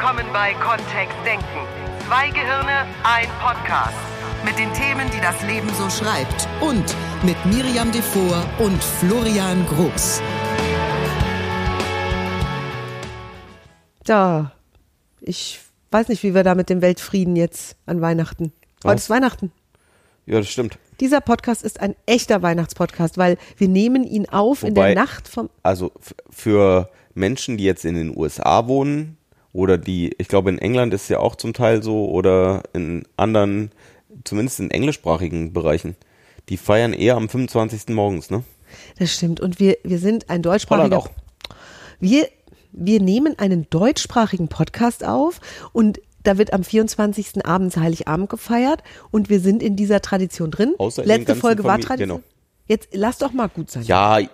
willkommen 0.00 0.26
bei 0.32 0.54
Kontext 0.54 1.16
Denken. 1.26 1.44
Zwei 2.06 2.28
Gehirne, 2.30 2.86
ein 3.02 3.26
Podcast. 3.40 3.96
Mit 4.44 4.56
den 4.56 4.72
Themen, 4.72 5.10
die 5.10 5.20
das 5.20 5.42
Leben 5.42 5.68
so 5.74 5.90
schreibt. 5.90 6.46
Und 6.60 6.84
mit 7.24 7.34
Miriam 7.46 7.90
Devor 7.90 8.44
und 8.60 8.80
Florian 8.80 9.66
Groß. 9.66 10.22
Da, 14.04 14.52
ich 15.20 15.58
weiß 15.90 16.06
nicht, 16.08 16.22
wie 16.22 16.32
wir 16.32 16.44
da 16.44 16.54
mit 16.54 16.70
dem 16.70 16.80
Weltfrieden 16.80 17.34
jetzt 17.34 17.76
an 17.86 18.00
Weihnachten. 18.00 18.52
Heute 18.84 18.94
Was? 18.94 19.02
ist 19.02 19.10
Weihnachten. 19.10 19.50
Ja, 20.26 20.38
das 20.38 20.48
stimmt. 20.48 20.78
Dieser 21.00 21.20
Podcast 21.20 21.64
ist 21.64 21.80
ein 21.80 21.96
echter 22.06 22.40
Weihnachtspodcast, 22.42 23.18
weil 23.18 23.36
wir 23.56 23.66
nehmen 23.68 24.04
ihn 24.04 24.28
auf 24.28 24.62
in 24.62 24.76
Wobei- 24.76 24.94
der 24.94 25.02
Nacht 25.02 25.26
vom. 25.26 25.50
Also 25.64 25.90
für 26.30 26.88
Menschen, 27.14 27.56
die 27.56 27.64
jetzt 27.64 27.84
in 27.84 27.96
den 27.96 28.16
USA 28.16 28.68
wohnen 28.68 29.17
oder 29.58 29.76
die, 29.76 30.14
ich 30.18 30.28
glaube 30.28 30.50
in 30.50 30.58
England 30.58 30.94
ist 30.94 31.02
es 31.02 31.08
ja 31.08 31.18
auch 31.18 31.34
zum 31.34 31.52
Teil 31.52 31.82
so 31.82 32.08
oder 32.08 32.62
in 32.74 33.02
anderen, 33.16 33.72
zumindest 34.22 34.60
in 34.60 34.70
englischsprachigen 34.70 35.52
Bereichen, 35.52 35.96
die 36.48 36.56
feiern 36.56 36.92
eher 36.92 37.16
am 37.16 37.28
25. 37.28 37.88
morgens, 37.88 38.30
ne? 38.30 38.44
Das 39.00 39.12
stimmt. 39.12 39.40
Und 39.40 39.58
wir, 39.58 39.76
wir 39.82 39.98
sind 39.98 40.30
ein 40.30 40.42
deutschsprachiger. 40.42 40.96
Holland 40.98 41.10
auch. 41.10 41.56
Wir, 41.98 42.28
wir 42.70 43.00
nehmen 43.02 43.36
einen 43.36 43.68
deutschsprachigen 43.68 44.46
Podcast 44.46 45.04
auf 45.04 45.40
und 45.72 46.00
da 46.22 46.38
wird 46.38 46.52
am 46.52 46.62
24. 46.62 47.44
abends 47.44 47.76
Heiligabend 47.76 48.30
gefeiert 48.30 48.84
und 49.10 49.28
wir 49.28 49.40
sind 49.40 49.60
in 49.60 49.74
dieser 49.74 50.00
Tradition 50.00 50.52
drin. 50.52 50.74
Außer 50.78 51.04
Letzte 51.04 51.34
Folge 51.34 51.64
war 51.64 51.78
Famili- 51.78 51.82
Tradition. 51.86 52.18
genau. 52.18 52.28
Jetzt 52.68 52.90
lass 52.92 53.18
doch 53.18 53.32
mal 53.32 53.48
gut 53.48 53.72
sein. 53.72 53.82
Ja, 53.82 54.20
ich 54.20 54.30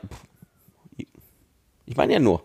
meine 1.96 2.12
ja 2.12 2.18
nur. 2.18 2.42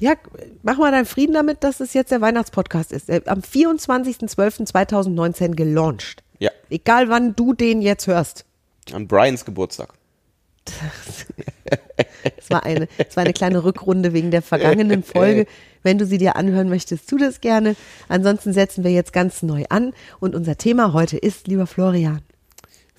Ja, 0.00 0.14
mach 0.62 0.76
mal 0.78 0.90
deinen 0.92 1.06
Frieden 1.06 1.32
damit, 1.32 1.64
dass 1.64 1.80
es 1.80 1.94
jetzt 1.94 2.10
der 2.10 2.20
Weihnachtspodcast 2.20 2.92
ist. 2.92 3.08
Äh, 3.08 3.22
Am 3.26 3.40
24.12.2019 3.40 5.54
gelauncht. 5.54 6.22
Ja, 6.38 6.50
Egal 6.68 7.08
wann 7.08 7.34
du 7.34 7.54
den 7.54 7.80
jetzt 7.80 8.06
hörst. 8.06 8.44
an 8.92 9.08
Brians 9.08 9.46
Geburtstag. 9.46 9.94
Es 12.36 12.50
war 12.50 12.64
eine, 12.64 12.88
es 12.98 13.16
war 13.16 13.24
eine 13.24 13.32
kleine 13.32 13.64
Rückrunde 13.64 14.12
wegen 14.12 14.30
der 14.30 14.42
vergangenen 14.42 15.02
Folge. 15.02 15.46
Wenn 15.82 15.98
du 15.98 16.06
sie 16.06 16.18
dir 16.18 16.36
anhören 16.36 16.68
möchtest, 16.68 17.08
tu 17.08 17.16
das 17.16 17.40
gerne. 17.40 17.76
Ansonsten 18.08 18.52
setzen 18.52 18.84
wir 18.84 18.90
jetzt 18.90 19.12
ganz 19.12 19.42
neu 19.42 19.64
an. 19.70 19.92
Und 20.20 20.34
unser 20.34 20.56
Thema 20.58 20.92
heute 20.92 21.16
ist, 21.16 21.46
lieber 21.46 21.66
Florian. 21.66 22.20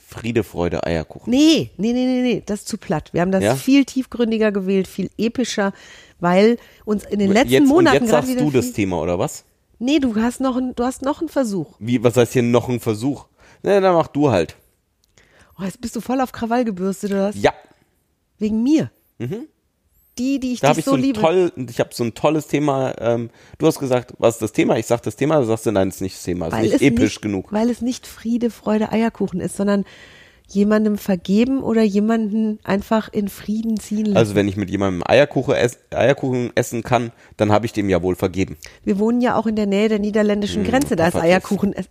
Friede, 0.10 0.46
Freude, 0.46 0.86
Eierkuchen. 0.86 1.30
Nee, 1.30 1.70
nee, 1.76 1.92
nee, 1.92 2.06
nee, 2.06 2.22
nee, 2.22 2.44
das 2.46 2.62
ist 2.62 2.70
zu 2.70 2.78
platt. 2.78 3.10
Wir 3.12 3.20
haben 3.20 3.32
das 3.34 3.44
Ja? 3.44 3.56
viel 3.56 3.84
tiefgründiger 3.84 4.54
gewählt, 4.54 4.88
viel 4.88 5.10
epischer, 5.18 5.74
weil 6.22 6.58
uns 6.86 7.04
in 7.04 7.20
den 7.20 7.30
letzten 7.34 7.52
jetzt, 7.52 7.68
Monaten 7.68 7.98
und 7.98 8.04
jetzt 8.04 8.12
sagst 8.12 8.40
du 8.40 8.50
das 8.50 8.72
Thema, 8.72 9.02
oder 9.02 9.20
was? 9.20 9.44
Nee, 9.80 10.00
du 10.00 10.16
hast 10.16 10.40
noch 10.40 10.56
einen, 10.56 10.74
du 10.76 10.86
hast 10.86 11.02
noch 11.02 11.20
einen 11.20 11.28
Versuch. 11.28 11.76
Wie, 11.80 12.02
was 12.02 12.16
heißt 12.16 12.32
hier 12.32 12.42
noch 12.44 12.70
ein 12.70 12.80
Versuch? 12.80 13.26
Na, 13.64 13.82
dann 13.82 13.96
mach 13.96 14.08
du 14.08 14.32
halt. 14.32 14.56
Oh, 15.60 15.64
jetzt 15.64 15.82
bist 15.82 15.94
du 15.98 16.00
voll 16.02 16.22
auf 16.22 16.32
Krawall 16.32 16.64
gebürstet, 16.64 17.12
oder 17.12 17.28
was? 17.30 17.36
Ja, 17.42 17.52
Wegen 18.40 18.64
mir. 18.64 18.92
Die, 20.20 20.40
die 20.40 20.54
ich 20.54 20.60
da 20.62 20.70
habe 20.70 20.76
dich 20.76 20.80
ich 20.80 20.86
so 20.86 20.92
so 20.92 20.98
liebe. 20.98 21.20
toll, 21.20 21.52
ich 21.70 21.80
habe 21.80 21.90
so 21.94 22.04
ein 22.04 22.14
tolles 22.14 22.48
Thema. 22.48 22.94
Ähm, 23.00 23.30
du 23.58 23.68
hast 23.68 23.80
gesagt, 23.80 24.14
was 24.18 24.36
ist 24.36 24.42
das 24.42 24.52
Thema? 24.54 24.78
Ich 24.78 24.86
sag 24.88 25.02
das 25.04 25.16
Thema, 25.16 25.40
du 25.40 25.46
sagst 25.46 25.66
du, 25.66 25.72
nein, 25.72 25.90
ist 25.90 26.02
nicht 26.02 26.16
das 26.16 26.24
Thema, 26.24 26.48
ist 26.48 26.54
weil 26.54 26.64
nicht 26.64 26.74
es 26.76 26.82
episch 26.82 27.02
nicht, 27.16 27.22
genug. 27.22 27.52
Weil 27.52 27.70
es 27.70 27.82
nicht 27.82 28.08
Friede, 28.08 28.50
Freude, 28.50 28.92
Eierkuchen 28.92 29.40
ist, 29.40 29.56
sondern 29.58 29.86
jemandem 30.50 30.98
vergeben 30.98 31.62
oder 31.62 31.82
jemanden 31.84 32.60
einfach 32.64 33.10
in 33.12 33.28
Frieden 33.28 33.78
ziehen 33.80 34.06
lassen. 34.06 34.18
Also 34.18 34.34
wenn 34.36 34.48
ich 34.48 34.56
mit 34.56 34.70
jemandem 34.70 35.04
Eierkuchen, 35.06 35.54
ess, 35.56 35.78
Eierkuchen 35.94 36.52
essen 36.56 36.84
kann, 36.84 37.12
dann 37.36 37.52
habe 37.52 37.66
ich 37.66 37.74
dem 37.74 37.90
ja 37.90 38.02
wohl 38.02 38.16
vergeben. 38.16 38.56
Wir 38.86 38.98
wohnen 38.98 39.20
ja 39.20 39.36
auch 39.36 39.46
in 39.46 39.58
der 39.58 39.66
Nähe 39.66 39.90
der 39.90 40.00
niederländischen 40.00 40.64
Grenze, 40.64 40.96
da 40.96 41.10
ist. 41.10 41.16
Eierkuchen. 41.16 41.74
es- 41.74 41.90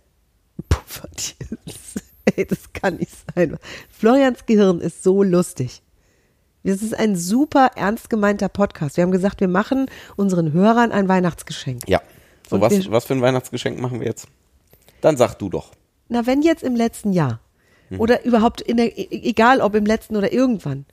Puffertjes. 0.69 1.35
Ey, 2.35 2.45
das 2.45 2.73
kann 2.73 2.95
nicht 2.97 3.11
sein. 3.35 3.57
Florians 3.89 4.45
Gehirn 4.45 4.81
ist 4.81 5.03
so 5.03 5.23
lustig. 5.23 5.81
Das 6.63 6.81
ist 6.81 6.97
ein 6.97 7.15
super 7.15 7.71
ernst 7.75 8.09
gemeinter 8.09 8.49
Podcast. 8.49 8.97
Wir 8.97 9.03
haben 9.03 9.11
gesagt, 9.11 9.39
wir 9.39 9.47
machen 9.47 9.85
unseren 10.15 10.51
Hörern 10.53 10.91
ein 10.91 11.07
Weihnachtsgeschenk. 11.07 11.87
Ja. 11.87 12.01
So 12.49 12.55
Und 12.55 12.61
was, 12.61 12.91
was 12.91 13.05
für 13.05 13.13
ein 13.13 13.21
Weihnachtsgeschenk 13.21 13.79
machen 13.79 13.99
wir 13.99 14.07
jetzt? 14.07 14.27
Dann 15.01 15.15
sag 15.17 15.35
du 15.35 15.49
doch. 15.49 15.71
Na, 16.09 16.25
wenn 16.25 16.41
jetzt 16.41 16.63
im 16.63 16.75
letzten 16.75 17.13
Jahr 17.13 17.39
Mhm. 17.89 18.01
oder 18.01 18.25
überhaupt 18.25 18.59
in 18.59 18.75
der, 18.77 18.97
e- 18.97 19.07
egal 19.11 19.61
ob 19.61 19.73
im 19.75 19.85
letzten 19.85 20.17
oder 20.17 20.33
irgendwann, 20.33 20.85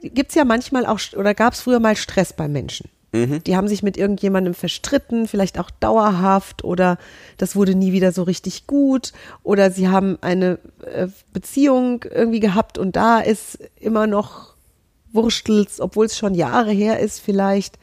gibt's 0.00 0.34
ja 0.34 0.44
manchmal 0.44 0.86
auch 0.86 0.98
oder 1.16 1.34
gab's 1.34 1.60
früher 1.60 1.80
mal 1.80 1.96
Stress 1.96 2.32
bei 2.32 2.48
Menschen. 2.48 2.88
Mhm. 3.12 3.44
Die 3.44 3.56
haben 3.56 3.68
sich 3.68 3.82
mit 3.82 3.96
irgendjemandem 3.98 4.54
verstritten, 4.54 5.28
vielleicht 5.28 5.58
auch 5.58 5.70
dauerhaft 5.70 6.64
oder 6.64 6.96
das 7.36 7.54
wurde 7.56 7.74
nie 7.74 7.92
wieder 7.92 8.10
so 8.12 8.22
richtig 8.22 8.66
gut 8.66 9.12
oder 9.42 9.70
sie 9.70 9.88
haben 9.88 10.16
eine 10.22 10.58
äh, 10.84 11.08
Beziehung 11.34 12.04
irgendwie 12.10 12.40
gehabt 12.40 12.78
und 12.78 12.96
da 12.96 13.20
ist 13.20 13.58
immer 13.78 14.06
noch 14.06 14.53
Wurstels, 15.14 15.80
obwohl 15.80 16.06
es 16.06 16.18
schon 16.18 16.34
Jahre 16.34 16.72
her 16.72 16.98
ist 16.98 17.20
vielleicht, 17.20 17.78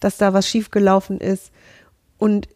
dass 0.00 0.16
da 0.16 0.32
was 0.32 0.48
schiefgelaufen 0.48 1.20
ist 1.20 1.50
und 2.18 2.48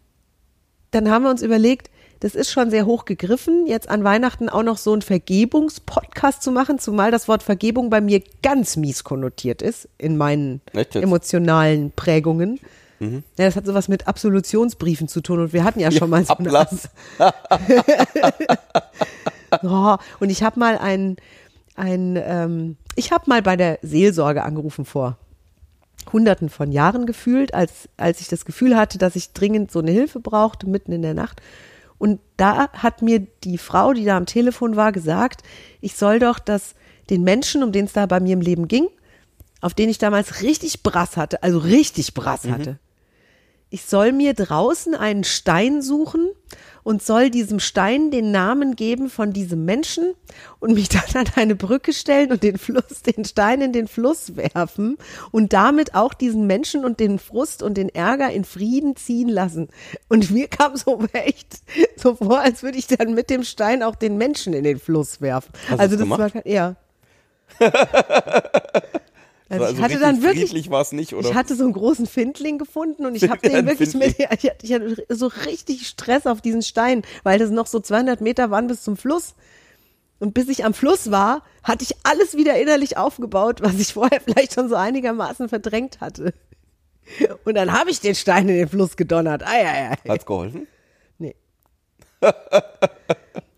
dann 0.90 1.10
haben 1.10 1.24
wir 1.24 1.30
uns 1.30 1.42
überlegt, 1.42 1.90
das 2.20 2.34
ist 2.34 2.50
schon 2.50 2.70
sehr 2.70 2.84
hoch 2.84 3.06
gegriffen, 3.06 3.66
jetzt 3.66 3.88
an 3.88 4.04
Weihnachten 4.04 4.50
auch 4.50 4.62
noch 4.62 4.76
so 4.76 4.92
einen 4.92 5.00
Vergebungspodcast 5.00 6.42
zu 6.42 6.52
machen, 6.52 6.78
zumal 6.78 7.10
das 7.10 7.28
Wort 7.28 7.42
Vergebung 7.42 7.88
bei 7.88 8.02
mir 8.02 8.22
ganz 8.42 8.76
mies 8.76 9.04
konnotiert 9.04 9.62
ist 9.62 9.88
in 9.96 10.18
meinen 10.18 10.60
emotionalen 10.92 11.92
Prägungen. 11.92 12.60
Mhm. 12.98 13.24
Ja, 13.38 13.46
das 13.46 13.56
hat 13.56 13.64
sowas 13.64 13.88
mit 13.88 14.06
Absolutionsbriefen 14.06 15.08
zu 15.08 15.22
tun 15.22 15.40
und 15.40 15.52
wir 15.54 15.64
hatten 15.64 15.80
ja 15.80 15.90
schon 15.90 16.10
mal 16.10 16.22
so 16.22 16.36
eine 16.36 16.50
Ablass. 16.50 16.90
Oh, 19.62 19.96
und 20.20 20.28
ich 20.28 20.42
habe 20.42 20.60
mal 20.60 20.76
ein, 20.76 21.16
ein 21.76 22.18
ähm, 22.22 22.76
ich 22.96 23.12
habe 23.12 23.24
mal 23.26 23.42
bei 23.42 23.56
der 23.56 23.78
Seelsorge 23.82 24.42
angerufen 24.42 24.84
vor 24.84 25.16
Hunderten 26.12 26.48
von 26.48 26.72
Jahren 26.72 27.06
gefühlt, 27.06 27.54
als, 27.54 27.88
als 27.96 28.20
ich 28.20 28.28
das 28.28 28.44
Gefühl 28.44 28.76
hatte, 28.76 28.98
dass 28.98 29.16
ich 29.16 29.32
dringend 29.32 29.70
so 29.70 29.78
eine 29.78 29.90
Hilfe 29.90 30.20
brauchte, 30.20 30.68
mitten 30.68 30.92
in 30.92 31.02
der 31.02 31.14
Nacht. 31.14 31.40
Und 31.98 32.20
da 32.36 32.70
hat 32.72 33.02
mir 33.02 33.20
die 33.44 33.58
Frau, 33.58 33.92
die 33.92 34.04
da 34.04 34.16
am 34.16 34.26
Telefon 34.26 34.76
war, 34.76 34.92
gesagt, 34.92 35.42
ich 35.80 35.96
soll 35.96 36.18
doch 36.18 36.38
das 36.38 36.74
den 37.10 37.22
Menschen, 37.22 37.62
um 37.62 37.72
den 37.72 37.84
es 37.84 37.92
da 37.92 38.06
bei 38.06 38.20
mir 38.20 38.32
im 38.32 38.40
Leben 38.40 38.68
ging, 38.68 38.86
auf 39.60 39.74
den 39.74 39.88
ich 39.88 39.98
damals 39.98 40.42
richtig 40.42 40.82
Brass 40.82 41.16
hatte, 41.16 41.42
also 41.42 41.58
richtig 41.58 42.14
Brass 42.14 42.48
hatte, 42.48 42.78
ich 43.70 43.84
soll 43.84 44.12
mir 44.12 44.34
draußen 44.34 44.94
einen 44.94 45.24
Stein 45.24 45.80
suchen 45.80 46.28
und 46.82 47.02
soll 47.02 47.30
diesem 47.30 47.60
Stein 47.60 48.10
den 48.10 48.32
Namen 48.32 48.74
geben 48.74 49.10
von 49.10 49.32
diesem 49.32 49.64
Menschen 49.64 50.14
und 50.58 50.74
mich 50.74 50.88
dann 51.12 51.26
an 51.26 51.32
eine 51.36 51.54
Brücke 51.54 51.92
stellen 51.92 52.32
und 52.32 52.42
den 52.42 52.58
Fluss, 52.58 53.02
den 53.02 53.24
Stein 53.24 53.62
in 53.62 53.72
den 53.72 53.86
Fluss 53.86 54.36
werfen 54.36 54.98
und 55.30 55.52
damit 55.52 55.94
auch 55.94 56.14
diesen 56.14 56.46
Menschen 56.48 56.84
und 56.84 56.98
den 57.00 57.20
Frust 57.20 57.62
und 57.62 57.76
den 57.76 57.88
Ärger 57.88 58.30
in 58.30 58.44
Frieden 58.44 58.96
ziehen 58.96 59.28
lassen. 59.28 59.68
Und 60.08 60.30
mir 60.30 60.48
kam 60.48 60.76
so 60.76 61.00
echt 61.12 61.60
so 61.96 62.16
vor, 62.16 62.40
als 62.40 62.62
würde 62.62 62.78
ich 62.78 62.88
dann 62.88 63.14
mit 63.14 63.30
dem 63.30 63.44
Stein 63.44 63.82
auch 63.82 63.94
den 63.94 64.16
Menschen 64.16 64.52
in 64.52 64.64
den 64.64 64.80
Fluss 64.80 65.20
werfen. 65.20 65.52
Hast 65.68 65.80
also 65.80 65.96
das 65.96 66.02
gemacht? 66.02 66.34
war 66.34 66.46
ja. 66.46 66.76
Also, 69.50 69.64
Also 69.64 69.76
ich 69.76 69.82
hatte 69.82 69.98
dann 69.98 70.22
wirklich 70.22 70.70
war 70.70 70.80
es 70.80 70.92
nicht, 70.92 71.12
oder? 71.12 71.28
ich 71.28 71.34
hatte 71.34 71.56
so 71.56 71.64
einen 71.64 71.72
großen 71.72 72.06
Findling 72.06 72.56
gefunden 72.56 73.04
und 73.04 73.16
ich 73.16 73.28
habe 73.28 73.40
den 73.48 73.66
wirklich 73.66 73.94
mit, 73.94 74.16
ich 74.18 74.26
hatte, 74.30 74.54
ich 74.62 74.72
hatte 74.72 75.04
so 75.08 75.26
richtig 75.26 75.88
Stress 75.88 76.26
auf 76.26 76.40
diesen 76.40 76.62
Stein, 76.62 77.02
weil 77.24 77.40
das 77.40 77.50
noch 77.50 77.66
so 77.66 77.80
200 77.80 78.20
Meter 78.20 78.50
waren 78.52 78.68
bis 78.68 78.82
zum 78.82 78.96
Fluss. 78.96 79.34
Und 80.20 80.34
bis 80.34 80.48
ich 80.48 80.64
am 80.64 80.72
Fluss 80.72 81.10
war, 81.10 81.42
hatte 81.64 81.82
ich 81.82 81.96
alles 82.04 82.36
wieder 82.36 82.60
innerlich 82.60 82.96
aufgebaut, 82.96 83.60
was 83.60 83.74
ich 83.80 83.94
vorher 83.94 84.20
vielleicht 84.24 84.54
schon 84.54 84.68
so 84.68 84.76
einigermaßen 84.76 85.48
verdrängt 85.48 86.00
hatte. 86.00 86.32
Und 87.44 87.56
dann 87.56 87.72
habe 87.72 87.90
ich 87.90 88.00
den 88.00 88.14
Stein 88.14 88.48
in 88.48 88.54
den 88.54 88.68
Fluss 88.68 88.96
gedonnert. 88.96 89.42
Ei, 89.44 89.66
ei, 89.66 89.90
ei. 89.90 90.08
Hat's 90.08 90.26
geholfen? 90.26 90.68
Nee. 91.18 91.34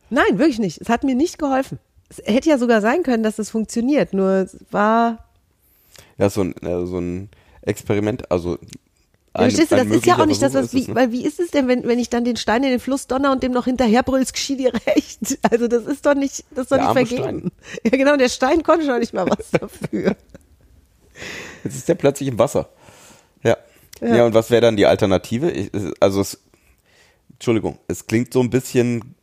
Nein, 0.09 0.39
wirklich 0.39 0.59
nicht. 0.59 0.81
Es 0.81 0.89
hat 0.89 1.05
mir 1.05 1.15
nicht 1.15 1.39
geholfen. 1.39 1.79
Es 2.09 2.19
hätte 2.25 2.49
ja 2.49 2.57
sogar 2.57 2.81
sein 2.81 3.03
können, 3.03 3.23
dass 3.23 3.39
es 3.39 3.51
funktioniert, 3.51 4.15
nur 4.15 4.31
es 4.31 4.57
war 4.71 5.32
Ja, 6.23 6.31
so 6.31 6.43
ein, 6.43 6.55
äh, 6.63 6.87
so 6.87 6.99
ein 6.99 7.31
Experiment, 7.63 8.31
also 8.31 8.53
Ja, 8.53 8.59
ein- 9.35 9.51
verstehst 9.51 9.73
du, 9.73 9.77
das 9.77 9.87
ist 9.89 10.07
ja 10.07 10.19
auch 10.21 10.27
nicht 10.27 10.41
das, 10.41 10.55
was, 10.55 10.67
es, 10.67 10.75
wie, 10.75 10.87
ne? 10.87 10.95
weil 10.95 11.11
wie 11.11 11.25
ist 11.27 11.41
es 11.41 11.51
denn, 11.51 11.67
wenn, 11.67 11.83
wenn 11.85 11.99
ich 11.99 12.11
dann 12.11 12.25
den 12.25 12.37
Stein 12.37 12.63
in 12.63 12.71
den 12.71 12.79
Fluss 12.79 13.09
donner 13.09 13.33
und 13.33 13.43
dem 13.43 13.51
noch 13.51 13.65
hinterher 13.65 14.05
brüllst, 14.05 14.33
geschieht 14.35 14.61
dir 14.61 14.73
recht. 14.87 15.39
Also 15.51 15.67
das 15.67 15.85
ist 15.87 16.07
doch 16.07 16.15
nicht, 16.15 16.45
das 16.53 16.65
ist 16.67 16.71
doch 16.73 16.77
Der 16.77 16.95
nicht 16.95 17.09
vergeben. 17.09 17.51
Ja 17.85 17.91
genau, 17.91 18.17
der 18.17 18.29
Stein 18.29 18.63
konnte 18.63 18.87
schon 18.87 19.01
nicht 19.01 19.13
mal 19.15 19.27
was 19.29 19.51
dafür. 19.61 20.15
Jetzt 21.65 21.75
ist 21.77 21.89
der 21.89 21.95
plötzlich 21.97 22.29
im 22.29 22.39
Wasser. 22.39 22.69
Ja. 23.43 23.57
Ja. 24.01 24.17
Ja, 24.17 24.27
und 24.27 24.35
was 24.35 24.51
wäre 24.51 24.61
dann 24.63 24.77
die 24.77 24.87
Alternative? 24.87 25.51
Ich, 25.51 25.71
also 26.01 26.21
es, 26.21 26.39
Entschuldigung, 27.33 27.79
es 27.89 28.07
klingt 28.07 28.33
so 28.33 28.41
ein 28.41 28.51
bisschen 28.51 29.17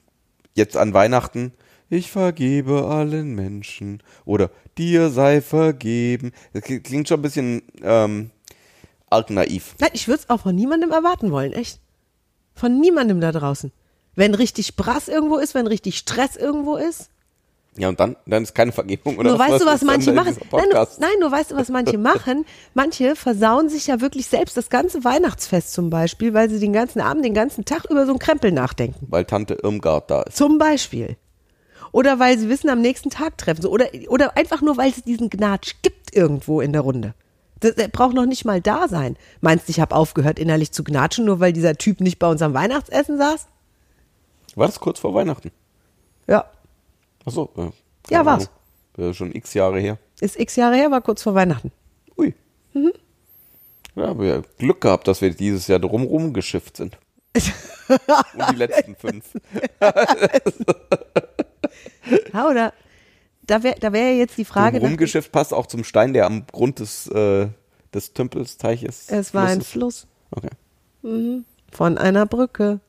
jetzt 0.53 0.75
an 0.75 0.93
Weihnachten, 0.93 1.53
ich 1.89 2.11
vergebe 2.11 2.85
allen 2.85 3.35
Menschen 3.35 4.01
oder 4.25 4.49
dir 4.77 5.09
sei 5.09 5.41
vergeben. 5.41 6.31
Das 6.53 6.63
kli- 6.63 6.81
klingt 6.81 7.07
schon 7.07 7.19
ein 7.19 7.23
bisschen 7.23 7.61
ähm, 7.81 8.29
arg 9.09 9.29
naiv. 9.29 9.75
Nein, 9.79 9.89
ich 9.93 10.07
würde 10.07 10.21
es 10.21 10.29
auch 10.29 10.41
von 10.41 10.55
niemandem 10.55 10.91
erwarten 10.91 11.31
wollen, 11.31 11.53
echt. 11.53 11.79
Von 12.53 12.79
niemandem 12.79 13.21
da 13.21 13.31
draußen. 13.31 13.71
Wenn 14.15 14.35
richtig 14.35 14.75
Brass 14.75 15.07
irgendwo 15.07 15.37
ist, 15.37 15.55
wenn 15.55 15.67
richtig 15.67 15.97
Stress 15.97 16.35
irgendwo 16.35 16.75
ist. 16.75 17.09
Ja, 17.77 17.87
und 17.87 17.99
dann, 17.99 18.17
dann 18.25 18.43
ist 18.43 18.53
keine 18.55 18.71
Vergebung 18.73 19.17
oder 19.17 19.29
nur 19.29 19.39
weißt 19.39 19.61
du, 19.61 19.65
was 19.65 19.83
manche 19.83 20.11
machen? 20.11 20.35
Nein, 20.51 20.65
nur, 20.71 20.87
nein, 20.99 21.09
nur 21.21 21.31
weißt 21.31 21.51
du, 21.51 21.55
was 21.55 21.69
manche 21.69 21.97
machen? 22.11 22.45
Manche 22.73 23.15
versauen 23.15 23.69
sich 23.69 23.87
ja 23.87 24.01
wirklich 24.01 24.25
selbst 24.27 24.57
das 24.57 24.69
ganze 24.69 25.03
Weihnachtsfest 25.05 25.71
zum 25.71 25.89
Beispiel, 25.89 26.33
weil 26.33 26.49
sie 26.49 26.59
den 26.59 26.73
ganzen 26.73 26.99
Abend, 26.99 27.23
den 27.23 27.33
ganzen 27.35 27.63
Tag 27.65 27.85
über 27.89 28.05
so 28.05 28.11
einen 28.11 28.19
Krempel 28.19 28.51
nachdenken. 28.51 29.07
Weil 29.09 29.23
Tante 29.25 29.53
Irmgard 29.63 30.09
da 30.11 30.23
ist. 30.23 30.35
Zum 30.35 30.57
Beispiel. 30.57 31.15
Oder 31.91 32.19
weil 32.19 32.37
sie 32.37 32.49
wissen, 32.49 32.69
am 32.69 32.81
nächsten 32.81 33.09
Tag 33.09 33.37
treffen. 33.37 33.61
sie. 33.61 33.67
Oder, 33.67 33.87
oder 34.07 34.37
einfach 34.37 34.61
nur, 34.61 34.77
weil 34.77 34.89
es 34.91 35.03
diesen 35.03 35.29
Gnatsch 35.29 35.75
gibt 35.81 36.15
irgendwo 36.15 36.61
in 36.61 36.71
der 36.73 36.81
Runde. 36.81 37.13
Das, 37.61 37.75
der 37.75 37.87
braucht 37.87 38.13
noch 38.15 38.25
nicht 38.25 38.45
mal 38.45 38.61
da 38.61 38.87
sein. 38.87 39.17
Meinst 39.41 39.67
du, 39.67 39.71
ich 39.71 39.79
habe 39.79 39.95
aufgehört, 39.95 40.39
innerlich 40.39 40.71
zu 40.71 40.83
gnatschen, 40.83 41.25
nur 41.25 41.39
weil 41.39 41.51
dieser 41.53 41.75
Typ 41.75 41.99
nicht 41.99 42.19
bei 42.19 42.27
uns 42.29 42.41
am 42.41 42.53
Weihnachtsessen 42.53 43.17
saß? 43.17 43.47
War 44.55 44.67
das 44.67 44.79
kurz 44.79 44.99
vor 44.99 45.13
Weihnachten? 45.13 45.51
Ja. 46.27 46.45
Achso. 47.25 47.49
Äh, 47.57 47.69
Ja, 48.13 48.25
war's. 48.25 48.49
Äh, 48.97 49.13
schon 49.13 49.33
x 49.35 49.53
Jahre 49.53 49.79
her. 49.79 49.97
Ist 50.21 50.39
x 50.39 50.55
Jahre 50.55 50.75
her, 50.75 50.91
war 50.91 51.01
kurz 51.01 51.23
vor 51.23 51.35
Weihnachten. 51.35 51.71
Ui. 52.17 52.33
Mhm. 52.73 52.91
Ja, 53.95 54.07
haben 54.07 54.21
wir 54.21 54.43
Glück 54.57 54.81
gehabt, 54.81 55.07
dass 55.07 55.21
wir 55.21 55.31
dieses 55.31 55.67
Jahr 55.67 55.79
drumrum 55.79 56.33
geschifft 56.33 56.77
sind. 56.77 56.97
Und 57.35 58.51
die 58.51 58.55
letzten 58.55 58.95
fünf. 58.95 59.25
Ja, 62.33 62.47
oder? 62.49 62.73
Da 63.43 63.63
wäre 63.63 63.75
da 63.79 63.91
wär 63.93 64.15
jetzt 64.15 64.37
die 64.37 64.45
Frage. 64.45 64.77
Drumrum 64.77 64.93
nach- 64.93 64.99
geschifft 64.99 65.31
passt 65.31 65.53
auch 65.53 65.65
zum 65.67 65.83
Stein, 65.83 66.13
der 66.13 66.25
am 66.27 66.45
Grund 66.47 66.79
des, 66.79 67.07
äh, 67.07 67.47
des 67.93 68.13
Tümpelsteiches. 68.13 69.09
es 69.09 69.33
war 69.33 69.47
ein 69.47 69.61
Fluss 69.61 70.05
Okay. 70.31 70.49
von 71.71 71.97
einer 71.97 72.25
Brücke. 72.27 72.79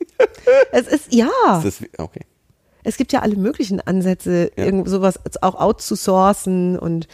es 0.72 0.88
ist, 0.88 1.14
ja. 1.14 1.28
Das 1.44 1.64
ist, 1.64 1.82
okay. 1.98 2.22
es 2.82 2.96
gibt 2.96 3.12
ja 3.12 3.20
alle 3.20 3.36
möglichen 3.36 3.80
Ansätze, 3.80 4.50
Ja. 4.56 4.64
irgend 4.64 4.88
sowas 4.88 5.20
auch 5.42 5.54
outzusourcen 5.54 6.76
und 6.78 7.06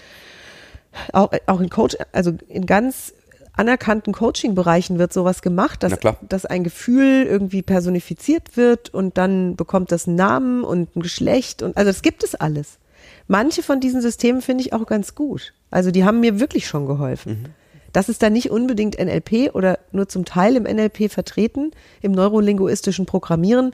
auch, 1.13 1.31
auch 1.47 1.61
in 1.61 1.69
Coach, 1.69 1.97
also 2.13 2.33
in 2.49 2.65
ganz 2.65 3.13
anerkannten 3.59 4.13
Coaching-Bereichen 4.13 4.99
wird 4.99 5.13
sowas 5.13 5.43
gemacht, 5.43 5.83
dass, 5.83 5.95
dass 6.23 6.47
ein 6.47 6.65
Gefühl 6.65 7.27
irgendwie 7.29 7.63
personifiziert 7.63 8.57
wird 8.57 8.93
und 8.95 9.19
dann 9.19 9.57
bekommt 9.57 9.93
das 9.93 10.07
einen 10.07 10.17
Namen 10.17 10.65
und 10.65 10.95
ein 10.97 11.03
Geschlecht 11.03 11.63
und 11.63 11.77
also 11.77 11.91
das 11.91 12.03
gibt 12.03 12.25
es 12.25 12.35
alles. 12.35 12.79
Manche 13.27 13.63
von 13.63 13.81
diesen 13.81 14.01
Systemen 14.01 14.41
finde 14.43 14.63
ich 14.65 14.73
auch 14.73 14.87
ganz 14.87 15.15
gut. 15.15 15.53
Also 15.71 15.91
die 15.91 16.05
haben 16.05 16.21
mir 16.21 16.41
wirklich 16.41 16.67
schon 16.67 16.87
geholfen. 16.87 17.49
Das 17.93 18.09
ist 18.09 18.23
dann 18.23 18.33
nicht 18.35 18.51
unbedingt 18.51 18.99
NLP 18.99 19.55
oder 19.55 19.79
nur 19.93 20.09
zum 20.09 20.25
Teil 20.25 20.57
im 20.57 20.65
NLP 20.65 21.11
vertreten, 21.11 21.71
im 22.03 22.13
neurolinguistischen 22.13 23.07
Programmieren. 23.07 23.73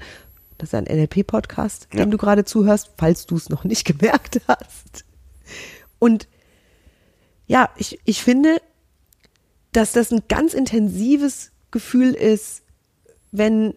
Das 0.58 0.68
ist 0.68 0.74
ein 0.74 0.84
NLP-Podcast, 0.84 1.88
Ja. 1.92 2.00
dem 2.04 2.10
du 2.10 2.16
gerade 2.16 2.44
zuhörst, 2.44 2.90
falls 2.96 3.26
du 3.26 3.36
es 3.36 3.48
noch 3.48 3.64
nicht 3.64 3.84
gemerkt 3.98 4.40
hast. 4.46 5.04
Und 5.98 6.28
ja, 7.46 7.68
ich, 7.76 7.98
ich 8.04 8.22
finde, 8.22 8.60
dass 9.74 9.92
das 9.92 10.10
ein 10.10 10.22
ganz 10.28 10.54
intensives 10.54 11.50
Gefühl 11.70 12.14
ist, 12.14 12.62
wenn 13.32 13.74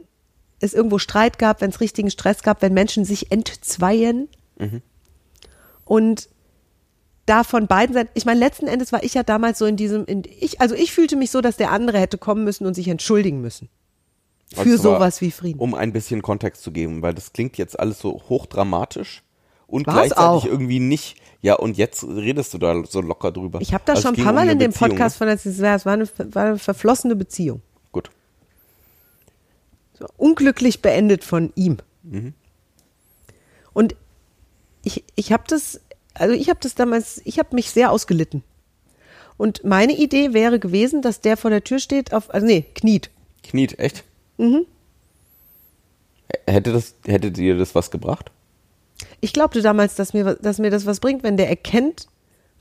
es 0.60 0.74
irgendwo 0.74 1.00
Streit 1.00 1.38
gab, 1.40 1.62
wenn 1.62 1.72
es 1.72 1.82
richtigen 1.82 2.10
Stress 2.10 2.44
gab, 2.44 2.62
wenn 2.62 2.74
Menschen 2.74 3.06
sich 3.06 3.32
entzweien. 3.32 4.30
Und 5.86 6.30
da 7.26 7.44
von 7.44 7.68
beiden 7.68 7.94
Seiten, 7.94 8.10
ich 8.14 8.26
meine, 8.26 8.40
letzten 8.40 8.68
Endes 8.68 8.92
war 8.92 9.04
ich 9.04 9.14
ja 9.14 9.24
damals 9.24 9.60
so 9.60 9.66
in 9.66 9.76
diesem, 9.76 10.06
in, 10.06 10.24
ich, 10.40 10.62
also 10.62 10.76
ich 10.76 10.94
fühlte 10.94 11.16
mich 11.16 11.32
so, 11.32 11.42
dass 11.42 11.58
der 11.58 11.72
andere 11.72 12.00
hätte 12.00 12.18
kommen 12.18 12.44
müssen 12.44 12.66
und 12.66 12.74
sich 12.74 12.88
entschuldigen 12.88 13.42
müssen. 13.42 13.70
Für 14.54 14.62
Also 14.62 14.78
sowas 14.78 15.20
wie 15.20 15.32
Frieden. 15.32 15.60
Um 15.60 15.74
ein 15.74 15.92
bisschen 15.92 16.22
Kontext 16.22 16.64
zu 16.64 16.72
geben, 16.72 17.02
weil 17.02 17.14
das 17.14 17.34
klingt 17.34 17.58
jetzt 17.58 17.78
alles 17.80 18.00
so 18.00 18.22
hochdramatisch 18.30 19.24
und 19.68 19.88
War's 19.88 19.96
gleichzeitig 19.96 20.26
auch. 20.26 20.46
irgendwie 20.46 20.80
nicht. 20.80 21.18
Ja, 21.48 21.56
und 21.56 21.78
jetzt 21.78 22.04
redest 22.04 22.54
du 22.54 22.58
da 22.58 22.84
so 22.84 23.00
locker 23.00 23.32
drüber. 23.32 23.62
Ich 23.62 23.74
habe 23.74 23.82
das 23.86 24.00
Also 24.00 24.10
schon 24.10 24.16
ein 24.16 24.22
paar 24.22 24.34
um 24.34 24.36
Mal 24.36 24.42
eine 24.42 24.52
in 24.52 24.60
dem 24.60 24.72
Beziehung, 24.72 24.90
Podcast 24.90 25.22
ne? 25.22 25.38
von, 25.38 25.50
es 25.50 25.86
war 25.86 25.94
eine, 25.94 26.10
war 26.36 26.44
eine 26.44 26.58
verflossene 26.60 27.16
Beziehung. 27.16 27.62
Gut. 27.94 28.10
So, 29.98 30.08
unglücklich 30.18 30.82
beendet 30.82 31.24
von 31.24 31.54
ihm. 31.56 31.78
Und 33.72 33.96
ich, 34.84 35.06
ich 35.16 35.32
habe 35.32 35.46
das, 35.48 35.80
also 36.14 36.34
ich 36.34 36.50
habe 36.50 36.60
das 36.62 36.76
damals, 36.76 37.22
ich 37.24 37.40
habe 37.40 37.56
mich 37.56 37.72
sehr 37.72 37.92
ausgelitten. 37.92 38.44
Und 39.38 39.64
meine 39.64 39.98
Idee 39.98 40.34
wäre 40.34 40.60
gewesen, 40.60 41.02
dass 41.02 41.22
der 41.22 41.38
vor 41.38 41.50
der 41.50 41.64
Tür 41.64 41.80
steht, 41.80 42.14
auf, 42.14 42.34
also 42.34 42.46
nee, 42.46 42.66
kniet. 42.76 43.10
Kniet, 43.44 43.80
echt? 43.80 44.04
Mhm. 44.38 44.66
Hätte, 46.46 46.74
das, 46.74 46.96
hätte 47.06 47.32
dir 47.32 47.58
das 47.58 47.74
was 47.74 47.90
gebracht? 47.90 48.32
Ich 49.22 49.34
glaubte 49.34 49.62
damals, 49.62 49.96
dass 49.96 50.14
mir, 50.14 50.36
dass 50.36 50.60
mir 50.60 50.70
das 50.70 50.86
was 50.86 51.00
bringt, 51.00 51.24
wenn 51.24 51.38
der 51.38 51.50
erkennt, 51.50 52.08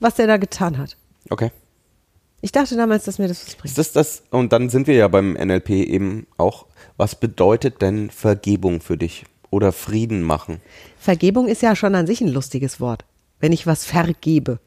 was 0.00 0.18
er 0.18 0.26
da 0.26 0.36
getan 0.36 0.78
hat. 0.78 0.96
Okay. 1.30 1.50
Ich 2.40 2.52
dachte 2.52 2.76
damals, 2.76 3.04
dass 3.04 3.18
mir 3.18 3.28
das 3.28 3.46
was 3.46 3.54
bringt. 3.54 3.66
Ist 3.66 3.78
das 3.78 3.92
das, 3.92 4.22
und 4.30 4.52
dann 4.52 4.68
sind 4.68 4.86
wir 4.86 4.94
ja 4.94 5.08
beim 5.08 5.32
NLP 5.32 5.70
eben 5.70 6.26
auch, 6.36 6.66
was 6.96 7.14
bedeutet 7.14 7.82
denn 7.82 8.10
Vergebung 8.10 8.80
für 8.80 8.96
dich? 8.96 9.24
Oder 9.50 9.72
Frieden 9.72 10.22
machen? 10.22 10.60
Vergebung 10.98 11.46
ist 11.46 11.62
ja 11.62 11.76
schon 11.76 11.94
an 11.94 12.06
sich 12.06 12.20
ein 12.20 12.28
lustiges 12.28 12.80
Wort, 12.80 13.04
wenn 13.40 13.52
ich 13.52 13.66
was 13.66 13.84
vergebe. 13.84 14.58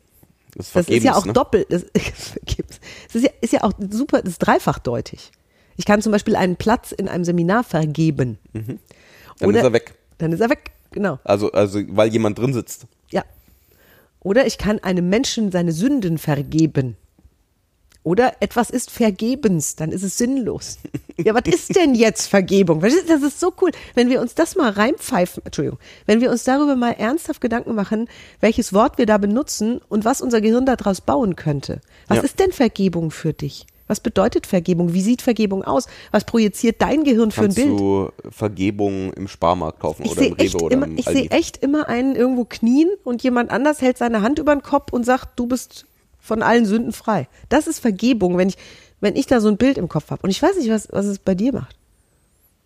Das, 0.55 0.71
Das 0.71 0.89
ist 0.89 1.03
ja 1.03 1.15
auch 1.15 1.25
ne? 1.25 1.33
doppelt. 1.33 1.67
Das, 1.69 1.85
das 1.93 3.15
ist, 3.15 3.23
ja, 3.23 3.29
ist 3.41 3.53
ja 3.53 3.63
auch 3.63 3.73
super, 3.89 4.21
das 4.21 4.31
ist 4.33 4.39
dreifachdeutig. 4.39 5.31
Ich 5.77 5.85
kann 5.85 6.01
zum 6.01 6.11
Beispiel 6.11 6.35
einen 6.35 6.55
Platz 6.55 6.91
in 6.91 7.07
einem 7.07 7.23
Seminar 7.23 7.63
vergeben. 7.63 8.37
Mhm. 8.53 8.79
Dann 9.39 9.55
ist 9.55 9.63
er 9.63 9.73
weg. 9.73 9.95
Dann 10.17 10.33
ist 10.33 10.41
er 10.41 10.49
weg, 10.49 10.71
genau. 10.91 11.19
Also, 11.23 11.51
also, 11.51 11.79
weil 11.89 12.11
jemand 12.11 12.37
drin 12.39 12.53
sitzt. 12.53 12.85
Ja. 13.11 13.23
Oder 14.21 14.45
ich 14.47 14.57
kann 14.57 14.79
einem 14.79 15.09
Menschen 15.09 15.51
seine 15.51 15.71
Sünden 15.71 16.17
vergeben. 16.17 16.97
Oder 18.03 18.33
etwas 18.39 18.69
ist 18.69 18.89
vergebens, 18.91 19.75
dann 19.75 19.91
ist 19.91 20.03
es 20.03 20.17
sinnlos. 20.17 20.77
Ja, 21.21 21.33
was 21.35 21.53
ist 21.53 21.75
denn 21.75 21.95
jetzt 21.95 22.27
Vergebung? 22.27 22.79
Das 22.79 22.93
ist- 22.93 23.39
so 23.41 23.51
cool. 23.61 23.71
Wenn 23.93 24.09
wir 24.09 24.21
uns 24.21 24.35
das 24.35 24.55
mal 24.55 24.69
reinpfeifen, 24.71 25.43
Entschuldigung, 25.43 25.77
wenn 26.05 26.21
wir 26.21 26.31
uns 26.31 26.45
darüber 26.45 26.77
mal 26.77 26.91
ernsthaft 26.93 27.41
Gedanken 27.41 27.75
machen, 27.75 28.07
welches 28.39 28.71
Wort 28.71 28.97
wir 28.97 29.05
da 29.05 29.17
benutzen 29.17 29.81
und 29.89 30.05
was 30.05 30.21
unser 30.21 30.39
Gehirn 30.39 30.65
daraus 30.65 31.01
bauen 31.01 31.35
könnte. 31.35 31.81
Was 32.07 32.19
Ja. 32.19 32.23
ist 32.23 32.39
denn 32.39 32.53
Vergebung 32.53 33.11
für 33.11 33.33
dich? 33.33 33.67
Was 33.89 33.99
bedeutet 33.99 34.45
Vergebung? 34.45 34.93
Wie 34.93 35.01
sieht 35.01 35.23
Vergebung 35.23 35.63
aus? 35.63 35.87
Was 36.11 36.23
projiziert 36.23 36.79
dein 36.79 37.03
Gehirn 37.03 37.31
für 37.31 37.41
ein 37.41 37.45
Kannst 37.45 37.57
Bild? 37.57 37.79
du 37.79 38.09
Vergebung 38.29 39.11
im 39.13 39.27
Sparmarkt 39.27 39.79
kaufen 39.79 40.03
Ich 40.05 40.11
oder 40.11 40.27
im 40.27 40.33
Rewe 40.33 40.57
oder 40.59 40.73
immer, 40.75 40.85
im 40.85 40.97
ich 40.99 41.05
sehe 41.05 41.31
echt 41.31 41.57
immer 41.57 41.89
einen 41.89 42.15
irgendwo 42.15 42.45
knien 42.45 42.87
und 43.03 43.23
jemand 43.23 43.49
anders 43.49 43.81
hält 43.81 43.97
seine 43.97 44.21
Hand 44.21 44.37
über 44.37 44.55
den 44.55 44.61
Kopf 44.61 44.93
und 44.93 45.07
sagt, 45.07 45.39
du 45.39 45.47
bist 45.47 45.87
von 46.19 46.43
allen 46.43 46.67
Sünden 46.67 46.93
frei. 46.93 47.27
Das 47.49 47.65
ist 47.65 47.79
Vergebung, 47.79 48.37
wenn 48.37 48.49
ich, 48.49 48.57
wenn 48.99 49.15
ich 49.15 49.25
da 49.25 49.41
so 49.41 49.47
ein 49.47 49.57
Bild 49.57 49.79
im 49.79 49.89
Kopf 49.89 50.11
habe. 50.11 50.21
Und 50.21 50.29
ich 50.29 50.39
weiß 50.39 50.57
nicht, 50.57 50.69
was, 50.69 50.87
was 50.91 51.07
es 51.07 51.17
bei 51.17 51.33
dir 51.33 51.51
macht. 51.51 51.75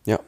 Ja. 0.06 0.20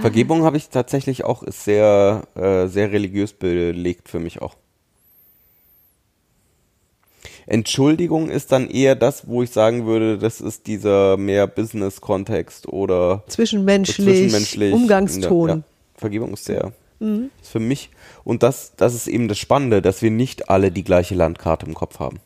Vergebung 0.00 0.42
habe 0.44 0.56
ich 0.56 0.70
tatsächlich 0.70 1.24
auch, 1.24 1.42
ist 1.42 1.64
sehr, 1.64 2.22
äh, 2.34 2.66
sehr 2.68 2.92
religiös 2.92 3.34
belegt 3.34 4.08
für 4.08 4.20
mich 4.20 4.40
auch. 4.40 4.56
Entschuldigung 7.46 8.28
ist 8.28 8.50
dann 8.50 8.68
eher 8.68 8.96
das, 8.96 9.28
wo 9.28 9.42
ich 9.42 9.50
sagen 9.50 9.86
würde, 9.86 10.18
das 10.18 10.40
ist 10.40 10.66
dieser 10.66 11.16
mehr 11.16 11.46
Business-Kontext 11.46 12.68
oder 12.68 13.22
Zwischenmenschlich, 13.28 14.06
zwischenmenschlich. 14.06 14.74
Umgangston. 14.74 15.48
Ja, 15.48 15.54
ja. 15.56 15.62
Vergebung 15.94 16.32
ist 16.32 16.44
sehr, 16.44 16.72
ist 17.00 17.50
für 17.50 17.60
mich. 17.60 17.90
Und 18.24 18.42
das, 18.42 18.72
das 18.76 18.94
ist 18.94 19.06
eben 19.06 19.28
das 19.28 19.38
Spannende, 19.38 19.80
dass 19.80 20.02
wir 20.02 20.10
nicht 20.10 20.50
alle 20.50 20.72
die 20.72 20.82
gleiche 20.84 21.14
Landkarte 21.14 21.66
im 21.66 21.74
Kopf 21.74 22.00
haben. 22.00 22.18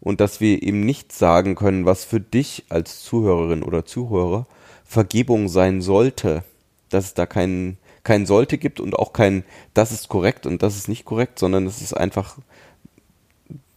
Und 0.00 0.20
dass 0.20 0.40
wir 0.40 0.62
eben 0.62 0.80
nicht 0.80 1.12
sagen 1.12 1.56
können, 1.56 1.84
was 1.84 2.04
für 2.04 2.20
dich 2.20 2.64
als 2.68 3.02
Zuhörerin 3.02 3.62
oder 3.62 3.84
Zuhörer 3.84 4.46
Vergebung 4.84 5.48
sein 5.48 5.82
sollte. 5.82 6.44
Dass 6.90 7.06
es 7.06 7.14
da 7.14 7.26
kein, 7.26 7.78
kein 8.04 8.26
sollte 8.26 8.58
gibt 8.58 8.78
und 8.78 8.96
auch 8.96 9.12
kein, 9.12 9.44
das 9.72 9.90
ist 9.90 10.08
korrekt 10.08 10.46
und 10.46 10.62
das 10.62 10.76
ist 10.76 10.88
nicht 10.88 11.04
korrekt, 11.04 11.38
sondern 11.38 11.66
es 11.66 11.82
ist 11.82 11.94
einfach 11.94 12.36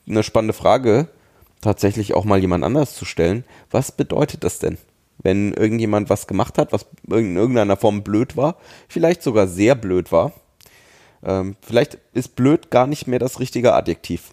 eine 0.08 0.24
spannende 0.24 0.54
Frage, 0.54 1.08
tatsächlich 1.62 2.14
auch 2.14 2.26
mal 2.26 2.40
jemand 2.40 2.64
anders 2.64 2.96
zu 2.96 3.06
stellen. 3.06 3.44
Was 3.72 3.92
bedeutet 3.92 4.44
das 4.44 4.60
denn? 4.60 4.78
Wenn 5.20 5.54
irgendjemand 5.54 6.10
was 6.10 6.28
gemacht 6.28 6.58
hat, 6.58 6.72
was 6.72 6.86
in 7.10 7.36
irgendeiner 7.36 7.78
Form 7.78 8.04
blöd 8.04 8.38
war, 8.38 8.58
vielleicht 8.88 9.24
sogar 9.24 9.48
sehr 9.48 9.76
blöd 9.76 10.12
war. 10.12 10.32
Ähm, 11.24 11.56
vielleicht 11.62 11.98
ist 12.14 12.36
blöd 12.36 12.70
gar 12.70 12.86
nicht 12.86 13.08
mehr 13.08 13.20
das 13.20 13.40
richtige 13.40 13.74
Adjektiv. 13.74 14.32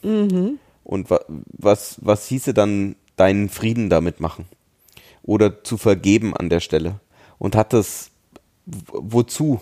Und 0.85 1.09
wa 1.09 1.21
was, 1.57 1.97
was 2.03 2.27
hieße 2.27 2.53
dann 2.53 2.97
deinen 3.17 3.49
Frieden 3.49 3.89
damit 3.89 4.21
machen? 4.21 4.45
Oder 5.23 5.65
zu 5.65 5.79
vergeben 5.79 6.37
an 6.37 6.51
der 6.51 6.61
Stelle? 6.61 7.01
Und 7.39 7.57
hat 7.57 7.73
w- 8.67 8.83
wozu? 8.93 9.61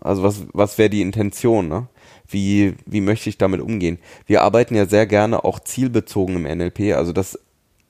Also 0.00 0.24
was, 0.24 0.42
was 0.52 0.76
wäre 0.78 0.90
die 0.90 1.02
Intention? 1.02 1.68
Ne? 1.68 1.86
Wie, 2.30 2.74
wie 2.86 3.00
möchte 3.00 3.28
ich 3.28 3.38
damit 3.38 3.60
umgehen? 3.60 3.98
Wir 4.26 4.42
arbeiten 4.42 4.74
ja 4.74 4.86
sehr 4.86 5.06
gerne 5.06 5.44
auch 5.44 5.60
zielbezogen 5.60 6.36
im 6.36 6.58
NLP, 6.58 6.94
also 6.96 7.12
dass 7.12 7.38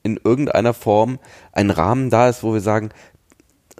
in 0.03 0.19
irgendeiner 0.23 0.75
Form 0.75 1.19
ein 1.53 1.71
Rahmen 1.71 2.11
da 2.11 2.29
ist, 2.29 2.43
wo 2.43 2.53
wir 2.53 2.61
sagen, 2.61 2.91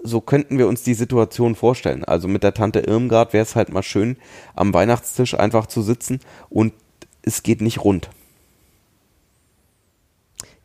so 0.03 0.21
könnten 0.21 0.57
wir 0.57 0.67
uns 0.67 0.83
die 0.83 0.93
Situation 0.93 1.55
vorstellen. 1.55 2.03
Also 2.03 2.27
mit 2.27 2.43
der 2.43 2.53
Tante 2.53 2.79
Irmgard 2.79 3.33
wäre 3.33 3.43
es 3.43 3.55
halt 3.55 3.71
mal 3.71 3.83
schön, 3.83 4.17
am 4.55 4.73
Weihnachtstisch 4.73 5.35
einfach 5.35 5.67
zu 5.67 5.81
sitzen 5.81 6.19
und 6.49 6.73
es 7.21 7.43
geht 7.43 7.61
nicht 7.61 7.83
rund. 7.83 8.09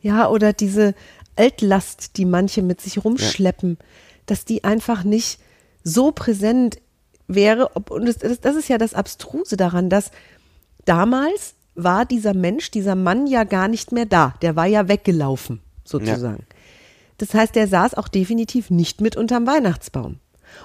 Ja, 0.01 0.29
oder 0.29 0.53
diese 0.53 0.95
Altlast, 1.37 2.17
die 2.17 2.25
manche 2.25 2.63
mit 2.63 2.81
sich 2.81 3.05
rumschleppen, 3.05 3.79
dass 4.25 4.45
die 4.45 4.65
einfach 4.65 5.05
nicht 5.05 5.39
so 5.85 6.13
präsent 6.13 6.79
wäre. 7.29 7.75
Ob, 7.77 7.91
und 7.91 8.07
das, 8.07 8.19
das, 8.19 8.57
ist 8.57 8.69
ja 8.69 8.79
das 8.79 8.95
Abstruse 8.95 9.57
daran, 9.57 9.91
dass 9.91 10.11
damals 10.85 11.55
war 11.75 12.07
dieser 12.07 12.35
Mensch, 12.35 12.71
dieser 12.71 12.95
Mann 12.95 13.27
ja 13.27 13.45
gar 13.45 13.69
nicht 13.69 13.93
mehr 13.93 14.07
da. 14.07 14.35
Der 14.43 14.57
war 14.57 14.67
ja 14.67 14.89
weggelaufen, 14.89 15.61
sozusagen. 15.85 16.47
Das 17.19 17.35
heißt, 17.35 17.55
der 17.55 17.69
saß 17.69 17.95
auch 17.95 18.09
definitiv 18.09 18.71
nicht 18.71 19.01
mit 19.01 19.17
unterm 19.17 19.47
Weihnachtsbaum. 19.47 20.19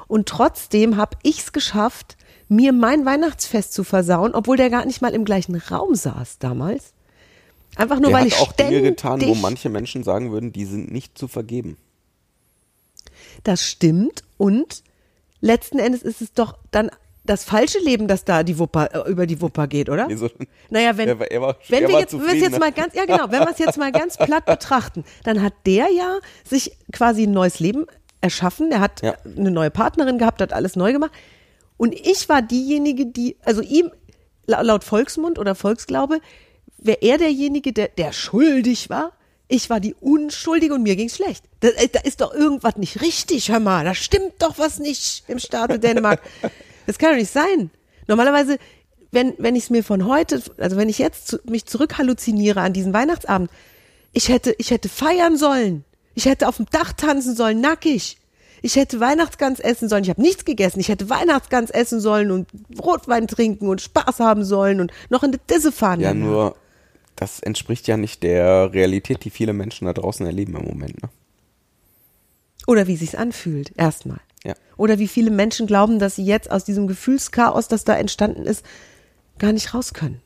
Und 0.08 0.28
trotzdem 0.28 0.98
habe 0.98 1.18
ich 1.24 1.40
es 1.40 1.52
geschafft, 1.54 2.18
mir 2.48 2.74
mein 2.74 3.06
Weihnachtsfest 3.06 3.74
zu 3.74 3.84
versauen, 3.84 4.34
obwohl 4.34 4.58
der 4.58 4.70
gar 4.70 4.86
nicht 4.86 5.02
mal 5.02 5.14
im 5.14 5.26
gleichen 5.26 5.56
Raum 5.56 5.96
saß 5.96 6.40
damals. 6.40 6.94
Einfach 7.76 8.00
nur, 8.00 8.10
Der 8.10 8.20
weil 8.20 8.26
hat 8.26 8.28
ich 8.28 8.40
auch 8.40 8.52
Dinge 8.52 8.82
getan, 8.82 9.22
wo 9.22 9.36
manche 9.36 9.70
Menschen 9.70 10.04
sagen 10.04 10.32
würden, 10.32 10.52
die 10.52 10.66
sind 10.66 10.92
nicht 10.92 11.18
zu 11.18 11.30
vergeben. 11.30 11.78
Das 13.44 13.66
stimmt 13.66 14.24
und 14.38 14.84
letzten 15.42 15.80
Endes 15.80 16.02
ist 16.04 16.22
es 16.22 16.34
doch 16.34 16.58
dann 16.72 16.90
das 17.24 17.44
falsche 17.44 17.78
Leben, 17.80 18.08
das 18.08 18.26
da 18.26 18.42
die 18.44 18.58
Wupper, 18.58 19.06
äh, 19.06 19.10
über 19.12 19.28
die 19.28 19.40
Wupper 19.42 19.68
geht, 19.68 19.90
oder? 19.90 20.06
Wieso? 20.10 20.30
Naja, 20.72 20.98
wenn, 20.98 21.08
Er 21.10 21.20
war- 21.20 21.30
er 21.32 21.42
war- 21.42 21.58
wenn 21.70 21.84
er 21.84 21.90
wir 21.90 22.00
jetzt, 22.00 22.14
wenn 22.14 22.20
wir 22.22 22.26
es 22.28 22.30
zufrieden, 22.32 22.52
jetzt 22.52 22.60
mal 22.60 22.72
ganz, 22.72 22.96
ja 22.96 23.06
genau, 23.06 23.26
wenn 23.30 23.42
wir 23.42 23.52
es 23.52 23.60
jetzt 23.60 23.78
mal 23.78 23.92
ganz 23.92 24.18
platt 24.18 24.46
betrachten, 24.46 25.04
dann 25.24 25.42
hat 25.44 25.54
der 25.68 25.92
ja 25.92 26.18
sich 26.48 26.72
quasi 26.92 27.24
ein 27.24 27.32
neues 27.32 27.60
Leben 27.60 27.86
erschaffen. 28.22 28.70
Der 28.72 28.80
hat 28.80 29.02
Ja. 29.04 29.16
eine 29.38 29.52
neue 29.52 29.70
Partnerin 29.72 30.18
gehabt, 30.18 30.42
hat 30.42 30.52
alles 30.54 30.76
neu 30.76 30.94
gemacht. 30.94 31.12
Und 31.78 31.94
ich 31.94 32.28
war 32.30 32.42
diejenige, 32.42 33.06
die, 33.08 33.38
also 33.44 33.62
ihm, 33.62 33.92
la- 34.48 34.62
laut 34.62 34.84
Volksmund 34.84 35.38
oder 35.38 35.54
Volksglaube, 35.56 36.20
wäre 36.80 36.98
er 37.02 37.18
derjenige, 37.20 37.72
der, 37.74 37.88
der 37.90 38.14
schuldig 38.14 38.90
war. 38.90 39.12
Ich 39.54 39.70
war 39.70 39.82
die 39.82 39.96
Unschuldige 39.96 40.76
und 40.76 40.84
mir 40.84 40.96
ging's 40.96 41.18
schlecht. 41.18 41.44
Da, 41.60 41.68
äh, 41.68 41.90
da 41.90 42.00
ist 42.00 42.22
doch 42.22 42.34
irgendwas 42.34 42.78
nicht 42.78 43.02
richtig, 43.02 43.52
hör 43.52 43.60
mal. 43.60 43.84
Da 43.84 43.94
stimmt 43.94 44.36
doch 44.40 44.58
was 44.58 44.80
nicht 44.80 45.26
im 45.28 45.40
Staate 45.40 45.78
Dänemark. 45.78 46.22
Das 46.88 46.98
kann 46.98 47.12
doch 47.12 47.18
nicht 47.18 47.32
sein. 47.32 47.70
Normalerweise, 48.08 48.58
wenn, 49.12 49.36
wenn 49.38 49.56
ich 49.56 49.66
es 49.66 49.70
mir 49.70 49.84
von 49.84 50.08
heute, 50.08 50.42
also 50.58 50.78
wenn 50.78 50.90
ich 50.90 50.98
jetzt 50.98 51.28
zu, 51.28 51.40
mich 51.44 51.68
zurückhalluziniere 51.68 52.60
an 52.60 52.74
diesen 52.74 52.92
Weihnachtsabend, 52.92 53.52
ich 54.14 54.30
hätte, 54.30 54.56
ich 54.58 54.72
hätte 54.72 54.90
feiern 54.90 55.38
sollen. 55.38 55.86
Ich 56.16 56.26
hätte 56.26 56.48
auf 56.48 56.58
dem 56.58 56.66
Dach 56.72 56.94
tanzen 56.94 57.36
sollen, 57.36 57.62
nackig. 57.62 58.18
Ich 58.64 58.78
hätte 58.78 59.00
Weihnachtsgans 59.00 59.60
essen 59.60 59.90
sollen. 59.90 60.04
Ich 60.04 60.10
habe 60.10 60.22
nichts 60.22 60.44
gegessen. 60.44 60.80
Ich 60.80 60.90
hätte 60.90 61.10
Weihnachtsgans 61.10 61.70
essen 61.70 62.00
sollen 62.00 62.32
und 62.32 62.50
Rotwein 62.82 63.28
trinken 63.28 63.68
und 63.68 63.80
Spaß 63.80 64.20
haben 64.20 64.44
sollen 64.44 64.82
und 64.82 64.92
noch 65.10 65.24
in 65.24 65.34
die 65.34 65.40
Disse 65.50 65.72
fahren. 65.72 66.00
Ja, 66.00 66.14
nur 66.16 66.56
das 67.22 67.40
entspricht 67.40 67.88
ja 67.88 67.98
nicht 67.98 68.24
der 68.24 68.74
Realität, 68.74 69.24
die 69.24 69.30
viele 69.30 69.54
Menschen 69.54 69.86
da 69.86 69.94
draußen 69.94 70.26
erleben 70.26 70.56
im 70.56 70.66
Moment. 70.66 71.04
Ne? 71.04 71.10
Oder 72.66 72.88
wie 72.88 72.96
sich's 72.96 73.14
anfühlt, 73.14 73.72
erstmal. 73.78 74.20
Ja. 74.44 74.56
Oder 74.76 74.98
wie 74.98 75.08
viele 75.08 75.30
Menschen 75.30 75.68
glauben, 75.68 76.00
dass 76.00 76.16
sie 76.16 76.26
jetzt 76.26 76.50
aus 76.50 76.66
diesem 76.66 76.88
Gefühlschaos, 76.88 77.68
das 77.68 77.84
da 77.84 77.96
entstanden 77.96 78.48
ist, 78.48 78.66
gar 79.38 79.54
nicht 79.54 79.76
raus 79.76 79.94
können. 79.94 80.20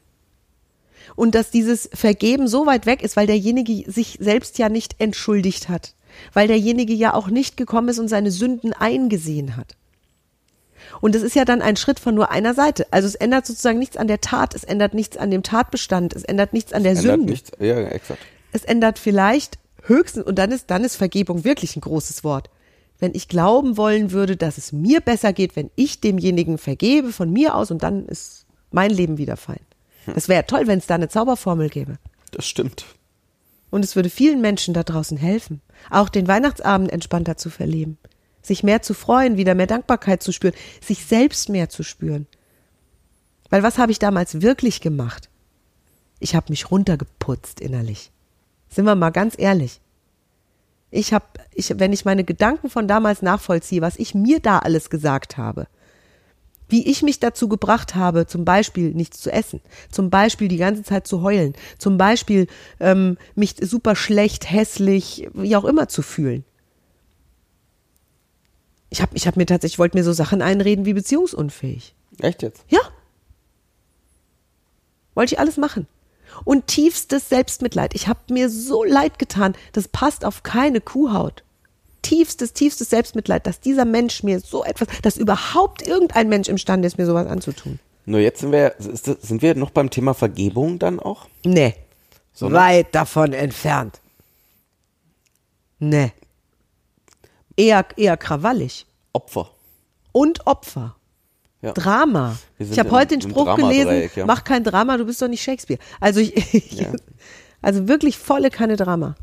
Und 1.17 1.35
dass 1.35 1.51
dieses 1.51 1.89
Vergeben 1.93 2.47
so 2.47 2.65
weit 2.65 2.85
weg 2.85 3.03
ist, 3.03 3.17
weil 3.17 3.27
derjenige 3.27 3.91
sich 3.91 4.17
selbst 4.21 4.57
ja 4.57 4.69
nicht 4.69 4.95
entschuldigt 4.99 5.67
hat. 5.67 5.95
Weil 6.31 6.47
derjenige 6.47 6.93
ja 6.93 7.13
auch 7.13 7.27
nicht 7.27 7.57
gekommen 7.57 7.89
ist 7.89 7.99
und 7.99 8.07
seine 8.07 8.31
Sünden 8.31 8.71
eingesehen 8.71 9.57
hat. 9.57 9.75
Und 11.01 11.15
es 11.15 11.23
ist 11.23 11.35
ja 11.35 11.45
dann 11.45 11.61
ein 11.61 11.75
Schritt 11.75 11.99
von 11.99 12.15
nur 12.15 12.31
einer 12.31 12.53
Seite. 12.53 12.87
Also 12.91 13.07
es 13.07 13.15
ändert 13.15 13.45
sozusagen 13.45 13.79
nichts 13.79 13.97
an 13.97 14.07
der 14.07 14.21
Tat, 14.21 14.55
es 14.55 14.63
ändert 14.63 14.93
nichts 14.93 15.17
an 15.17 15.31
dem 15.31 15.43
Tatbestand, 15.43 16.15
es 16.15 16.23
ändert 16.23 16.53
nichts 16.53 16.73
an 16.73 16.83
der 16.83 16.93
Ändert 16.93 17.05
Sünde. 17.05 17.31
nichts. 17.31 17.51
Ja, 17.59 17.79
exakt. 17.79 18.19
Es 18.51 18.63
ändert 18.63 18.99
vielleicht 18.99 19.57
höchstens, 19.83 20.25
und 20.25 20.35
dann 20.39 20.51
ist, 20.51 20.69
dann 20.71 20.83
ist 20.83 20.95
Vergebung 20.95 21.43
wirklich 21.43 21.75
ein 21.75 21.81
großes 21.81 22.23
Wort. 22.23 22.49
Wenn 22.99 23.13
ich 23.13 23.27
glauben 23.27 23.77
wollen 23.77 24.11
würde, 24.11 24.37
dass 24.37 24.57
es 24.57 24.71
mir 24.71 25.01
besser 25.01 25.33
geht, 25.33 25.55
wenn 25.55 25.69
ich 25.75 25.99
demjenigen 25.99 26.57
vergebe 26.57 27.11
von 27.11 27.31
mir 27.31 27.55
aus 27.55 27.69
und 27.69 27.83
dann 27.83 28.05
ist 28.05 28.45
mein 28.71 28.91
Leben 28.91 29.17
wieder 29.17 29.37
fein. 29.37 29.59
Es 30.15 30.29
wäre 30.29 30.45
toll, 30.45 30.67
wenn 30.67 30.79
es 30.79 30.87
da 30.87 30.95
eine 30.95 31.09
Zauberformel 31.09 31.69
gäbe. 31.69 31.97
Das 32.31 32.47
stimmt. 32.47 32.85
Und 33.71 33.83
es 33.83 33.95
würde 33.95 34.09
vielen 34.09 34.39
Menschen 34.39 34.73
da 34.73 34.83
draußen 34.83 35.17
helfen, 35.17 35.61
auch 35.89 36.09
den 36.09 36.27
Weihnachtsabend 36.27 36.91
entspannter 36.91 37.37
zu 37.37 37.49
verleben, 37.49 37.97
sich 38.47 38.63
mehr 38.63 38.81
zu 38.81 38.93
freuen, 38.93 39.37
wieder 39.37 39.55
mehr 39.55 39.67
Dankbarkeit 39.67 40.23
zu 40.23 40.31
spüren, 40.31 40.53
sich 40.81 41.05
selbst 41.05 41.49
mehr 41.49 41.69
zu 41.69 41.83
spüren. 41.83 42.27
Weil 43.49 43.63
was 43.63 43.77
habe 43.77 43.91
ich 43.91 43.99
damals 43.99 44.41
wirklich 44.41 44.81
gemacht? 44.81 45.29
Ich 46.19 46.35
habe 46.35 46.47
mich 46.49 46.71
runtergeputzt 46.71 47.59
innerlich. 47.59 48.11
Sind 48.69 48.85
wir 48.85 48.95
mal 48.95 49.11
ganz 49.11 49.35
ehrlich. 49.37 49.79
Ich 50.91 51.13
habe, 51.13 51.25
ich, 51.53 51.77
wenn 51.77 51.93
ich 51.93 52.05
meine 52.05 52.23
Gedanken 52.23 52.69
von 52.69 52.87
damals 52.87 53.21
nachvollziehe, 53.21 53.81
was 53.81 53.97
ich 53.97 54.15
mir 54.15 54.39
da 54.39 54.59
alles 54.59 54.89
gesagt 54.89 55.37
habe, 55.37 55.67
wie 56.67 56.89
ich 56.89 57.03
mich 57.03 57.19
dazu 57.19 57.47
gebracht 57.47 57.95
habe, 57.95 58.27
zum 58.27 58.45
Beispiel 58.45 58.91
nichts 58.91 59.19
zu 59.19 59.31
essen, 59.31 59.61
zum 59.91 60.09
Beispiel 60.09 60.47
die 60.47 60.57
ganze 60.57 60.83
Zeit 60.83 61.05
zu 61.05 61.21
heulen, 61.21 61.53
zum 61.77 61.97
Beispiel 61.97 62.47
ähm, 62.79 63.17
mich 63.35 63.55
super 63.61 63.95
schlecht, 63.95 64.49
hässlich, 64.49 65.27
wie 65.33 65.55
auch 65.55 65.65
immer 65.65 65.87
zu 65.87 66.01
fühlen. 66.01 66.43
Ich 68.95 69.01
habe 69.01 69.11
ich 69.13 69.27
hab 69.27 69.35
mir 69.35 69.45
tatsächlich, 69.45 69.73
ich 69.73 69.79
wollte 69.79 69.97
mir 69.97 70.05
so 70.05 70.13
Sachen 70.13 70.41
einreden 70.41 70.85
wie 70.85 70.93
beziehungsunfähig. 70.93 71.93
Echt 72.21 72.41
jetzt? 72.43 72.63
Ja. 72.69 72.79
Wollte 75.15 75.33
ich 75.35 75.39
alles 75.39 75.57
machen. 75.57 75.85
Und 76.45 76.67
tiefstes 76.67 77.27
Selbstmitleid. 77.27 77.93
Ich 77.93 78.07
habe 78.07 78.19
mir 78.29 78.49
so 78.49 78.85
leid 78.85 79.19
getan, 79.19 79.53
das 79.73 79.89
passt 79.89 80.23
auf 80.23 80.43
keine 80.43 80.79
Kuhhaut. 80.79 81.43
Tiefstes, 82.03 82.53
tiefstes 82.53 82.89
Selbstmitleid, 82.89 83.45
dass 83.45 83.59
dieser 83.59 83.83
Mensch 83.83 84.23
mir 84.23 84.39
so 84.39 84.63
etwas, 84.63 84.87
dass 85.01 85.17
überhaupt 85.17 85.85
irgendein 85.85 86.29
Mensch 86.29 86.47
imstande 86.47 86.87
ist, 86.87 86.97
mir 86.97 87.05
sowas 87.05 87.27
anzutun. 87.27 87.79
Nur 88.05 88.21
jetzt 88.21 88.39
sind 88.39 88.53
wir, 88.53 88.75
sind 88.77 89.41
wir 89.41 89.55
noch 89.55 89.71
beim 89.71 89.89
Thema 89.89 90.13
Vergebung 90.13 90.79
dann 90.79 91.01
auch? 91.01 91.27
Nee. 91.43 91.75
Sondern- 92.31 92.61
Weit 92.63 92.95
davon 92.95 93.33
entfernt. 93.33 93.99
Nee. 95.79 96.13
Eher, 97.57 97.85
eher 97.95 98.17
krawallig. 98.17 98.85
Opfer. 99.13 99.49
Und 100.11 100.45
Opfer. 100.45 100.95
Ja. 101.61 101.71
Drama. 101.73 102.37
Ich 102.59 102.77
habe 102.77 102.91
heute 102.91 103.17
den 103.17 103.21
Spruch 103.21 103.55
gelesen, 103.55 104.09
ja. 104.15 104.25
mach 104.25 104.43
kein 104.43 104.63
Drama, 104.63 104.97
du 104.97 105.05
bist 105.05 105.21
doch 105.21 105.27
nicht 105.27 105.41
Shakespeare. 105.41 105.79
Also 105.99 106.19
ich, 106.23 106.71
Ja. 106.73 106.93
also 107.61 107.87
wirklich 107.87 108.17
volle 108.17 108.49
Kanne 108.51 108.75
Drama. 108.75 109.15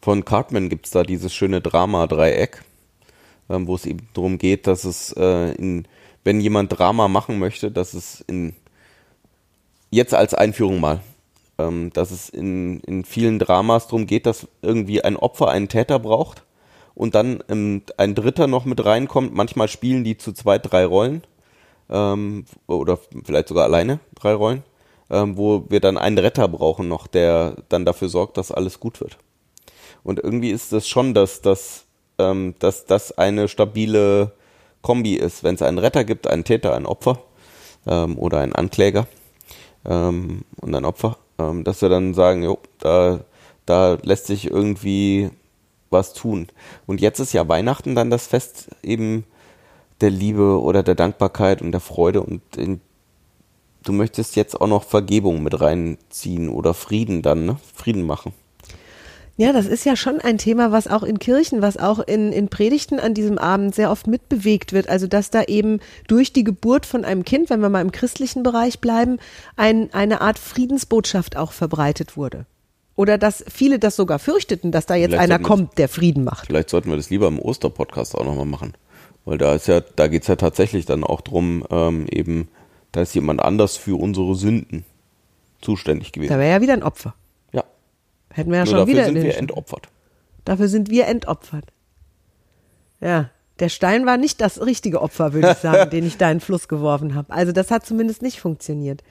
Von 0.00 0.24
Cartman 0.24 0.68
gibt's 0.68 0.90
da 0.90 1.02
dieses 1.02 1.34
schöne 1.34 1.60
Drama-Dreieck, 1.60 2.62
ähm, 3.50 3.66
wo 3.66 3.74
es 3.74 3.86
eben 3.86 4.08
darum 4.14 4.38
geht, 4.38 4.66
dass 4.66 4.84
es, 4.84 5.12
äh, 5.12 5.52
in, 5.54 5.88
wenn 6.22 6.40
jemand 6.40 6.78
Drama 6.78 7.08
machen 7.08 7.38
möchte, 7.40 7.72
dass 7.72 7.92
es 7.94 8.20
in, 8.28 8.54
jetzt 9.90 10.14
als 10.14 10.32
Einführung 10.32 10.78
mal, 10.78 11.00
ähm, 11.58 11.90
dass 11.92 12.12
es 12.12 12.28
in, 12.28 12.80
in 12.80 13.04
vielen 13.04 13.40
Dramas 13.40 13.88
darum 13.88 14.06
geht, 14.06 14.26
dass 14.26 14.46
irgendwie 14.62 15.02
ein 15.02 15.16
Opfer 15.16 15.48
einen 15.48 15.68
Täter 15.68 15.98
braucht 15.98 16.45
und 16.96 17.14
dann 17.14 17.44
ähm, 17.48 17.82
ein 17.98 18.16
Dritter 18.16 18.48
noch 18.48 18.64
mit 18.64 18.84
reinkommt. 18.84 19.32
Manchmal 19.34 19.68
spielen 19.68 20.02
die 20.02 20.16
zu 20.16 20.32
zweit 20.32 20.72
drei 20.72 20.84
Rollen 20.84 21.22
ähm, 21.90 22.46
oder 22.66 22.98
vielleicht 23.24 23.48
sogar 23.48 23.64
alleine 23.64 24.00
drei 24.16 24.32
Rollen, 24.32 24.64
ähm, 25.10 25.36
wo 25.36 25.66
wir 25.68 25.80
dann 25.80 25.98
einen 25.98 26.18
Retter 26.18 26.48
brauchen 26.48 26.88
noch, 26.88 27.06
der 27.06 27.56
dann 27.68 27.84
dafür 27.84 28.08
sorgt, 28.08 28.38
dass 28.38 28.50
alles 28.50 28.80
gut 28.80 29.00
wird. 29.00 29.18
Und 30.02 30.18
irgendwie 30.18 30.50
ist 30.50 30.72
es 30.72 30.88
schon, 30.88 31.12
dass 31.12 31.42
das, 31.42 31.84
ähm, 32.18 32.54
dass 32.58 32.86
das 32.86 33.16
eine 33.16 33.46
stabile 33.48 34.32
Kombi 34.80 35.16
ist. 35.16 35.44
Wenn 35.44 35.56
es 35.56 35.62
einen 35.62 35.78
Retter 35.78 36.04
gibt, 36.04 36.26
einen 36.26 36.44
Täter, 36.44 36.74
ein 36.74 36.86
Opfer 36.86 37.18
ähm, 37.86 38.18
oder 38.18 38.40
einen 38.40 38.54
Ankläger 38.54 39.06
ähm, 39.84 40.44
und 40.60 40.74
ein 40.74 40.84
Opfer, 40.86 41.18
ähm, 41.38 41.62
dass 41.62 41.82
wir 41.82 41.90
dann 41.90 42.14
sagen, 42.14 42.42
jo, 42.42 42.58
da, 42.78 43.20
da 43.66 43.98
lässt 44.02 44.28
sich 44.28 44.50
irgendwie 44.50 45.30
was 45.90 46.12
tun. 46.12 46.48
Und 46.86 47.00
jetzt 47.00 47.20
ist 47.20 47.32
ja 47.32 47.48
Weihnachten 47.48 47.94
dann 47.94 48.10
das 48.10 48.26
Fest 48.26 48.68
eben 48.82 49.24
der 50.00 50.10
Liebe 50.10 50.60
oder 50.60 50.82
der 50.82 50.94
Dankbarkeit 50.94 51.62
und 51.62 51.72
der 51.72 51.80
Freude 51.80 52.22
und 52.22 52.42
in, 52.56 52.80
du 53.84 53.92
möchtest 53.92 54.36
jetzt 54.36 54.60
auch 54.60 54.66
noch 54.66 54.84
Vergebung 54.84 55.42
mit 55.42 55.60
reinziehen 55.60 56.48
oder 56.48 56.74
Frieden 56.74 57.22
dann, 57.22 57.46
ne? 57.46 57.56
Frieden 57.74 58.02
machen. 58.02 58.32
Ja, 59.38 59.52
das 59.52 59.66
ist 59.66 59.84
ja 59.84 59.96
schon 59.96 60.18
ein 60.22 60.38
Thema, 60.38 60.72
was 60.72 60.88
auch 60.88 61.02
in 61.02 61.18
Kirchen, 61.18 61.60
was 61.60 61.76
auch 61.76 61.98
in, 61.98 62.32
in 62.32 62.48
Predigten 62.48 62.98
an 62.98 63.12
diesem 63.12 63.36
Abend 63.36 63.74
sehr 63.74 63.90
oft 63.90 64.06
mitbewegt 64.06 64.72
wird. 64.72 64.88
Also, 64.88 65.06
dass 65.06 65.28
da 65.28 65.42
eben 65.42 65.80
durch 66.08 66.32
die 66.32 66.44
Geburt 66.44 66.86
von 66.86 67.04
einem 67.04 67.22
Kind, 67.22 67.50
wenn 67.50 67.60
wir 67.60 67.68
mal 67.68 67.82
im 67.82 67.92
christlichen 67.92 68.42
Bereich 68.42 68.80
bleiben, 68.80 69.18
ein, 69.54 69.92
eine 69.92 70.22
Art 70.22 70.38
Friedensbotschaft 70.38 71.36
auch 71.36 71.52
verbreitet 71.52 72.16
wurde. 72.16 72.46
Oder 72.96 73.18
dass 73.18 73.44
viele 73.48 73.78
das 73.78 73.94
sogar 73.94 74.18
fürchteten, 74.18 74.72
dass 74.72 74.86
da 74.86 74.94
jetzt 74.94 75.10
Vielleicht 75.12 75.30
einer 75.30 75.38
kommt, 75.38 75.76
der 75.78 75.88
Frieden 75.88 76.24
macht. 76.24 76.46
Vielleicht 76.46 76.70
sollten 76.70 76.88
wir 76.88 76.96
das 76.96 77.10
lieber 77.10 77.28
im 77.28 77.38
Osterpodcast 77.38 78.16
auch 78.16 78.24
nochmal 78.24 78.46
machen. 78.46 78.72
Weil 79.26 79.38
da 79.38 79.54
ist 79.54 79.68
ja, 79.68 79.80
da 79.80 80.08
geht's 80.08 80.28
ja 80.28 80.36
tatsächlich 80.36 80.86
dann 80.86 81.04
auch 81.04 81.20
drum, 81.20 81.64
ähm, 81.70 82.06
eben, 82.10 82.48
da 82.92 83.02
ist 83.02 83.14
jemand 83.14 83.42
anders 83.42 83.76
für 83.76 84.00
unsere 84.00 84.34
Sünden 84.34 84.84
zuständig 85.60 86.12
Da 86.12 86.20
gewesen. 86.20 86.38
wäre 86.38 86.50
ja 86.50 86.60
wieder 86.62 86.72
ein 86.72 86.82
Opfer. 86.82 87.14
Ja. 87.52 87.64
Hätten 88.32 88.50
wir 88.50 88.58
ja 88.58 88.64
Nur 88.64 88.70
schon 88.70 88.78
dafür 88.78 88.92
wieder 88.94 89.04
sind 89.04 89.16
in 89.16 89.22
den 89.22 89.30
wir 89.30 89.38
entopfert. 89.38 89.88
Dafür 90.44 90.68
sind 90.68 90.90
wir 90.90 91.06
entopfert. 91.06 91.66
Ja, 93.00 93.30
der 93.58 93.68
Stein 93.68 94.06
war 94.06 94.16
nicht 94.16 94.40
das 94.40 94.64
richtige 94.64 95.02
Opfer, 95.02 95.32
würde 95.32 95.50
ich 95.52 95.58
sagen, 95.58 95.90
den 95.92 96.06
ich 96.06 96.16
da 96.16 96.30
in 96.30 96.38
den 96.38 96.40
Fluss 96.40 96.68
geworfen 96.68 97.14
habe. 97.14 97.32
Also 97.32 97.52
das 97.52 97.70
hat 97.70 97.84
zumindest 97.84 98.22
nicht 98.22 98.40
funktioniert. 98.40 99.02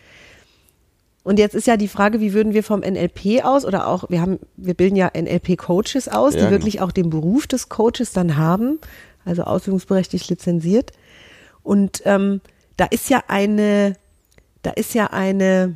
Und 1.25 1.39
jetzt 1.39 1.55
ist 1.55 1.65
ja 1.65 1.75
die 1.75 1.87
Frage, 1.87 2.19
wie 2.19 2.33
würden 2.33 2.53
wir 2.53 2.61
vom 2.61 2.81
NLP 2.81 3.43
aus 3.43 3.65
oder 3.65 3.87
auch, 3.87 4.11
wir 4.11 4.21
haben, 4.21 4.37
wir 4.57 4.75
bilden 4.75 4.95
ja 4.95 5.09
NLP-Coaches 5.11 6.07
aus, 6.07 6.35
Ja, 6.35 6.41
die 6.41 6.45
genau. 6.45 6.51
wirklich 6.51 6.81
auch 6.81 6.91
den 6.91 7.09
Beruf 7.09 7.47
des 7.47 7.67
Coaches 7.67 8.13
dann 8.13 8.37
haben, 8.37 8.77
also 9.25 9.41
ausübungsberechtigt 9.41 10.29
lizenziert. 10.29 10.91
Und 11.63 12.03
ähm, 12.05 12.41
da 12.77 12.85
ist 12.85 13.09
ja 13.09 13.23
eine, 13.27 13.95
da 14.61 14.69
ist 14.69 14.93
ja 14.93 15.07
eine, 15.07 15.73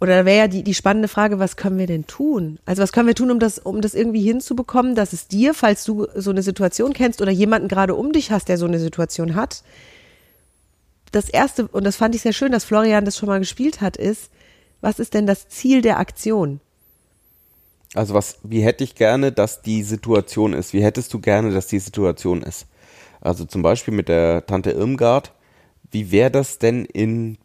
oder 0.00 0.18
da 0.18 0.24
wäre 0.26 0.38
ja 0.38 0.46
die, 0.46 0.62
die 0.62 0.74
spannende 0.74 1.08
Frage, 1.08 1.40
was 1.40 1.56
können 1.56 1.78
wir 1.78 1.88
denn 1.88 2.06
tun? 2.06 2.60
Also 2.66 2.84
was 2.84 2.92
können 2.92 3.08
wir 3.08 3.16
tun, 3.16 3.32
um 3.32 3.40
das, 3.40 3.58
um 3.58 3.80
das 3.80 3.96
irgendwie 3.96 4.22
hinzubekommen, 4.22 4.94
dass 4.94 5.12
es 5.12 5.26
dir, 5.26 5.54
falls 5.54 5.82
du 5.82 6.06
so 6.14 6.30
eine 6.30 6.42
Situation 6.42 6.92
kennst 6.92 7.20
oder 7.20 7.32
jemanden 7.32 7.66
gerade 7.66 7.96
um 7.96 8.12
dich 8.12 8.30
hast, 8.30 8.48
der 8.48 8.58
so 8.58 8.66
eine 8.66 8.78
Situation 8.78 9.34
hat, 9.34 9.64
das 11.12 11.28
erste, 11.28 11.68
und 11.68 11.84
das 11.84 11.96
fand 11.96 12.14
ich 12.14 12.22
sehr 12.22 12.32
schön, 12.32 12.52
dass 12.52 12.64
Florian 12.64 13.04
das 13.04 13.16
schon 13.16 13.28
mal 13.28 13.38
gespielt 13.38 13.80
hat, 13.80 13.96
ist, 13.96 14.30
was 14.80 14.98
ist 14.98 15.14
denn 15.14 15.26
das 15.26 15.48
Ziel 15.48 15.82
der 15.82 15.98
Aktion? 15.98 16.60
Also 17.94 18.14
was, 18.14 18.38
wie 18.42 18.60
hätte 18.60 18.84
ich 18.84 18.94
gerne, 18.94 19.32
dass 19.32 19.62
die 19.62 19.82
Situation 19.82 20.52
ist? 20.52 20.72
Wie 20.72 20.82
hättest 20.82 21.12
du 21.14 21.20
gerne, 21.20 21.52
dass 21.52 21.66
die 21.66 21.78
Situation 21.78 22.42
ist? 22.42 22.66
Also 23.20 23.44
zum 23.44 23.62
Beispiel 23.62 23.94
mit 23.94 24.08
der 24.08 24.46
Tante 24.46 24.70
Irmgard. 24.72 25.32
Wie 25.90 26.10
wäre 26.10 26.30
das 26.30 26.58
denn 26.58 26.84
in 26.84 27.38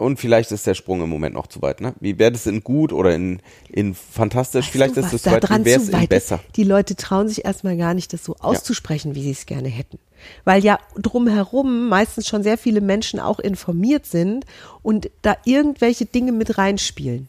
und 0.00 0.18
vielleicht 0.18 0.50
ist 0.50 0.66
der 0.66 0.72
Sprung 0.72 1.02
im 1.02 1.10
Moment 1.10 1.34
noch 1.34 1.46
zu 1.46 1.60
weit, 1.60 1.82
ne? 1.82 1.94
Wie 2.00 2.18
wäre 2.18 2.32
das 2.32 2.46
in 2.46 2.64
gut 2.64 2.90
oder 2.90 3.14
in, 3.14 3.42
in 3.68 3.94
fantastisch? 3.94 4.64
Weißt 4.64 4.72
vielleicht 4.72 4.96
du, 4.96 5.00
ist 5.00 5.12
es 5.12 5.22
da 5.22 5.38
zu 5.38 5.50
weit. 5.50 5.60
Wie 5.60 5.64
wäre 5.66 5.80
es 5.82 5.88
in 5.90 6.08
besser? 6.08 6.40
Die 6.56 6.64
Leute 6.64 6.96
trauen 6.96 7.28
sich 7.28 7.44
erstmal 7.44 7.76
gar 7.76 7.92
nicht, 7.92 8.14
das 8.14 8.24
so 8.24 8.34
auszusprechen, 8.36 9.14
wie 9.14 9.22
sie 9.22 9.32
es 9.32 9.44
gerne 9.44 9.68
hätten. 9.68 9.98
Weil 10.44 10.64
ja 10.64 10.78
drumherum 10.96 11.88
meistens 11.88 12.26
schon 12.28 12.42
sehr 12.42 12.58
viele 12.58 12.80
Menschen 12.80 13.20
auch 13.20 13.38
informiert 13.38 14.06
sind 14.06 14.44
und 14.82 15.10
da 15.22 15.36
irgendwelche 15.44 16.06
Dinge 16.06 16.32
mit 16.32 16.58
reinspielen. 16.58 17.28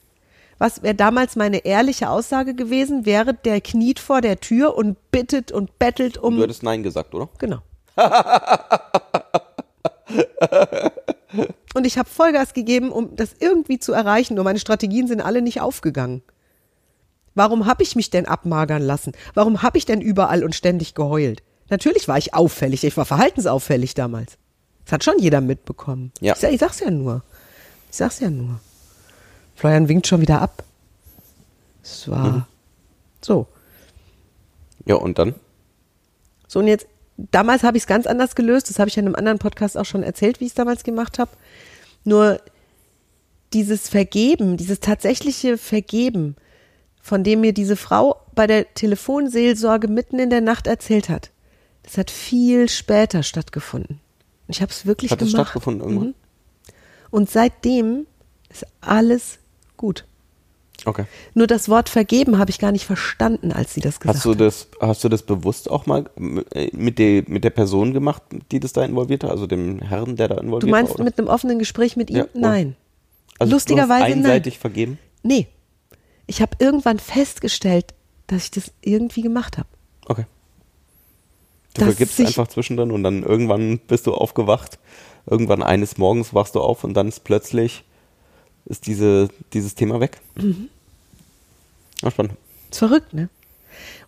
Was 0.57 0.83
wäre 0.83 0.95
damals 0.95 1.35
meine 1.35 1.65
ehrliche 1.65 2.09
Aussage 2.09 2.53
gewesen, 2.53 3.05
wäre, 3.05 3.33
der 3.33 3.61
kniet 3.61 3.99
vor 3.99 4.21
der 4.21 4.39
Tür 4.39 4.75
und 4.75 4.95
bittet 5.11 5.51
und 5.51 5.79
bettelt 5.79 6.17
um. 6.17 6.35
Du 6.35 6.43
hättest 6.43 6.61
Nein 6.61 6.83
gesagt, 6.83 7.15
oder? 7.15 7.29
Genau. 7.39 7.59
Und 11.73 11.87
ich 11.87 11.97
habe 11.97 12.09
Vollgas 12.09 12.53
gegeben, 12.53 12.91
um 12.91 13.15
das 13.15 13.35
irgendwie 13.39 13.79
zu 13.79 13.93
erreichen. 13.93 14.35
Nur 14.35 14.43
meine 14.43 14.59
Strategien 14.59 15.07
sind 15.07 15.21
alle 15.21 15.41
nicht 15.41 15.61
aufgegangen. 15.61 16.21
Warum 17.33 17.65
habe 17.65 17.83
ich 17.83 17.95
mich 17.95 18.09
denn 18.09 18.25
abmagern 18.25 18.81
lassen? 18.81 19.13
Warum 19.33 19.61
habe 19.61 19.77
ich 19.77 19.85
denn 19.85 20.01
überall 20.01 20.43
und 20.43 20.53
ständig 20.53 20.95
geheult? 20.95 21.43
Natürlich 21.71 22.09
war 22.09 22.17
ich 22.17 22.33
auffällig. 22.33 22.83
Ich 22.83 22.97
war 22.97 23.05
verhaltensauffällig 23.05 23.93
damals. 23.93 24.37
Das 24.83 24.93
hat 24.93 25.03
schon 25.05 25.19
jeder 25.19 25.39
mitbekommen. 25.39 26.11
Ja. 26.19 26.35
Ich, 26.35 26.43
ich 26.43 26.59
sag's 26.59 26.81
ja 26.81 26.91
nur. 26.91 27.23
Ich 27.89 27.97
sag's 27.97 28.19
ja 28.19 28.29
nur. 28.29 28.59
Florian 29.55 29.87
winkt 29.87 30.05
schon 30.05 30.19
wieder 30.21 30.41
ab. 30.41 30.63
Es 31.81 32.09
war 32.09 32.47
so. 33.21 33.47
Ja, 34.85 34.95
und 34.95 35.17
dann? 35.17 35.33
So, 36.47 36.59
und 36.59 36.67
jetzt, 36.67 36.87
damals 37.15 37.63
habe 37.63 37.77
ich 37.77 37.83
es 37.83 37.87
ganz 37.87 38.05
anders 38.05 38.35
gelöst. 38.35 38.69
Das 38.69 38.77
habe 38.77 38.89
ich 38.89 38.97
ja 38.97 38.99
in 38.99 39.07
einem 39.07 39.15
anderen 39.15 39.39
Podcast 39.39 39.77
auch 39.77 39.85
schon 39.85 40.03
erzählt, 40.03 40.41
wie 40.41 40.45
ich 40.45 40.51
es 40.51 40.55
damals 40.55 40.83
gemacht 40.83 41.19
habe. 41.19 41.31
Nur 42.03 42.41
dieses 43.53 43.87
Vergeben, 43.87 44.57
dieses 44.57 44.81
tatsächliche 44.81 45.57
Vergeben, 45.57 46.35
von 47.01 47.23
dem 47.23 47.39
mir 47.39 47.53
diese 47.53 47.77
Frau 47.77 48.17
bei 48.35 48.45
der 48.45 48.73
Telefonseelsorge 48.73 49.87
mitten 49.87 50.19
in 50.19 50.29
der 50.29 50.41
Nacht 50.41 50.67
erzählt 50.67 51.07
hat, 51.07 51.31
das 51.83 51.97
hat 51.97 52.11
viel 52.11 52.69
später 52.69 53.23
stattgefunden. 53.23 53.99
Und 54.47 54.55
Ich 54.55 54.61
habe 54.61 54.71
es 54.71 54.85
wirklich 54.85 55.11
Hat 55.11 55.19
gemacht. 55.19 55.33
stattgefunden 55.33 55.81
irgendwann? 55.81 56.07
Mhm. 56.09 56.13
Und 57.09 57.29
seitdem 57.29 58.05
ist 58.49 58.65
alles 58.81 59.39
gut. 59.77 60.05
Okay. 60.85 61.05
Nur 61.35 61.45
das 61.45 61.69
Wort 61.69 61.89
vergeben 61.89 62.39
habe 62.39 62.49
ich 62.49 62.57
gar 62.57 62.71
nicht 62.71 62.85
verstanden, 62.85 63.51
als 63.51 63.73
sie 63.75 63.81
das 63.81 63.99
gesagt 63.99 64.17
Hast 64.17 64.25
du 64.25 64.31
hat. 64.31 64.39
das, 64.39 64.67
hast 64.79 65.03
du 65.03 65.09
das 65.09 65.21
bewusst 65.21 65.69
auch 65.69 65.85
mal 65.85 66.09
äh, 66.53 66.69
mit 66.75 66.97
der, 66.97 67.23
mit 67.27 67.43
der 67.43 67.51
Person 67.51 67.93
gemacht, 67.93 68.23
die 68.51 68.59
das 68.59 68.73
da 68.73 68.83
involviert 68.83 69.23
hat? 69.23 69.29
Also 69.31 69.45
dem 69.45 69.79
Herrn, 69.79 70.15
der 70.15 70.29
da 70.29 70.35
involviert 70.39 70.63
Du 70.63 70.67
meinst 70.71 70.97
war? 70.97 71.05
mit 71.05 71.19
einem 71.19 71.27
offenen 71.27 71.59
Gespräch 71.59 71.97
mit 71.97 72.09
ihm? 72.09 72.17
Ja? 72.17 72.25
Nein. 72.33 72.75
also 73.37 73.53
lustigerweise 73.53 73.87
du 73.89 73.93
hast 74.05 74.09
nein. 74.09 74.17
einseitig 74.25 74.57
vergeben? 74.57 74.97
Nee. 75.21 75.47
Ich 76.25 76.41
habe 76.41 76.55
irgendwann 76.59 76.97
festgestellt, 76.97 77.93
dass 78.25 78.45
ich 78.45 78.51
das 78.51 78.71
irgendwie 78.81 79.21
gemacht 79.21 79.57
habe. 79.59 79.67
Okay. 80.07 80.25
Du 81.73 81.85
vergibst 81.85 82.19
einfach 82.19 82.47
zwischendrin 82.47 82.91
und 82.91 83.03
dann 83.03 83.23
irgendwann 83.23 83.79
bist 83.79 84.07
du 84.07 84.13
aufgewacht. 84.13 84.79
Irgendwann 85.25 85.63
eines 85.63 85.97
Morgens 85.97 86.33
wachst 86.33 86.55
du 86.55 86.59
auf 86.59 86.83
und 86.83 86.93
dann 86.95 87.07
ist 87.07 87.23
plötzlich 87.23 87.83
ist 88.65 88.87
diese, 88.87 89.29
dieses 89.53 89.75
Thema 89.75 89.99
weg. 89.99 90.19
Mhm. 90.35 90.69
Ja, 92.01 92.11
spannend. 92.11 92.33
Ist 92.69 92.79
verrückt, 92.79 93.13
ne? 93.13 93.29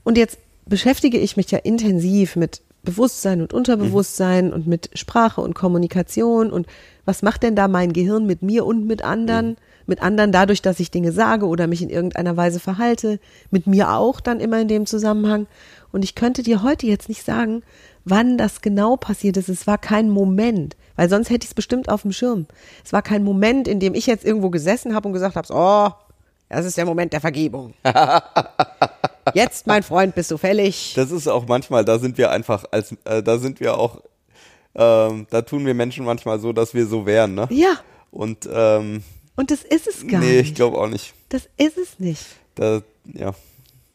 Und 0.04 0.18
jetzt 0.18 0.38
beschäftige 0.66 1.18
ich 1.18 1.38
mich 1.38 1.52
ja 1.52 1.60
intensiv 1.60 2.36
mit 2.36 2.62
Bewusstsein 2.84 3.42
und 3.42 3.54
Unterbewusstsein 3.54 4.52
und 4.52 4.68
mit 4.68 4.90
Sprache 4.94 5.40
und 5.42 5.54
Kommunikation 5.54 6.52
und 6.52 6.68
was 7.06 7.22
macht 7.22 7.44
denn 7.44 7.56
da 7.56 7.68
mein 7.68 7.94
Gehirn 7.94 8.26
mit 8.26 8.42
mir 8.42 8.66
und 8.66 8.86
mit 8.86 9.04
anderen? 9.04 9.58
Mit 9.86 10.02
anderen 10.02 10.32
dadurch, 10.32 10.62
dass 10.62 10.80
ich 10.80 10.92
Dinge 10.92 11.12
sage 11.12 11.46
oder 11.46 11.68
mich 11.68 11.82
in 11.82 11.90
irgendeiner 11.90 12.38
Weise 12.38 12.60
verhalte, 12.60 13.20
mit 13.52 13.68
mir 13.68 13.92
auch 13.92 14.20
dann 14.20 14.40
immer 14.40 14.60
in 14.60 14.68
dem 14.68 14.86
Zusammenhang. 14.86 15.48
Und 15.92 16.04
ich 16.04 16.16
könnte 16.16 16.44
dir 16.44 16.64
heute 16.64 16.88
jetzt 16.88 17.10
nicht 17.10 17.24
sagen, 17.26 17.64
wann 18.06 18.38
das 18.38 18.62
genau 18.62 18.96
passiert 18.98 19.38
ist. 19.38 19.50
Es 19.50 19.68
war 19.68 19.78
kein 19.78 20.10
Moment, 20.10 20.76
weil 20.96 21.10
sonst 21.10 21.30
hätte 21.30 21.44
ich 21.46 21.52
es 21.52 21.56
bestimmt 21.56 21.90
auf 21.90 22.04
dem 22.04 22.12
Schirm. 22.12 22.48
Es 22.84 22.94
war 22.94 23.02
kein 23.02 23.24
Moment, 23.24 23.68
in 23.68 23.80
dem 23.80 23.94
ich 23.94 24.08
jetzt 24.08 24.26
irgendwo 24.26 24.50
gesessen 24.50 24.96
habe 24.96 25.08
und 25.08 25.14
gesagt 25.14 25.36
habe, 25.36 25.48
oh, 25.52 25.92
das 26.50 26.66
ist 26.66 26.78
der 26.78 26.86
Moment 26.86 27.14
der 27.14 27.22
Vergebung. 27.22 27.74
Jetzt, 29.34 29.68
mein 29.68 29.84
Freund, 29.84 30.14
bist 30.16 30.30
du 30.32 30.38
fällig. 30.38 30.94
Das 30.96 31.10
ist 31.10 31.28
auch 31.28 31.48
manchmal, 31.48 31.86
da 31.86 31.98
sind 31.98 32.18
wir 32.18 32.30
einfach 32.30 32.66
als, 32.72 32.94
äh, 33.06 33.24
da 33.24 33.38
sind 33.38 33.60
wir 33.60 33.78
auch, 33.78 34.02
ähm, 34.76 35.26
da 35.30 35.42
tun 35.42 35.66
wir 35.66 35.74
Menschen 35.74 36.06
manchmal 36.06 36.40
so, 36.40 36.54
dass 36.54 36.74
wir 36.74 36.86
so 36.86 37.06
wären, 37.06 37.34
ne? 37.34 37.48
Ja, 37.50 37.76
Und 38.12 38.48
ähm, 38.52 39.02
und 39.36 39.52
das 39.52 39.64
ist 39.64 39.88
es 39.88 40.08
gar 40.08 40.20
nee, 40.20 40.40
ich 40.40 40.48
nicht. 40.48 40.56
glaube 40.56 40.78
auch 40.78 40.88
nicht. 40.88 41.14
Das 41.30 41.50
ist 41.58 41.78
es 41.78 42.00
nicht. 42.00 42.26
Da, 42.56 42.82
ja. 43.06 43.34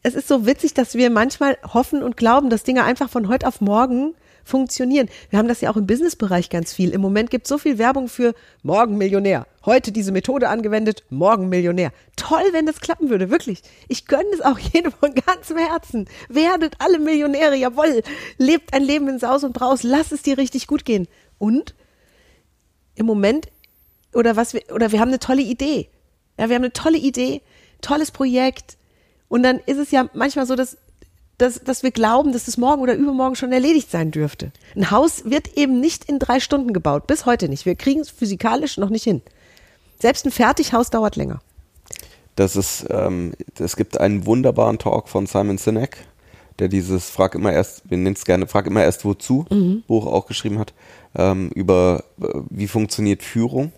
Es 0.01 0.15
ist 0.15 0.27
so 0.27 0.45
witzig, 0.45 0.73
dass 0.73 0.95
wir 0.95 1.09
manchmal 1.09 1.57
hoffen 1.73 2.03
und 2.03 2.17
glauben, 2.17 2.49
dass 2.49 2.63
Dinge 2.63 2.83
einfach 2.83 3.09
von 3.09 3.27
heute 3.27 3.47
auf 3.47 3.61
morgen 3.61 4.15
funktionieren. 4.43 5.07
Wir 5.29 5.39
haben 5.39 5.47
das 5.47 5.61
ja 5.61 5.69
auch 5.69 5.77
im 5.77 5.87
Businessbereich 5.87 6.49
ganz 6.49 6.73
viel. 6.73 6.89
Im 6.89 7.01
Moment 7.01 7.29
gibt 7.29 7.45
es 7.45 7.49
so 7.49 7.57
viel 7.57 7.77
Werbung 7.77 8.09
für 8.09 8.33
morgen 8.63 8.97
Millionär. 8.97 9.45
Heute 9.65 9.91
diese 9.91 10.11
Methode 10.11 10.49
angewendet, 10.49 11.03
morgen 11.09 11.49
Millionär. 11.49 11.91
Toll, 12.15 12.43
wenn 12.51 12.65
das 12.65 12.81
klappen 12.81 13.09
würde, 13.09 13.29
wirklich. 13.29 13.61
Ich 13.87 14.07
gönne 14.07 14.29
es 14.33 14.41
auch 14.41 14.57
jedem 14.73 14.91
von 14.91 15.13
ganzem 15.13 15.57
Herzen. 15.57 16.07
Werdet 16.27 16.75
alle 16.79 16.99
Millionäre, 16.99 17.55
jawohl. 17.55 18.01
Lebt 18.37 18.73
ein 18.73 18.83
Leben 18.83 19.07
in 19.07 19.19
Saus 19.19 19.43
und 19.43 19.53
Braus, 19.53 19.83
lass 19.83 20.11
es 20.11 20.23
dir 20.23 20.37
richtig 20.37 20.67
gut 20.67 20.83
gehen. 20.83 21.07
Und 21.37 21.75
im 22.95 23.05
Moment 23.05 23.47
oder 24.19 24.35
was 24.35 24.53
wir 24.53 24.61
oder 24.73 24.91
wir 24.91 24.99
haben 24.99 25.07
eine 25.07 25.19
tolle 25.19 25.41
Idee. 25.41 25.89
Ja, 26.37 26.49
wir 26.49 26.55
haben 26.55 26.63
eine 26.63 26.73
tolle 26.73 26.97
Idee, 26.97 27.41
tolles 27.81 28.11
Projekt 28.11 28.77
und 29.29 29.43
dann 29.43 29.59
ist 29.65 29.77
es 29.77 29.91
ja 29.91 30.09
manchmal 30.13 30.45
so, 30.45 30.55
dass 30.55 30.77
dass, 31.39 31.63
dass 31.63 31.83
wir 31.83 31.91
glauben, 31.91 32.33
dass 32.33 32.49
es 32.49 32.57
morgen 32.57 32.81
oder 32.81 32.95
übermorgen 32.95 33.35
schon 33.35 33.53
erledigt 33.53 33.89
sein 33.89 34.11
dürfte. 34.11 34.51
Ein 34.75 34.91
Haus 34.91 35.23
wird 35.23 35.57
eben 35.57 35.79
nicht 35.79 36.03
in 36.03 36.19
drei 36.19 36.41
Stunden 36.41 36.73
gebaut, 36.73 37.07
bis 37.07 37.25
heute 37.25 37.47
nicht. 37.47 37.65
Wir 37.65 37.75
kriegen 37.75 38.01
es 38.01 38.09
physikalisch 38.09 38.77
noch 38.77 38.89
nicht 38.89 39.05
hin. 39.05 39.21
Selbst 39.99 40.25
ein 40.25 40.31
Fertighaus 40.31 40.89
dauert 40.89 41.15
länger. 41.15 41.41
Das 42.35 42.55
ist, 42.55 42.85
ähm, 42.89 43.33
es 43.57 43.75
gibt 43.75 43.99
einen 43.99 44.25
wunderbaren 44.25 44.79
Talk 44.79 45.09
von 45.09 45.27
Simon 45.27 45.57
Sinek, 45.57 45.97
der 46.59 46.67
dieses 46.67 47.09
Frag 47.09 47.35
immer 47.35 47.53
erst, 47.53 47.89
wir 47.89 47.97
nennen 47.97 48.15
es 48.15 48.25
gerne 48.25 48.47
Frag 48.47 48.67
immer 48.67 48.83
erst 48.83 49.05
wozu 49.05 49.45
Buch 49.87 50.07
auch 50.07 50.25
geschrieben 50.25 50.59
hat, 50.59 50.73
ähm, 51.15 51.49
über 51.55 52.03
äh, 52.21 52.27
wie 52.49 52.67
funktioniert 52.67 53.23
Führung. 53.23 53.71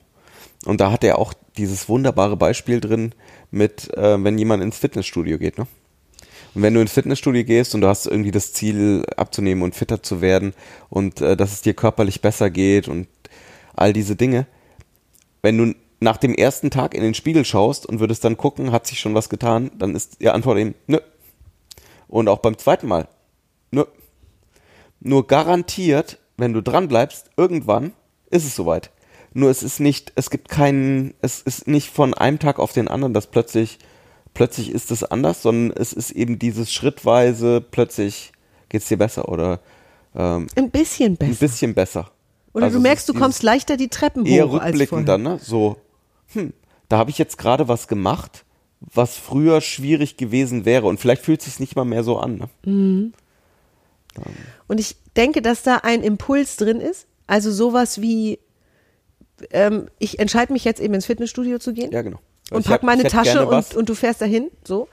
Und 0.65 0.79
da 0.79 0.91
hat 0.91 1.03
er 1.03 1.17
auch 1.17 1.33
dieses 1.57 1.89
wunderbare 1.89 2.37
Beispiel 2.37 2.79
drin 2.79 3.13
mit, 3.49 3.95
äh, 3.97 4.23
wenn 4.23 4.37
jemand 4.37 4.63
ins 4.63 4.77
Fitnessstudio 4.77 5.37
geht, 5.37 5.57
ne? 5.57 5.67
Und 6.53 6.63
wenn 6.63 6.73
du 6.73 6.81
ins 6.81 6.91
Fitnessstudio 6.91 7.45
gehst 7.45 7.73
und 7.75 7.81
du 7.81 7.87
hast 7.87 8.05
irgendwie 8.05 8.31
das 8.31 8.51
Ziel 8.51 9.05
abzunehmen 9.15 9.63
und 9.63 9.73
fitter 9.73 10.03
zu 10.03 10.19
werden 10.19 10.53
und 10.89 11.21
äh, 11.21 11.37
dass 11.37 11.53
es 11.53 11.61
dir 11.61 11.73
körperlich 11.73 12.19
besser 12.21 12.49
geht 12.49 12.89
und 12.89 13.07
all 13.73 13.93
diese 13.93 14.17
Dinge, 14.17 14.47
wenn 15.41 15.57
du 15.57 15.75
nach 16.01 16.17
dem 16.17 16.33
ersten 16.33 16.69
Tag 16.69 16.93
in 16.93 17.03
den 17.03 17.13
Spiegel 17.13 17.45
schaust 17.45 17.85
und 17.85 17.99
würdest 17.99 18.25
dann 18.25 18.35
gucken, 18.35 18.71
hat 18.71 18.87
sich 18.87 18.99
schon 18.99 19.13
was 19.13 19.29
getan, 19.29 19.71
dann 19.77 19.95
ist 19.95 20.19
die 20.19 20.29
Antwort 20.29 20.57
eben, 20.57 20.75
nö. 20.87 20.99
Und 22.07 22.27
auch 22.27 22.39
beim 22.39 22.57
zweiten 22.57 22.87
Mal, 22.87 23.07
nö. 23.71 23.85
Nur 24.99 25.27
garantiert, 25.27 26.17
wenn 26.37 26.53
du 26.53 26.61
dran 26.61 26.87
bleibst, 26.87 27.29
irgendwann 27.37 27.93
ist 28.29 28.45
es 28.45 28.55
soweit. 28.55 28.91
Nur 29.33 29.49
es 29.49 29.63
ist 29.63 29.79
nicht, 29.79 30.11
es 30.15 30.29
gibt 30.29 30.49
keinen, 30.49 31.13
es 31.21 31.41
ist 31.41 31.67
nicht 31.67 31.89
von 31.89 32.13
einem 32.13 32.39
Tag 32.39 32.59
auf 32.59 32.73
den 32.73 32.87
anderen, 32.87 33.13
dass 33.13 33.27
plötzlich, 33.27 33.79
plötzlich 34.33 34.71
ist 34.71 34.91
es 34.91 35.03
anders, 35.03 35.41
sondern 35.41 35.75
es 35.77 35.93
ist 35.93 36.11
eben 36.11 36.37
dieses 36.37 36.71
schrittweise, 36.71 37.61
plötzlich 37.61 38.33
geht's 38.69 38.87
dir 38.87 38.97
besser 38.97 39.29
oder 39.29 39.59
ähm, 40.15 40.47
Ein 40.55 40.69
bisschen 40.69 41.15
besser. 41.15 41.31
ein 41.31 41.37
bisschen 41.37 41.73
besser. 41.73 42.11
Oder 42.53 42.65
Also 42.65 42.75
du 42.75 42.79
es 42.79 42.83
merkst, 42.83 43.09
du 43.09 43.13
kommst 43.13 43.43
leichter 43.43 43.77
die 43.77 43.87
Treppen 43.87 44.25
eher 44.25 44.49
hoch 44.49 44.55
als 44.55 44.65
rückblickend 44.65 45.07
dann, 45.07 45.23
ne? 45.23 45.39
So, 45.41 45.77
hm, 46.33 46.51
da 46.89 46.97
habe 46.97 47.09
ich 47.09 47.17
jetzt 47.17 47.37
gerade 47.37 47.69
was 47.69 47.87
gemacht, 47.87 48.43
was 48.81 49.15
früher 49.15 49.61
schwierig 49.61 50.17
gewesen 50.17 50.65
wäre 50.65 50.87
und 50.87 50.99
vielleicht 50.99 51.23
fühlt 51.23 51.39
es 51.39 51.45
sich 51.45 51.59
nicht 51.61 51.75
mal 51.77 51.85
mehr 51.85 52.03
so 52.03 52.17
an. 52.17 52.49
Ne? 52.65 53.11
Und 54.67 54.79
ich 54.79 54.97
denke, 55.15 55.41
dass 55.41 55.63
da 55.63 55.77
ein 55.77 56.03
Impuls 56.03 56.57
drin 56.57 56.81
ist. 56.81 57.07
Also 57.27 57.51
sowas 57.51 58.01
wie, 58.01 58.39
ähm, 59.51 59.87
ich 59.99 60.19
entscheide 60.19 60.53
mich 60.53 60.63
jetzt 60.65 60.79
eben 60.79 60.93
ins 60.93 61.05
Fitnessstudio 61.05 61.59
zu 61.59 61.73
gehen 61.73 61.91
Ja, 61.91 62.01
genau. 62.01 62.19
und 62.51 62.61
Ich 62.61 62.65
pack 62.67 62.75
hab- 62.75 62.83
meine 62.83 63.03
Tasche 63.03 63.45
und, 63.47 63.75
und 63.75 63.89
du 63.89 63.95
fährst 63.95 64.21
dahin. 64.21 64.49
So. 64.63 64.87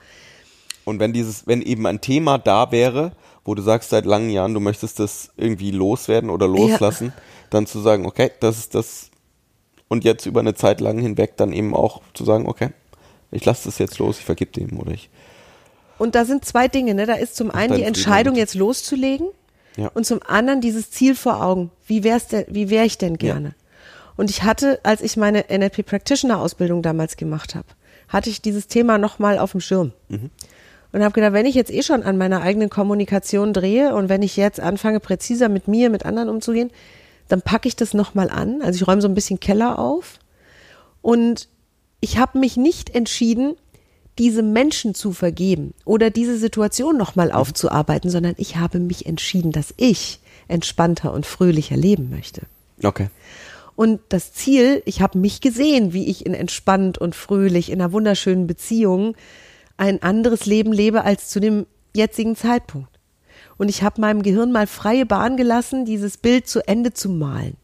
Und 0.85 0.99
wenn 0.99 1.13
dieses, 1.13 1.45
wenn 1.47 1.61
eben 1.61 1.85
ein 1.85 2.01
Thema 2.01 2.37
da 2.37 2.71
wäre, 2.71 3.11
wo 3.45 3.55
du 3.55 3.61
sagst 3.61 3.89
seit 3.91 4.05
langen 4.05 4.29
Jahren, 4.29 4.53
du 4.53 4.59
möchtest 4.59 4.99
das 4.99 5.31
irgendwie 5.37 5.71
loswerden 5.71 6.29
oder 6.29 6.47
loslassen, 6.47 7.13
dann 7.49 7.65
zu 7.67 7.79
sagen, 7.79 8.05
okay, 8.05 8.31
das 8.39 8.57
ist 8.57 8.75
das 8.75 9.09
und 9.87 10.03
jetzt 10.03 10.25
über 10.27 10.39
eine 10.39 10.53
Zeit 10.53 10.81
lang 10.81 10.99
hinweg 10.99 11.35
dann 11.37 11.51
eben 11.51 11.75
auch 11.75 12.01
zu 12.13 12.23
sagen, 12.23 12.47
okay, 12.47 12.69
ich 13.31 13.43
lasse 13.45 13.65
das 13.65 13.77
jetzt 13.79 13.97
los, 13.99 14.19
ich 14.19 14.25
vergib 14.25 14.53
dem 14.53 14.79
oder 14.79 14.91
ich. 14.91 15.09
Und 15.97 16.15
da 16.15 16.25
sind 16.25 16.45
zwei 16.45 16.67
Dinge. 16.67 16.93
Ne? 16.93 17.05
Da 17.05 17.13
ist 17.15 17.35
zum 17.35 17.51
einen 17.51 17.75
die 17.75 17.83
Entscheidung, 17.83 18.35
jetzt 18.35 18.53
loszulegen 18.55 19.27
Ja. 19.77 19.89
und 19.93 20.05
zum 20.05 20.21
anderen 20.25 20.61
dieses 20.61 20.91
Ziel 20.91 21.13
vor 21.15 21.43
Augen. 21.43 21.71
Wie 21.87 22.03
wär's 22.03 22.27
denn, 22.27 22.45
wie 22.49 22.69
wäre 22.69 22.85
ich 22.85 22.97
denn 22.97 23.17
gerne? 23.17 23.53
Und 24.19 24.29
ich 24.29 24.43
hatte, 24.43 24.81
als 24.83 24.99
ich 24.99 25.15
meine 25.15 25.45
NLP 25.49 25.85
Practitioner 25.85 26.41
Ausbildung 26.41 26.81
damals 26.81 27.15
gemacht 27.15 27.55
habe, 27.55 27.67
hatte 28.09 28.29
ich 28.29 28.41
dieses 28.41 28.67
Thema 28.67 28.97
nochmal 28.97 29.39
auf 29.39 29.53
dem 29.53 29.61
Schirm. 29.61 29.93
Und 30.91 31.03
habe 31.03 31.13
gedacht, 31.13 31.31
wenn 31.31 31.45
ich 31.45 31.55
jetzt 31.55 31.71
eh 31.71 31.83
schon 31.83 32.03
an 32.03 32.17
meiner 32.17 32.41
eigenen 32.41 32.69
Kommunikation 32.69 33.53
drehe 33.53 33.95
und 33.95 34.09
wenn 34.09 34.21
ich 34.21 34.35
jetzt 34.35 34.59
anfange, 34.59 34.99
präziser 34.99 35.47
mit 35.47 35.69
mir, 35.69 35.89
mit 35.89 36.05
anderen 36.05 36.27
umzugehen, 36.27 36.69
dann 37.29 37.41
packe 37.41 37.69
ich 37.69 37.77
das 37.77 37.93
nochmal 37.93 38.29
an. 38.29 38.61
Also 38.61 38.75
ich 38.75 38.85
räume 38.85 39.01
so 39.01 39.07
ein 39.07 39.15
bisschen 39.15 39.39
Keller 39.39 39.79
auf. 39.79 40.19
Und 41.01 41.47
ich 42.01 42.17
habe 42.17 42.39
mich 42.39 42.57
nicht 42.57 42.93
entschieden, 42.93 43.55
diese 44.17 44.43
Menschen 44.43 44.95
zu 44.95 45.13
vergeben 45.13 45.73
oder 45.85 46.09
diese 46.09 46.37
Situation 46.37 46.97
nochmal 46.97 47.31
aufzuarbeiten, 47.31 48.09
sondern 48.09 48.35
ich 48.35 48.57
habe 48.57 48.79
mich 48.79 49.05
entschieden, 49.05 49.53
dass 49.53 49.73
ich 49.77 50.19
entspannter 50.49 51.13
und 51.13 51.25
fröhlicher 51.25 51.77
leben 51.77 52.09
möchte. 52.09 52.41
Okay. 52.83 53.07
Und 53.79 54.01
das 54.09 54.33
Ziel, 54.33 54.83
ich 54.83 54.99
habe 54.99 55.17
mich 55.17 55.39
gesehen, 55.39 55.93
wie 55.93 56.09
ich 56.09 56.25
in 56.25 56.33
entspannt 56.33 56.97
und 56.97 57.15
fröhlich 57.15 57.71
in 57.71 57.79
einer 57.79 57.93
wunderschönen 57.93 58.45
Beziehung 58.45 59.15
ein 59.77 60.03
anderes 60.03 60.45
Leben 60.45 60.73
lebe 60.73 61.05
als 61.05 61.29
zu 61.29 61.39
dem 61.39 61.65
jetzigen 61.95 62.35
Zeitpunkt. 62.35 62.89
Und 63.57 63.69
ich 63.69 63.81
habe 63.81 64.01
meinem 64.01 64.21
Gehirn 64.21 64.51
mal 64.51 64.67
freie 64.67 65.05
Bahn 65.05 65.37
gelassen, 65.37 65.85
dieses 65.85 66.17
Bild 66.17 66.45
zu 66.45 66.67
Ende 66.67 66.91
zu 66.91 67.07
malen. 67.07 67.55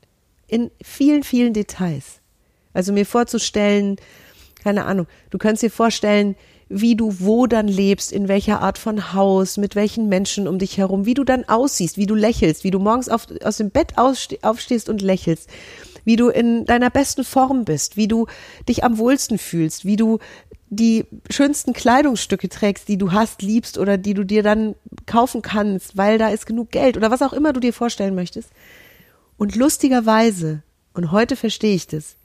In 0.47 0.71
vielen, 0.81 1.23
vielen 1.23 1.51
Details. 1.51 2.21
Also 2.73 2.93
mir 2.93 3.05
vorzustellen, 3.05 3.97
keine 4.63 4.85
Ahnung, 4.85 5.07
du 5.31 5.37
könntest 5.37 5.63
dir 5.63 5.69
vorstellen, 5.69 6.37
wie 6.69 6.95
du 6.95 7.19
wo 7.19 7.45
dann 7.45 7.67
lebst, 7.67 8.13
in 8.13 8.29
welcher 8.29 8.61
Art 8.61 8.77
von 8.77 9.11
Haus, 9.13 9.57
mit 9.57 9.75
welchen 9.75 10.07
Menschen 10.07 10.47
um 10.47 10.59
dich 10.59 10.77
herum, 10.77 11.05
wie 11.05 11.13
du 11.13 11.25
dann 11.25 11.43
aussiehst, 11.43 11.97
wie 11.97 12.07
du 12.07 12.15
lächelst, 12.15 12.63
wie 12.63 12.71
du 12.71 12.79
morgens 12.79 13.09
auf, 13.09 13.27
aus 13.43 13.57
dem 13.57 13.69
Bett 13.69 13.97
aufstehst 13.97 14.87
und 14.87 15.01
lächelst, 15.01 15.49
wie 16.05 16.15
du 16.15 16.29
in 16.29 16.65
deiner 16.65 16.89
besten 16.89 17.23
Form 17.23 17.65
bist, 17.65 17.97
wie 17.97 18.07
du 18.07 18.27
dich 18.69 18.83
am 18.83 18.97
wohlsten 18.97 19.37
fühlst, 19.37 19.83
wie 19.83 19.97
du 19.97 20.19
die 20.69 21.05
schönsten 21.29 21.73
Kleidungsstücke 21.73 22.49
trägst, 22.49 22.87
die 22.87 22.97
du 22.97 23.11
hast, 23.11 23.41
liebst 23.41 23.77
oder 23.77 23.97
die 23.97 24.13
du 24.13 24.23
dir 24.23 24.43
dann 24.43 24.75
kaufen 25.05 25.41
kannst, 25.41 25.97
weil 25.97 26.17
da 26.17 26.29
ist 26.29 26.45
genug 26.45 26.71
Geld 26.71 26.97
oder 26.97 27.11
was 27.11 27.21
auch 27.21 27.33
immer 27.33 27.53
du 27.53 27.59
dir 27.59 27.73
vorstellen 27.73 28.15
möchtest. 28.15 28.49
Und 29.37 29.55
lustigerweise, 29.55 30.63
und 30.93 31.11
heute 31.11 31.35
verstehe 31.35 31.75
ich 31.75 31.87
das, 31.87 32.15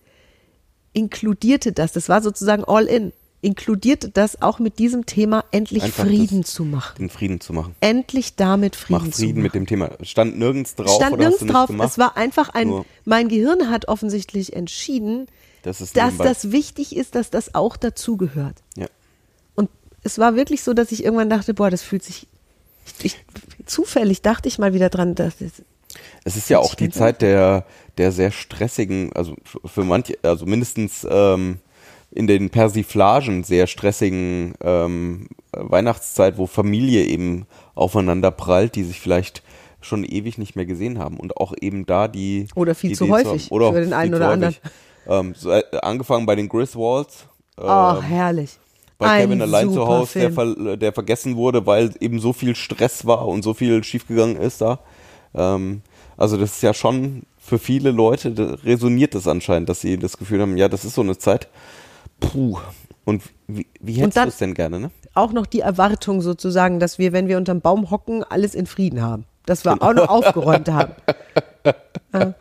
inkludierte 0.92 1.72
das, 1.72 1.92
das 1.92 2.08
war 2.08 2.22
sozusagen 2.22 2.64
all 2.64 2.86
in, 2.86 3.12
inkludierte 3.42 4.10
das 4.10 4.42
auch 4.42 4.58
mit 4.58 4.78
diesem 4.78 5.06
Thema 5.06 5.44
endlich 5.50 5.82
Einfach 5.84 6.04
Frieden 6.04 6.44
zu 6.44 6.64
machen. 6.64 6.96
Den 6.98 7.10
Frieden 7.10 7.40
zu 7.40 7.52
machen. 7.52 7.74
Endlich 7.80 8.36
damit 8.36 8.76
Frieden, 8.76 9.06
Mach 9.06 9.10
zu 9.12 9.18
Frieden 9.22 9.32
machen. 9.36 9.42
mit 9.42 9.54
dem 9.54 9.66
Thema. 9.66 9.90
Stand 10.02 10.38
nirgends 10.38 10.74
drauf 10.74 10.96
Stand 10.96 11.18
nirgends 11.18 11.46
drauf. 11.46 11.68
gemacht? 11.68 11.88
Es 11.90 11.98
war 11.98 12.16
einfach 12.16 12.50
ein, 12.50 12.68
Nur- 12.68 12.86
mein 13.04 13.28
Gehirn 13.28 13.70
hat 13.70 13.88
offensichtlich 13.88 14.52
entschieden, 14.54 15.26
Das 15.62 15.78
dass 15.92 16.16
das 16.18 16.52
wichtig 16.52 16.94
ist, 16.96 17.14
dass 17.14 17.30
das 17.30 17.54
auch 17.54 17.76
dazugehört. 17.76 18.56
Ja. 18.76 18.86
Und 19.54 19.70
es 20.02 20.18
war 20.18 20.36
wirklich 20.36 20.62
so, 20.62 20.74
dass 20.74 20.92
ich 20.92 21.02
irgendwann 21.04 21.30
dachte, 21.30 21.54
boah, 21.54 21.70
das 21.70 21.82
fühlt 21.82 22.02
sich, 22.02 22.26
ich, 23.02 23.16
zufällig 23.66 24.20
dachte 24.22 24.48
ich 24.48 24.58
mal 24.58 24.74
wieder 24.74 24.90
dran, 24.90 25.14
dass 25.14 25.38
das, 25.38 25.62
Es 26.24 26.36
ist 26.36 26.50
ja 26.50 26.58
auch 26.58 26.74
die 26.74 26.90
Zeit 26.90 27.22
der, 27.22 27.64
der 27.96 28.12
sehr 28.12 28.30
stressigen, 28.32 29.12
also 29.14 29.34
für 29.64 29.84
manche, 29.84 30.18
also 30.22 30.44
mindestens 30.46 31.06
ähm, 31.10 31.58
in 32.12 32.26
den 32.26 32.50
Persiflagen 32.50 33.44
sehr 33.44 33.66
stressigen 33.66 34.54
ähm, 34.60 35.28
Weihnachtszeit, 35.52 36.38
wo 36.38 36.46
Familie 36.46 37.04
eben 37.04 37.46
aufeinander 37.74 38.30
prallt, 38.30 38.74
die 38.74 38.84
sich 38.84 39.00
vielleicht 39.00 39.42
schon 39.80 40.04
ewig 40.04 40.36
nicht 40.36 40.56
mehr 40.56 40.66
gesehen 40.66 40.98
haben 40.98 41.18
und 41.18 41.36
auch 41.36 41.54
eben 41.60 41.86
da 41.86 42.08
die 42.08 42.48
Oder 42.54 42.74
viel 42.74 42.90
die 42.90 42.96
zu 42.96 43.04
Idee 43.04 43.12
häufig 43.12 43.44
haben, 43.44 43.54
oder 43.54 43.72
für 43.72 43.80
den 43.80 43.92
einen 43.92 44.12
zu 44.12 44.16
oder 44.16 44.28
häufig. 44.28 44.60
Ähm, 45.08 45.34
so, 45.34 45.50
äh, 45.50 45.62
angefangen 45.82 46.26
bei 46.26 46.36
den 46.36 46.48
Griswolds. 46.48 47.26
ähm, 47.58 48.02
herrlich. 48.02 48.58
bei 48.98 49.08
Ein 49.08 49.22
Kevin 49.22 49.42
allein 49.42 49.72
zu 49.72 49.86
Hause, 49.86 50.18
der, 50.18 50.32
ver 50.32 50.76
der 50.76 50.92
vergessen 50.92 51.36
wurde, 51.36 51.64
weil 51.66 51.94
eben 52.00 52.20
so 52.20 52.32
viel 52.32 52.54
Stress 52.54 53.06
war 53.06 53.26
und 53.26 53.42
so 53.42 53.54
viel 53.54 53.82
schiefgegangen 53.82 54.36
ist 54.36 54.60
da. 54.60 54.80
Ähm, 55.34 55.80
also 56.16 56.36
das 56.36 56.56
ist 56.56 56.62
ja 56.62 56.74
schon 56.74 57.22
für 57.38 57.58
viele 57.58 57.90
Leute, 57.90 58.32
da 58.32 58.54
resoniert 58.62 59.14
das 59.14 59.26
anscheinend, 59.26 59.68
dass 59.70 59.80
sie 59.80 59.96
das 59.96 60.18
Gefühl 60.18 60.42
haben, 60.42 60.56
ja, 60.58 60.68
das 60.68 60.84
ist 60.84 60.94
so 60.94 61.00
eine 61.00 61.16
Zeit. 61.16 61.48
Puh. 62.20 62.58
Und 63.04 63.22
wie, 63.48 63.66
wie 63.80 63.94
hättest 63.94 64.16
du 64.16 64.28
es 64.28 64.36
denn 64.38 64.54
gerne, 64.54 64.78
ne? 64.78 64.90
Auch 65.14 65.32
noch 65.32 65.46
die 65.46 65.60
Erwartung 65.60 66.20
sozusagen, 66.20 66.78
dass 66.78 66.98
wir, 66.98 67.12
wenn 67.12 67.26
wir 67.28 67.36
unterm 67.36 67.60
Baum 67.60 67.90
hocken, 67.90 68.22
alles 68.22 68.54
in 68.54 68.66
Frieden 68.66 69.02
haben. 69.02 69.24
Dass 69.46 69.64
wir 69.64 69.82
auch 69.82 69.92
noch 69.94 70.08
aufgeräumt 70.08 70.68
haben. 70.68 70.92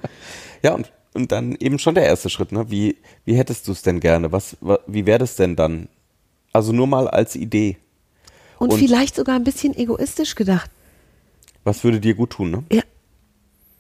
Ja, 0.62 0.74
und, 0.74 0.92
und 1.14 1.32
dann 1.32 1.56
eben 1.60 1.80
schon 1.80 1.96
der 1.96 2.04
erste 2.06 2.30
Schritt, 2.30 2.52
ne? 2.52 2.70
Wie, 2.70 2.98
wie 3.24 3.36
hättest 3.36 3.68
du 3.68 3.72
es 3.72 3.82
denn 3.82 4.00
gerne? 4.00 4.32
Was, 4.32 4.58
wa, 4.60 4.80
wie 4.88 5.06
wäre 5.06 5.20
das 5.20 5.36
denn 5.36 5.56
dann? 5.56 5.88
Also 6.52 6.74
nur 6.74 6.88
mal 6.88 7.08
als 7.08 7.36
Idee. 7.36 7.78
Und, 8.58 8.74
Und- 8.74 8.80
vielleicht 8.80 9.16
sogar 9.16 9.36
ein 9.36 9.44
bisschen 9.44 9.74
egoistisch 9.78 10.36
gedacht. 10.36 10.70
Was 11.64 11.84
würde 11.84 12.00
dir 12.00 12.14
gut 12.16 12.32
tun, 12.32 12.52
ne? 12.52 12.64
Ja. 12.72 12.82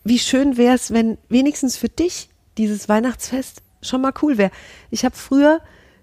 Wie 0.05 0.19
schön 0.19 0.55
wäre 0.57 0.75
es, 0.75 0.91
wenn 0.91 1.17
wenigstens 1.27 1.75
für 1.75 1.89
dich 1.89 2.29
dieses 2.57 2.87
Weihnachtsfest 2.87 3.61
schon 3.81 4.01
mal 4.01 4.13
cool 4.21 4.37
wäre. 4.37 4.51
Ich 4.91 5.03
habe 5.03 5.15
früher, 5.15 5.59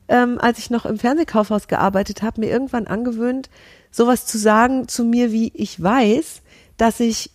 ähm, 0.09 0.39
als 0.41 0.59
ich 0.59 0.71
noch 0.71 0.87
im 0.87 0.99
Fernsehkaufhaus 0.99 1.69
gearbeitet 1.69 2.23
habe, 2.23 2.41
mir 2.41 2.51
irgendwann 2.51 2.87
angewöhnt, 2.87 3.51
sowas 3.91 4.27
zu 4.27 4.39
sagen 4.39 4.89
zu 4.89 5.05
mir, 5.05 5.33
wie 5.33 5.53
ich 5.55 5.83
weiß, 5.83 6.43
dass 6.77 7.01
ich 7.01 7.31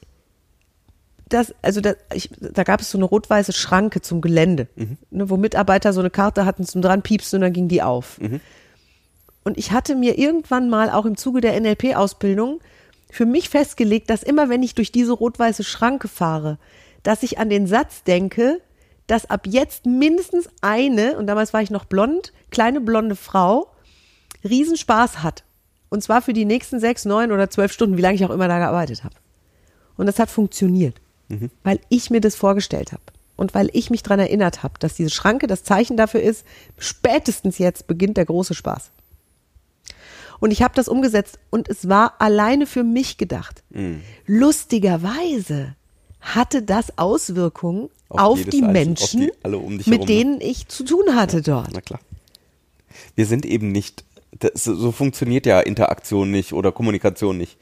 das, 1.27 1.53
also 1.61 1.79
da, 1.81 1.93
ich, 2.13 2.29
da 2.39 2.63
gab 2.63 2.81
es 2.81 2.91
so 2.91 2.97
eine 2.97 3.05
rot-weiße 3.05 3.53
Schranke 3.53 4.01
zum 4.01 4.21
Gelände, 4.21 4.67
ne, 5.09 5.29
wo 5.29 5.37
Mitarbeiter 5.37 5.93
so 5.93 6.01
eine 6.01 6.09
Karte 6.09 6.45
hatten 6.45 6.65
zum 6.65 6.81
dran 6.81 7.01
piepsen 7.01 7.37
und 7.37 7.41
dann 7.41 7.53
ging 7.53 7.67
die 7.67 7.81
auf. 7.81 8.19
Und 9.43 9.57
ich 9.57 9.71
hatte 9.71 9.95
mir 9.95 10.17
irgendwann 10.17 10.69
mal 10.69 10.89
auch 10.89 11.05
im 11.05 11.17
Zuge 11.17 11.41
der 11.41 11.59
NLP-Ausbildung 11.59 12.59
für 13.09 13.25
mich 13.25 13.49
festgelegt, 13.49 14.09
dass 14.09 14.23
immer 14.23 14.49
wenn 14.49 14.63
ich 14.63 14.75
durch 14.75 14.91
diese 14.91 15.13
rot-weiße 15.13 15.63
Schranke 15.63 16.07
fahre, 16.07 16.57
dass 17.03 17.23
ich 17.23 17.39
an 17.39 17.49
den 17.49 17.65
Satz 17.65 18.03
denke, 18.03 18.59
dass 19.11 19.29
ab 19.29 19.45
jetzt 19.45 19.85
mindestens 19.85 20.47
eine, 20.61 21.17
und 21.17 21.27
damals 21.27 21.53
war 21.53 21.61
ich 21.61 21.69
noch 21.69 21.83
blond, 21.83 22.31
kleine 22.49 22.79
blonde 22.79 23.17
Frau, 23.17 23.67
Riesenspaß 24.45 25.21
hat. 25.21 25.43
Und 25.89 26.01
zwar 26.01 26.21
für 26.21 26.31
die 26.31 26.45
nächsten 26.45 26.79
sechs, 26.79 27.03
neun 27.03 27.33
oder 27.33 27.49
zwölf 27.49 27.73
Stunden, 27.73 27.97
wie 27.97 28.01
lange 28.01 28.15
ich 28.15 28.23
auch 28.23 28.29
immer 28.29 28.47
da 28.47 28.57
gearbeitet 28.59 29.03
habe. 29.03 29.15
Und 29.97 30.05
das 30.05 30.17
hat 30.17 30.29
funktioniert, 30.29 31.01
weil 31.63 31.81
ich 31.89 32.09
mir 32.09 32.21
das 32.21 32.37
vorgestellt 32.37 32.93
habe. 32.93 33.03
Und 33.35 33.53
weil 33.53 33.69
ich 33.73 33.89
mich 33.89 34.01
daran 34.01 34.21
erinnert 34.21 34.63
habe, 34.63 34.75
dass 34.79 34.93
diese 34.93 35.09
Schranke 35.09 35.45
das 35.45 35.65
Zeichen 35.65 35.97
dafür 35.97 36.21
ist, 36.21 36.45
spätestens 36.77 37.57
jetzt 37.57 37.87
beginnt 37.87 38.15
der 38.15 38.25
große 38.25 38.53
Spaß. 38.53 38.91
Und 40.39 40.51
ich 40.51 40.63
habe 40.63 40.73
das 40.73 40.87
umgesetzt 40.87 41.37
und 41.49 41.67
es 41.67 41.89
war 41.89 42.13
alleine 42.19 42.65
für 42.65 42.83
mich 42.85 43.17
gedacht. 43.17 43.61
Lustigerweise 44.25 45.75
hatte 46.21 46.61
das 46.61 46.97
Auswirkungen 46.97 47.89
Auf 48.09 48.19
auf, 48.19 48.39
die 48.43 48.63
Einzelne, 48.63 48.67
auf 48.67 48.73
Menschen, 48.73 49.19
die- 49.21 49.55
um 49.55 49.75
mit 49.75 49.85
herum, 49.87 49.99
ne? 49.99 50.05
denen 50.05 50.41
ich 50.41 50.67
zu 50.67 50.83
tun 50.83 51.15
hatte 51.15 51.41
dort. 51.41 51.69
Na 51.73 51.81
klar. 51.81 51.99
Wir 53.15 53.25
sind 53.25 53.45
eben 53.45 53.71
nicht, 53.71 54.03
das, 54.39 54.63
so 54.63 54.91
funktioniert 54.91 55.45
ja 55.45 55.59
Interaktion 55.59 56.31
nicht 56.31 56.53
oder 56.53 56.71
Kommunikation 56.71 57.37
nicht. 57.37 57.57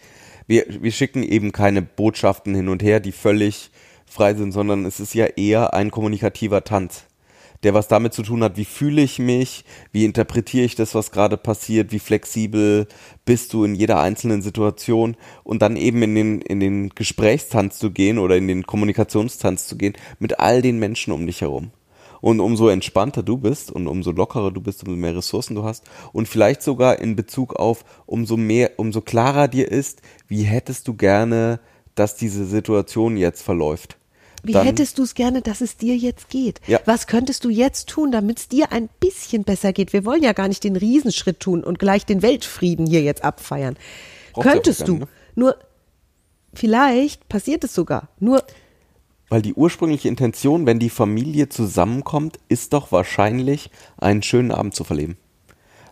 Wir, 0.47 0.65
wir 0.81 0.91
schicken 0.91 1.23
eben 1.23 1.51
keine 1.51 1.81
Botschaften 1.81 2.55
hin 2.55 2.69
und 2.69 2.81
her, 2.83 2.99
die 2.99 3.11
völlig 3.11 3.69
frei 4.05 4.33
sind, 4.33 4.51
sondern 4.51 4.85
es 4.85 4.99
ist 4.99 5.13
ja 5.13 5.25
eher 5.25 5.73
ein 5.75 5.91
kommunikativer 5.91 6.63
Tanz, 6.63 7.03
der 7.63 7.73
was 7.73 7.87
damit 7.87 8.13
zu 8.13 8.23
tun 8.23 8.43
hat, 8.43 8.57
wie 8.57 8.65
fühle 8.65 9.01
ich 9.01 9.19
mich, 9.19 9.65
wie 9.91 10.05
interpretiere 10.05 10.65
ich 10.65 10.75
das, 10.75 10.95
was 10.95 11.11
gerade 11.11 11.37
passiert, 11.37 11.91
wie 11.91 11.99
flexibel 11.99 12.87
bist 13.25 13.53
du 13.53 13.63
in 13.63 13.75
jeder 13.75 13.99
einzelnen 13.99 14.41
Situation 14.41 15.17
und 15.43 15.61
dann 15.61 15.75
eben 15.75 16.01
in 16.01 16.15
den, 16.15 16.41
in 16.41 16.59
den 16.59 16.89
Gesprächstanz 16.89 17.77
zu 17.77 17.91
gehen 17.91 18.17
oder 18.17 18.37
in 18.37 18.47
den 18.47 18.65
Kommunikationstanz 18.65 19.67
zu 19.67 19.77
gehen 19.77 19.93
mit 20.19 20.39
all 20.39 20.61
den 20.61 20.79
Menschen 20.79 21.11
um 21.11 21.25
dich 21.25 21.41
herum. 21.41 21.71
Und 22.21 22.41
umso 22.41 22.67
entspannter 22.67 23.23
du 23.23 23.37
bist 23.37 23.71
und 23.71 23.87
umso 23.87 24.11
lockerer 24.11 24.51
du 24.51 24.59
bist, 24.59 24.83
umso 24.83 24.97
mehr 24.97 25.15
Ressourcen 25.15 25.55
du 25.55 25.63
hast 25.63 25.85
und 26.11 26.27
vielleicht 26.27 26.61
sogar 26.61 26.99
in 26.99 27.15
Bezug 27.15 27.55
auf 27.55 27.85
umso 28.05 28.35
mehr, 28.35 28.71
umso 28.77 29.01
klarer 29.01 29.47
dir 29.47 29.69
ist, 29.71 30.01
wie 30.27 30.43
hättest 30.43 30.87
du 30.87 30.95
gerne, 30.95 31.61
dass 31.95 32.15
diese 32.15 32.45
Situation 32.45 33.15
jetzt 33.17 33.41
verläuft. 33.41 33.98
Wie 34.43 34.53
Dann- 34.53 34.65
hättest 34.65 34.97
du 34.97 35.03
es 35.03 35.15
gerne, 35.15 35.41
dass 35.41 35.61
es 35.61 35.77
dir 35.77 35.95
jetzt 35.97 36.29
geht? 36.29 36.61
Ja. 36.67 36.79
Was 36.85 37.07
könntest 37.07 37.43
du 37.43 37.49
jetzt 37.49 37.89
tun, 37.89 38.11
damit 38.11 38.39
es 38.39 38.47
dir 38.47 38.71
ein 38.71 38.89
bisschen 38.99 39.43
besser 39.43 39.73
geht? 39.73 39.91
Wir 39.93 40.05
wollen 40.05 40.23
ja 40.23 40.33
gar 40.33 40.47
nicht 40.47 40.63
den 40.63 40.75
Riesenschritt 40.75 41.39
tun 41.39 41.63
und 41.63 41.79
gleich 41.79 42.05
den 42.05 42.21
Weltfrieden 42.21 42.85
hier 42.85 43.01
jetzt 43.01 43.23
abfeiern. 43.23 43.77
Auch 44.33 44.43
Könntest 44.43 44.87
du. 44.87 44.93
nicht, 44.93 45.01
ne? 45.01 45.07
Nur, 45.35 45.55
vielleicht 46.53 47.27
passiert 47.29 47.63
es 47.63 47.73
sogar. 47.73 48.09
Nur, 48.19 48.43
Weil 49.29 49.41
die 49.41 49.53
ursprüngliche 49.53 50.07
Intention, 50.07 50.65
wenn 50.65 50.79
die 50.79 50.89
Familie 50.89 51.49
zusammenkommt, 51.49 52.39
ist 52.47 52.73
doch 52.73 52.91
wahrscheinlich, 52.91 53.69
einen 53.97 54.23
schönen 54.23 54.51
Abend 54.51 54.73
zu 54.73 54.83
verleben. 54.83 55.17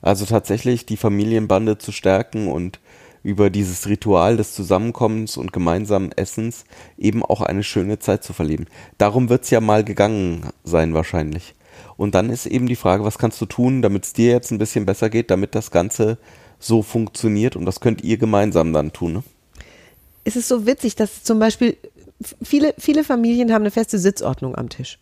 Also 0.01 0.25
tatsächlich 0.25 0.85
die 0.85 0.97
Familienbande 0.97 1.77
zu 1.77 1.91
stärken 1.91 2.47
und 2.47 2.79
über 3.23 3.49
dieses 3.49 3.87
Ritual 3.87 4.37
des 4.37 4.53
Zusammenkommens 4.53 5.37
und 5.37 5.53
gemeinsamen 5.53 6.11
Essens 6.11 6.65
eben 6.97 7.23
auch 7.23 7.41
eine 7.41 7.63
schöne 7.63 7.99
Zeit 7.99 8.23
zu 8.23 8.33
verleben. 8.33 8.65
Darum 8.97 9.29
wird's 9.29 9.49
ja 9.49 9.61
mal 9.61 9.83
gegangen 9.83 10.47
sein 10.63 10.93
wahrscheinlich. 10.93 11.55
Und 11.95 12.15
dann 12.15 12.29
ist 12.29 12.45
eben 12.45 12.67
die 12.67 12.75
Frage, 12.75 13.03
was 13.03 13.17
kannst 13.17 13.39
du 13.41 13.45
tun, 13.45 13.81
damit 13.81 14.05
es 14.05 14.13
dir 14.13 14.31
jetzt 14.31 14.51
ein 14.51 14.57
bisschen 14.57 14.85
besser 14.85 15.09
geht, 15.09 15.31
damit 15.31 15.55
das 15.55 15.71
Ganze 15.71 16.17
so 16.59 16.81
funktioniert 16.81 17.55
und 17.55 17.65
das 17.65 17.79
könnt 17.79 18.03
ihr 18.03 18.17
gemeinsam 18.17 18.73
dann 18.73 18.93
tun. 18.93 19.13
Ne? 19.13 19.23
es 20.27 20.35
ist 20.35 20.49
so 20.49 20.65
witzig, 20.65 20.97
dass 20.97 21.23
zum 21.23 21.39
Beispiel 21.39 21.77
viele, 22.41 22.73
viele 22.77 23.05
Familien 23.05 23.53
haben 23.53 23.61
eine 23.61 23.71
feste 23.71 23.97
Sitzordnung 23.97 24.55
am 24.55 24.67
Tisch. 24.67 24.99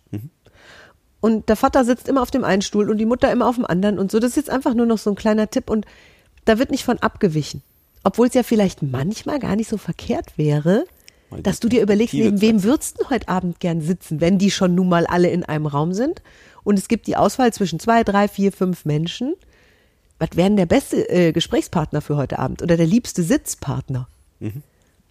Und 1.19 1.49
der 1.49 1.56
Vater 1.56 1.84
sitzt 1.84 2.08
immer 2.08 2.21
auf 2.21 2.30
dem 2.30 2.43
einen 2.43 2.62
Stuhl 2.62 2.91
und 2.91 2.99
die 2.99 3.08
Mutter 3.08 3.32
immer 3.32 3.47
auf 3.47 3.56
dem 3.56 3.65
anderen 3.65 3.97
und 3.97 4.12
so. 4.12 4.19
Das 4.19 4.32
ist 4.32 4.36
jetzt 4.36 4.49
einfach 4.51 4.75
nur 4.75 4.86
noch 4.86 4.99
so 4.99 5.10
ein 5.10 5.15
kleiner 5.15 5.49
Tipp 5.49 5.71
und 5.71 5.88
da 6.45 6.60
wird 6.60 6.69
nicht 6.69 6.84
von 6.84 6.99
abgewichen. 6.99 7.63
Obwohl 8.05 8.27
es 8.27 8.35
ja 8.35 8.43
vielleicht 8.43 8.83
manchmal 8.83 9.39
gar 9.39 9.55
nicht 9.55 9.67
so 9.67 9.77
verkehrt 9.77 10.37
wäre, 10.37 10.85
dass 11.41 11.59
du 11.59 11.67
dir 11.67 11.81
überlegst, 11.81 12.13
neben 12.13 12.39
wem 12.39 12.63
würdest 12.63 13.01
du 13.01 13.09
heute 13.09 13.27
Abend 13.27 13.59
gern 13.59 13.81
sitzen, 13.81 14.21
wenn 14.21 14.37
die 14.37 14.51
schon 14.51 14.75
nun 14.75 14.87
mal 14.87 15.07
alle 15.07 15.29
in 15.29 15.43
einem 15.43 15.65
Raum 15.65 15.91
sind. 15.91 16.21
Und 16.63 16.77
es 16.77 16.87
gibt 16.87 17.07
die 17.07 17.17
Auswahl 17.17 17.51
zwischen 17.51 17.79
zwei, 17.79 18.03
drei, 18.03 18.27
vier, 18.27 18.51
fünf 18.51 18.85
Menschen. 18.85 19.33
Was 20.19 20.29
wäre 20.35 20.47
denn 20.47 20.55
der 20.55 20.67
beste 20.67 21.09
äh, 21.09 21.31
Gesprächspartner 21.31 21.99
für 21.99 22.15
heute 22.15 22.37
Abend 22.37 22.61
oder 22.61 22.77
der 22.77 22.85
liebste 22.85 23.23
Sitzpartner? 23.23 24.07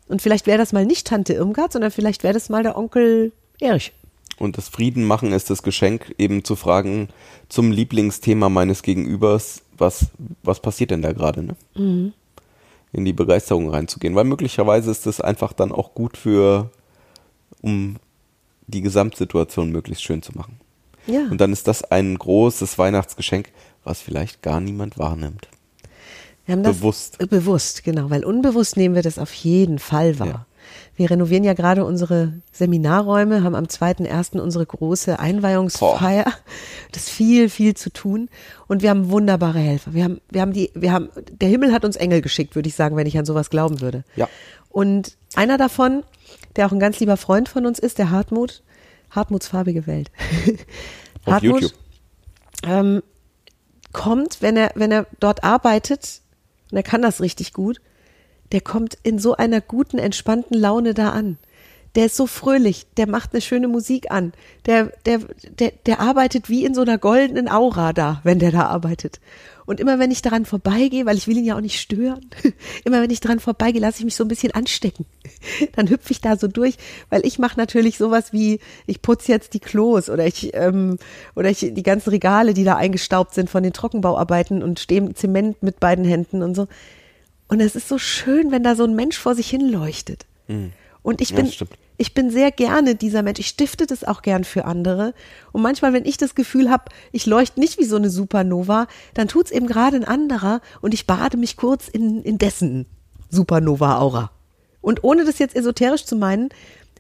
Und 0.07 0.23
vielleicht 0.23 0.47
wäre 0.47 0.59
das 0.59 0.73
mal 0.73 0.87
nicht 0.87 1.09
Tante 1.09 1.33
Irmgard, 1.35 1.73
sondern 1.73 1.91
vielleicht 1.91 2.23
wäre 2.23 2.35
das 2.35 2.49
mal 2.49 2.63
der 2.63 2.79
Onkel 2.79 3.33
Erich. 3.59 3.93
Und 4.39 4.57
das 4.57 4.69
Frieden 4.69 5.03
machen 5.05 5.33
ist 5.33 5.51
das 5.51 5.65
Geschenk, 5.65 6.15
eben 6.17 6.45
zu 6.45 6.55
fragen 6.55 7.09
zum 7.49 7.73
Lieblingsthema 7.73 8.49
meines 8.49 8.83
Gegenübers, 8.83 9.63
was, 9.77 10.07
was 10.45 10.61
passiert 10.61 10.93
denn 10.93 11.03
da 11.03 11.13
gerade, 11.13 11.43
ne? 11.43 11.57
In 12.95 13.05
die 13.05 13.13
Begeisterung 13.13 13.69
reinzugehen. 13.69 14.15
Weil 14.15 14.25
möglicherweise 14.25 14.91
ist 14.91 15.07
das 15.07 15.21
einfach 15.21 15.53
dann 15.53 15.73
auch 15.73 15.95
gut 15.95 16.17
für, 16.17 16.71
um 17.61 17.97
die 18.67 18.81
Gesamtsituation 18.81 19.71
möglichst 19.71 20.05
schön 20.05 20.23
zu 20.23 20.33
machen. 20.37 20.61
Ja. 21.07 21.27
Und 21.31 21.41
dann 21.41 21.53
ist 21.53 21.69
das 21.69 21.85
ein 21.85 22.17
großes 22.17 22.79
Weihnachtsgeschenk, 22.79 23.51
was 23.83 24.01
vielleicht 24.01 24.43
gar 24.43 24.61
niemand 24.61 24.99
wahrnimmt. 24.99 25.49
Wir 26.47 26.55
haben 26.55 26.63
das 26.63 26.79
Bewusst. 26.79 27.19
Bewusst, 27.19 27.85
genau, 27.85 28.11
weil 28.11 28.25
unbewusst 28.25 28.77
nehmen 28.77 28.95
wir 28.95 29.03
das 29.03 29.19
auf 29.19 29.33
jeden 29.35 29.79
Fall 29.79 30.19
wahr. 30.19 30.27
Ja. 30.29 30.47
Wir 30.97 31.11
renovieren 31.11 31.45
ja 31.45 31.55
gerade 31.55 31.85
unsere 31.85 32.35
Seminarräume, 32.53 33.43
haben 33.43 33.55
am 33.55 33.65
2.1. 33.65 34.39
unsere 34.41 34.67
große 34.67 35.19
Einweihungsfeier. 35.19 36.27
Das 36.93 37.05
ist 37.05 37.11
viel, 37.11 37.49
viel 37.49 37.75
zu 37.75 37.91
tun. 37.91 38.29
Und 38.69 38.83
wir 38.83 38.91
haben 38.91 39.11
wunderbare 39.11 39.59
Helfer. 39.59 39.95
Wir 39.95 40.05
haben, 40.05 40.21
wir 40.31 40.41
haben 40.41 40.53
die, 40.53 40.71
wir 40.75 40.93
haben, 40.93 41.09
der 41.33 41.49
Himmel 41.49 41.73
hat 41.73 41.85
uns 41.85 41.97
Engel 41.97 42.21
geschickt, 42.21 42.55
würde 42.55 42.69
ich 42.69 42.75
sagen, 42.75 42.97
wenn 42.97 43.07
ich 43.07 43.19
an 43.19 43.25
sowas 43.25 43.51
glauben 43.51 43.81
würde. 43.81 44.05
Ja. 44.17 44.29
Und 44.71 45.17
einer 45.35 45.59
davon, 45.59 46.03
der 46.57 46.67
auch 46.67 46.73
ein 46.73 46.81
ganz 46.81 47.01
lieber 47.01 47.17
Freund 47.17 47.49
von 47.49 47.67
uns 47.67 47.79
ist, 47.79 47.99
der 47.99 48.11
Hartmut, 48.11 48.63
Hartmuts 49.11 49.49
farbige 49.49 49.87
Welt. 49.87 50.11
Auf 51.25 51.43
YouTube. 51.43 51.73
ähm, 52.65 53.03
kommt, 53.93 54.43
wenn 54.43 54.57
er, 54.57 54.73
wenn 54.75 54.93
er 54.93 55.07
dort 55.21 55.45
arbeitet, 55.45 56.21
und 56.71 56.77
er 56.77 56.83
kann 56.83 57.03
das 57.03 57.21
richtig 57.21 57.53
gut, 57.53 57.81
der 58.53 58.61
kommt 58.61 58.97
in 59.03 59.19
so 59.19 59.37
einer 59.37 59.61
guten, 59.61 59.99
entspannten 59.99 60.59
Laune 60.59 60.95
da 60.95 61.11
an. 61.11 61.39
Der 61.95 62.07
ist 62.07 62.17
so 62.17 62.27
fröhlich, 62.27 62.87
der 62.97 63.09
macht 63.09 63.33
eine 63.33 63.41
schöne 63.41 63.69
Musik 63.69 64.11
an. 64.11 64.33
Der, 64.67 64.93
der, 65.07 65.21
der, 65.59 65.73
der 65.87 66.01
arbeitet 66.01 66.49
wie 66.49 66.65
in 66.65 66.75
so 66.75 66.81
einer 66.81 66.99
goldenen 66.99 67.49
Aura 67.49 67.93
da, 67.93 68.21
wenn 68.25 68.41
der 68.41 68.51
da 68.51 68.67
arbeitet. 68.67 69.21
Und 69.67 69.81
immer 69.81 69.99
wenn 69.99 70.11
ich 70.11 70.21
daran 70.21 70.45
vorbeigehe, 70.45 71.07
weil 71.07 71.17
ich 71.17 71.27
will 71.27 71.39
ihn 71.39 71.45
ja 71.45 71.57
auch 71.57 71.61
nicht 71.61 71.81
stören, 71.81 72.27
immer 72.85 73.01
wenn 73.01 73.11
ich 73.11 73.21
daran 73.21 73.41
vorbeigehe, 73.41 73.81
lasse 73.81 73.99
ich 73.99 74.05
mich 74.05 74.17
so 74.17 74.25
ein 74.25 74.29
bisschen 74.29 74.53
anstecken. 74.53 75.07
Dann 75.77 75.89
hüpfe 75.89 76.11
ich 76.11 76.21
da 76.21 76.37
so 76.37 76.49
durch, 76.49 76.77
weil 77.11 77.25
ich 77.25 77.39
mache 77.39 77.59
natürlich 77.59 77.97
sowas 77.97 78.33
wie, 78.33 78.61
ich 78.87 79.01
putze 79.01 79.33
jetzt 79.33 79.55
die 79.55 79.61
Klos 79.61 80.11
oder 80.11 80.27
ich, 80.27 80.51
ähm, 80.55 80.99
oder 81.35 81.49
ich 81.49 81.61
die 81.61 81.83
ganzen 81.83 82.11
Regale, 82.11 82.55
die 82.55 82.65
da 82.65 82.77
eingestaubt 82.77 83.35
sind 83.35 83.49
von 83.49 83.63
den 83.63 83.73
Trockenbauarbeiten 83.73 84.63
und 84.63 84.81
stehe 84.81 85.01
im 85.01 85.15
Zement 85.15 85.63
mit 85.63 85.81
beiden 85.81 86.05
Händen 86.05 86.43
und 86.43 86.55
so. 86.55 86.67
Und 87.49 87.61
es 87.61 87.77
ist 87.77 87.89
so 87.89 87.99
schön, 87.99 88.51
wenn 88.51 88.63
da 88.63 88.75
so 88.75 88.85
ein 88.85 88.95
Mensch 88.95 89.19
vor 89.19 89.35
sich 89.35 89.49
hin 89.49 89.69
leuchtet. 89.69 90.27
Und 91.03 91.21
ich 91.21 91.31
Ja, 91.31 91.37
bin, 91.37 91.51
stimmt. 91.53 91.73
ich 91.99 92.15
bin 92.15 92.31
sehr 92.31 92.51
gerne 92.51 92.95
dieser 92.95 93.23
Mensch. 93.23 93.39
Ich 93.39 93.49
stifte 93.49 93.87
das 93.87 94.05
auch 94.05 94.23
gern 94.23 94.45
für 94.45 94.65
andere. 94.65 95.15
Und 95.53 95.63
manchmal, 95.63 95.93
wenn 95.93 96.05
ich 96.07 96.17
das 96.17 96.35
Gefühl 96.35 96.71
habe, 96.71 96.85
ich 97.13 97.27
leuchte 97.27 97.61
nicht 97.61 97.79
wie 97.79 97.85
so 97.85 97.97
eine 97.97 98.11
Supernova, 98.11 98.87
dann 99.15 99.29
tut's 99.29 99.51
eben 99.51 99.67
gerade 99.67 99.97
ein 99.97 100.05
anderer 100.05 100.61
und 100.81 100.95
ich 100.95 101.07
bade 101.07 101.37
mich 101.37 101.57
kurz 101.57 101.89
in, 101.89 102.23
in 102.23 102.39
dessen 102.39 102.87
Supernova-Aura. 103.31 104.31
Und 104.81 105.05
ohne 105.05 105.25
das 105.25 105.39
jetzt 105.39 105.57
esoterisch 105.57 106.05
zu 106.05 106.17
meinen, 106.17 106.49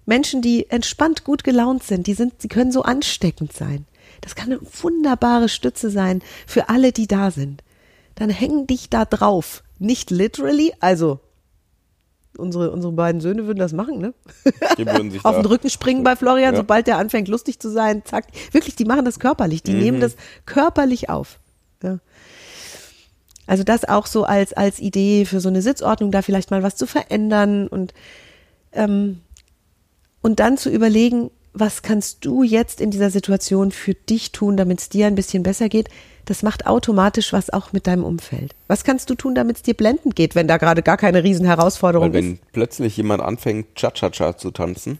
Menschen, 0.06 0.42
die 0.42 0.68
entspannt 0.70 1.24
gut 1.24 1.44
gelaunt 1.44 1.82
sind, 1.82 2.06
die 2.06 2.14
sind, 2.14 2.40
sie 2.40 2.48
können 2.48 2.72
so 2.72 2.82
ansteckend 2.82 3.52
sein. 3.52 3.86
Das 4.20 4.34
kann 4.34 4.52
eine 4.52 4.60
wunderbare 4.82 5.48
Stütze 5.48 5.90
sein 5.90 6.22
für 6.46 6.68
alle, 6.68 6.92
die 6.92 7.06
da 7.06 7.30
sind. 7.30 7.62
Dann 8.14 8.30
häng 8.30 8.66
dich 8.66 8.90
da 8.90 9.04
drauf. 9.04 9.62
Nicht 9.84 10.10
literally, 10.10 10.72
also 10.80 11.20
unsere, 12.36 12.70
unsere 12.72 12.92
beiden 12.92 13.20
Söhne 13.20 13.46
würden 13.46 13.58
das 13.60 13.72
machen, 13.72 13.98
ne? 13.98 14.14
Die 14.76 14.86
würden 14.86 15.10
sich 15.10 15.24
Auf 15.24 15.36
den 15.36 15.46
Rücken 15.46 15.70
springen 15.70 16.02
bei 16.02 16.16
Florian, 16.16 16.54
Ja. 16.54 16.56
sobald 16.60 16.86
der 16.86 16.98
anfängt 16.98 17.28
lustig 17.28 17.60
zu 17.60 17.70
sein, 17.70 18.02
zack. 18.04 18.26
Wirklich, 18.52 18.74
die 18.74 18.84
machen 18.84 19.04
das 19.04 19.18
körperlich, 19.20 19.62
die 19.62 19.72
Mhm. 19.74 19.78
nehmen 19.78 20.00
das 20.00 20.16
körperlich 20.46 21.10
auf. 21.10 21.38
Ja. 21.82 21.98
Also 23.46 23.62
das 23.62 23.84
auch 23.84 24.06
so 24.06 24.24
als, 24.24 24.52
als 24.54 24.78
Idee 24.80 25.26
für 25.26 25.38
so 25.40 25.48
eine 25.48 25.60
Sitzordnung, 25.62 26.10
da 26.10 26.22
vielleicht 26.22 26.50
mal 26.50 26.62
was 26.62 26.76
zu 26.76 26.86
verändern 26.86 27.68
und, 27.68 27.92
ähm, 28.72 29.20
und 30.22 30.40
dann 30.40 30.56
zu 30.56 30.70
überlegen, 30.70 31.30
was 31.52 31.82
kannst 31.82 32.24
du 32.24 32.42
jetzt 32.42 32.80
in 32.80 32.90
dieser 32.90 33.10
Situation 33.10 33.70
für 33.70 33.94
dich 33.94 34.32
tun, 34.32 34.56
damit 34.56 34.80
es 34.80 34.88
dir 34.88 35.06
ein 35.06 35.14
bisschen 35.14 35.42
besser 35.42 35.68
geht? 35.68 35.88
Das 36.26 36.42
macht 36.42 36.66
automatisch 36.66 37.32
was 37.32 37.50
auch 37.50 37.72
mit 37.72 37.86
deinem 37.86 38.04
Umfeld. 38.04 38.54
Was 38.66 38.84
kannst 38.84 39.10
du 39.10 39.14
tun, 39.14 39.34
damit 39.34 39.56
es 39.56 39.62
dir 39.62 39.74
blendend 39.74 40.16
geht, 40.16 40.34
wenn 40.34 40.48
da 40.48 40.56
gerade 40.56 40.82
gar 40.82 40.96
keine 40.96 41.22
Riesenherausforderung 41.22 42.08
Weil 42.08 42.14
wenn 42.14 42.34
ist? 42.34 42.52
plötzlich 42.52 42.96
jemand 42.96 43.22
anfängt, 43.22 43.74
Cha-Cha-Cha 43.74 44.36
zu 44.36 44.50
tanzen, 44.50 44.98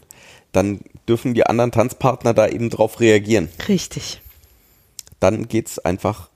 dann 0.51 0.81
dürfen 1.07 1.33
die 1.33 1.45
anderen 1.45 1.71
Tanzpartner 1.71 2.33
da 2.33 2.47
eben 2.47 2.69
drauf 2.69 2.99
reagieren. 2.99 3.49
Richtig. 3.67 4.21
Dann 5.19 5.47
geht's 5.47 5.79
einfach, 5.79 6.29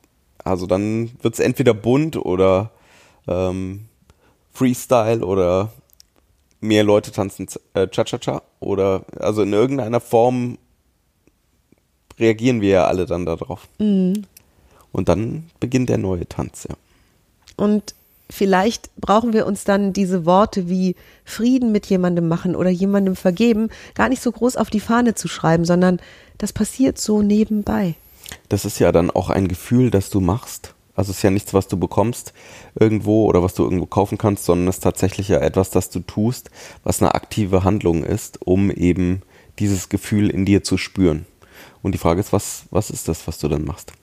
also 0.43 0.65
dann 0.65 1.11
wird's 1.21 1.39
entweder 1.39 1.73
bunt 1.73 2.17
oder 2.17 2.71
ähm, 3.27 3.85
Freestyle 4.51 5.23
oder 5.23 5.71
mehr 6.61 6.83
Leute 6.83 7.11
tanzen 7.11 7.47
äh, 7.73 7.87
Cha-Cha-Cha 7.87 8.41
oder 8.59 9.05
also 9.19 9.43
in 9.43 9.53
irgendeiner 9.53 9.99
Form 9.99 10.57
reagieren 12.19 12.59
wir 12.61 12.69
ja 12.69 12.85
alle 12.85 13.05
dann 13.05 13.25
darauf. 13.25 13.67
Und 14.91 15.09
dann 15.09 15.49
beginnt 15.59 15.89
der 15.89 15.97
neue 15.97 16.27
Tanz, 16.27 16.67
ja. 16.69 16.75
Und 17.55 17.93
vielleicht 18.29 18.95
brauchen 18.95 19.33
wir 19.33 19.45
uns 19.45 19.63
dann 19.63 19.91
diese 19.93 20.25
Worte 20.25 20.69
wie 20.69 20.95
Frieden 21.25 21.71
mit 21.71 21.87
jemandem 21.87 22.27
machen 22.27 22.55
oder 22.55 22.69
jemandem 22.69 23.15
vergeben 23.15 23.69
gar 23.95 24.09
nicht 24.09 24.21
so 24.21 24.31
groß 24.31 24.55
auf 24.55 24.69
die 24.69 24.79
Fahne 24.79 25.15
zu 25.15 25.27
schreiben, 25.27 25.65
sondern 25.65 25.99
das 26.37 26.53
passiert 26.53 26.97
so 26.99 27.21
nebenbei. 27.21 27.95
Das 28.47 28.65
ist 28.65 28.79
ja 28.79 28.91
dann 28.91 29.09
auch 29.09 29.29
ein 29.29 29.47
Gefühl, 29.47 29.89
das 29.89 30.09
du 30.09 30.21
machst. 30.21 30.73
Also 30.95 31.11
es 31.11 31.17
ist 31.17 31.23
ja 31.23 31.31
nichts, 31.31 31.53
was 31.53 31.67
du 31.67 31.77
bekommst 31.77 32.33
irgendwo 32.77 33.25
oder 33.25 33.41
was 33.41 33.53
du 33.53 33.63
irgendwo 33.63 33.85
kaufen 33.85 34.17
kannst, 34.17 34.43
sondern 34.45 34.67
es 34.67 34.77
ist 34.77 34.83
tatsächlich 34.83 35.29
ja 35.29 35.39
etwas, 35.39 35.69
das 35.69 35.89
du 35.89 36.01
tust, 36.01 36.51
was 36.83 37.01
eine 37.01 37.15
aktive 37.15 37.63
Handlung 37.63 38.03
ist, 38.03 38.45
um 38.45 38.69
eben 38.69 39.21
dieses 39.59 39.89
Gefühl 39.89 40.29
in 40.29 40.45
dir 40.45 40.63
zu 40.63 40.77
spüren. 40.77 41.25
Und 41.81 41.93
die 41.93 41.97
Frage 41.99 42.19
ist, 42.19 42.33
was, 42.33 42.63
was 42.69 42.89
ist 42.89 43.07
das, 43.07 43.27
was 43.27 43.37
du 43.39 43.47
dann 43.47 43.63
machst? 43.63 43.93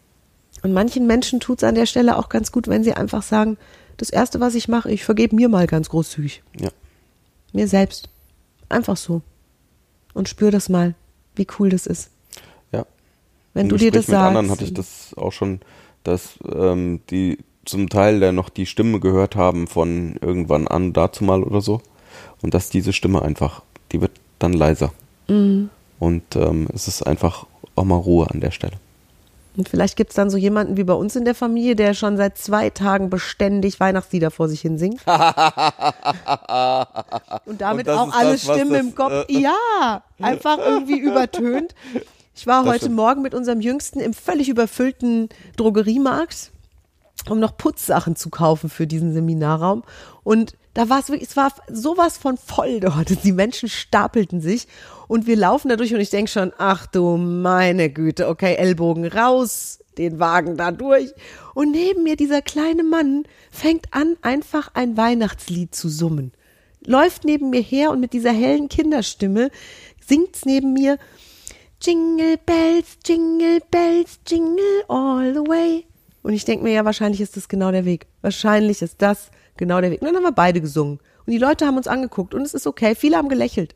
Und 0.67 0.73
manchen 0.73 1.07
Menschen 1.07 1.39
tut 1.39 1.59
es 1.59 1.65
an 1.65 1.77
der 1.77 1.87
Stelle 1.87 2.19
auch 2.19 2.29
ganz 2.29 2.51
gut, 2.51 2.67
wenn 2.67 2.83
sie 2.83 2.93
einfach 2.93 3.23
sagen, 3.23 3.57
das 3.99 4.11
Erste, 4.11 4.41
was 4.41 4.57
ich 4.57 4.67
mache, 4.67 4.91
ich 4.91 5.05
vergebe 5.05 5.37
mir 5.37 5.49
mal 5.49 5.69
ganz 5.69 5.91
großzügig. 5.91 6.43
Ja. 6.59 6.71
Mir 7.53 7.69
selbst. 7.69 8.09
Einfach 8.69 8.97
so. 8.97 9.23
Und 10.13 10.29
spür 10.29 10.51
das 10.51 10.69
mal, 10.69 10.97
wie 11.37 11.47
cool 11.61 11.69
das 11.69 11.87
ist. 11.87 12.11
Ja. 12.73 12.85
Wenn 13.55 13.67
Im 13.67 13.69
du 13.69 13.77
dir 13.77 13.93
das 13.93 14.07
Gespräch 14.07 14.09
mit 14.09 14.17
sagst. 14.17 14.27
anderen 14.27 14.51
hatte 14.51 14.65
ich 14.65 14.75
das 14.75 15.15
auch 15.17 15.31
schon, 15.31 15.61
dass 16.03 16.31
ähm, 16.53 16.99
die 17.11 17.39
zum 17.65 17.89
Teil 17.89 18.19
dann 18.19 18.35
noch 18.35 18.49
die 18.49 18.67
Stimme 18.67 18.99
gehört 18.99 19.37
haben 19.37 19.69
von 19.69 20.17
irgendwann 20.21 20.67
an 20.67 20.93
dazu 20.93 21.23
mal 21.23 21.45
oder 21.45 21.61
so. 21.61 21.81
Und 22.43 22.55
dass 22.55 22.71
diese 22.71 22.93
Stimme 22.93 23.23
einfach, 23.23 23.63
die 23.93 24.01
wird 24.01 24.11
dann 24.41 24.53
leiser. 24.53 24.93
Mhm. 25.29 25.71
Und 26.01 26.35
ähm, 26.35 26.67
es 26.75 26.89
ist 26.89 27.05
einfach 27.05 27.47
auch 27.77 27.85
mal 27.85 27.95
Ruhe 27.95 28.29
an 28.29 28.41
der 28.41 28.51
Stelle. 28.51 28.81
Und 29.57 29.69
vielleicht 29.69 29.97
gibt 29.97 30.11
es 30.11 30.17
dann 30.17 30.29
so 30.29 30.37
jemanden 30.37 30.77
wie 30.77 30.85
bei 30.85 30.93
uns 30.93 31.17
in 31.17 31.25
der 31.25 31.35
Familie, 31.35 31.75
der 31.77 31.95
schon 31.95 32.17
seit 32.17 32.37
zwei 32.37 32.69
Tagen 32.71 33.09
beständig 33.09 33.81
Weihnachtslieder 33.81 34.31
vor 34.31 34.49
sich 34.49 34.61
hin 34.61 34.77
singt. 34.79 35.01
Und 37.47 37.61
damit 37.61 37.89
Und 37.89 37.95
auch 37.95 38.13
alle 38.13 38.33
das, 38.33 38.43
Stimmen 38.43 38.73
das, 38.73 38.81
im 38.81 38.95
Kopf. 38.95 39.27
äh, 39.29 39.41
ja, 39.41 40.03
einfach 40.21 40.59
irgendwie 40.59 40.99
übertönt. 40.99 41.75
Ich 42.35 42.47
war 42.47 42.67
heute 42.67 42.81
stimmt. 42.81 42.97
Morgen 42.97 43.23
mit 43.23 43.35
unserem 43.35 43.63
Jüngsten 43.63 43.99
im 44.01 44.13
völlig 44.13 44.51
überfüllten 44.51 45.31
Drogeriemarkt, 45.57 46.53
um 47.31 47.41
noch 47.41 47.57
Putzsachen 47.57 48.15
zu 48.15 48.29
kaufen 48.29 48.69
für 48.69 48.87
diesen 48.87 49.15
Seminarraum. 49.15 49.85
Und 50.23 50.55
da 50.75 50.91
war 50.91 50.99
es 50.99 51.09
wirklich, 51.09 51.31
es 51.31 51.37
war 51.39 51.51
sowas 51.73 52.19
von 52.19 52.37
voll 52.37 52.81
dort. 52.81 53.25
Die 53.25 53.33
Menschen 53.33 53.71
stapelten 53.71 54.43
sich 54.43 54.69
und 55.09 55.27
wir 55.27 55.37
laufen 55.37 55.69
da 55.69 55.77
durch 55.77 55.95
und 55.95 56.01
ich 56.01 56.11
denke 56.11 56.31
schon, 56.31 56.53
ach 56.59 56.87
du 56.87 57.17
meine 57.17 57.91
Güte, 57.91 58.29
okay, 58.29 58.55
Ellbogen 58.57 59.07
raus, 59.07 59.79
den 59.99 60.19
Wagen 60.19 60.57
da 60.57 60.73
durch. 60.73 61.13
Und 61.55 61.71
neben 61.71 62.03
mir 62.03 62.17
dieser 62.17 62.43
kleine 62.43 62.85
Mann 62.85 63.25
fängt 63.51 63.93
an, 63.93 64.17
einfach 64.23 64.71
ein 64.75 64.97
Weihnachtslied 64.97 65.75
zu 65.75 65.89
summen. 65.89 66.33
Läuft 66.85 67.25
neben 67.25 67.51
mir 67.51 67.63
her 67.63 67.91
und 67.91 68.01
mit 68.01 68.13
dieser 68.13 68.33
hellen 68.33 68.69
Kinderstimme 68.69 69.51
singt's 70.07 70.45
neben 70.45 70.73
mir 70.73 70.99
Jingle 71.83 72.39
Bells, 72.45 72.99
Jingle 73.05 73.61
Bells, 73.71 74.21
Jingle 74.27 74.85
all 74.89 75.35
the 75.35 75.41
way. 75.41 75.87
Und 76.23 76.33
ich 76.33 76.45
denke 76.45 76.65
mir, 76.65 76.73
ja, 76.73 76.85
wahrscheinlich 76.85 77.21
ist 77.21 77.37
das 77.37 77.49
genau 77.49 77.71
der 77.71 77.85
Weg. 77.85 78.07
Wahrscheinlich 78.23 78.83
ist 78.83 79.01
das 79.03 79.31
genau 79.57 79.81
der 79.81 79.91
Weg. 79.91 80.01
Und 80.01 80.09
dann 80.09 80.17
haben 80.17 80.25
wir 80.25 80.33
beide 80.33 80.61
gesungen. 80.61 80.99
Und 81.25 81.33
die 81.33 81.39
Leute 81.39 81.67
haben 81.67 81.77
uns 81.77 81.87
angeguckt 81.87 82.35
und 82.35 82.43
es 82.43 82.55
ist 82.55 82.67
okay. 82.67 82.95
Viele 82.95 83.17
haben 83.17 83.29
gelächelt. 83.29 83.75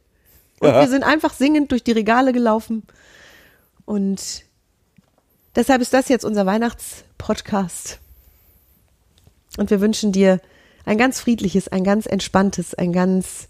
Und 0.61 0.75
wir 0.75 0.89
sind 0.89 1.05
einfach 1.05 1.33
singend 1.33 1.73
durch 1.73 1.83
die 1.83 1.93
Regale 1.93 2.33
gelaufen. 2.33 2.83
Und 3.87 4.45
deshalb 5.57 5.81
ist 5.83 5.93
das 5.93 6.09
jetzt 6.09 6.25
unser 6.25 6.47
Weihnachtspodcast. 6.47 7.99
Und 9.57 9.71
wir 9.71 9.81
wünschen 9.81 10.13
dir 10.13 10.41
ein 10.85 10.99
ganz 10.99 11.21
friedliches, 11.21 11.69
ein 11.69 11.83
ganz 11.83 12.07
entspanntes, 12.07 12.75
ein 12.75 12.93
ganz, 12.93 13.49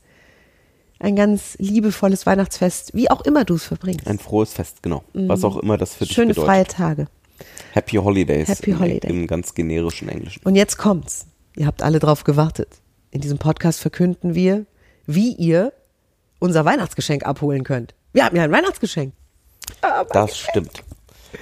ein 0.99 1.17
ganz 1.17 1.57
liebevolles 1.59 2.27
Weihnachtsfest, 2.27 2.95
wie 2.95 3.11
auch 3.11 3.23
immer 3.23 3.45
du 3.45 3.55
es 3.57 3.65
verbringst. 3.65 4.07
Ein 4.07 4.19
frohes 4.19 4.53
Fest, 4.53 4.83
genau. 4.83 5.03
Was 5.13 5.45
auch 5.45 5.57
immer 5.57 5.77
das 5.77 5.95
für 5.95 6.05
dich 6.05 6.11
Mhm. 6.11 6.15
Schöne 6.15 6.29
bedeutet. 6.35 6.49
freie 6.49 6.65
Tage. 6.67 7.07
Happy 7.73 7.97
Holidays. 7.97 8.49
Happy 8.49 8.71
im, 8.71 8.79
Holiday. 8.81 9.11
Im 9.11 9.27
ganz 9.27 9.55
generischen 9.55 10.09
Englischen. 10.09 10.41
Und 10.45 10.55
jetzt 10.57 10.79
kommt's. 10.79 11.27
Ihr 11.57 11.67
habt 11.67 11.83
alle 11.83 11.99
drauf 11.99 12.23
gewartet. 12.25 12.69
In 13.11 13.21
diesem 13.21 13.39
Podcast 13.39 13.81
verkünden 13.81 14.35
wir, 14.35 14.65
wie 15.07 15.33
ihr 15.35 15.73
unser 16.41 16.65
Weihnachtsgeschenk 16.65 17.25
abholen 17.25 17.63
könnt. 17.63 17.95
Wir 18.13 18.25
haben 18.25 18.35
ja 18.35 18.43
ein 18.43 18.51
Weihnachtsgeschenk. 18.51 19.15
Das 20.13 20.37
stimmt. 20.37 20.83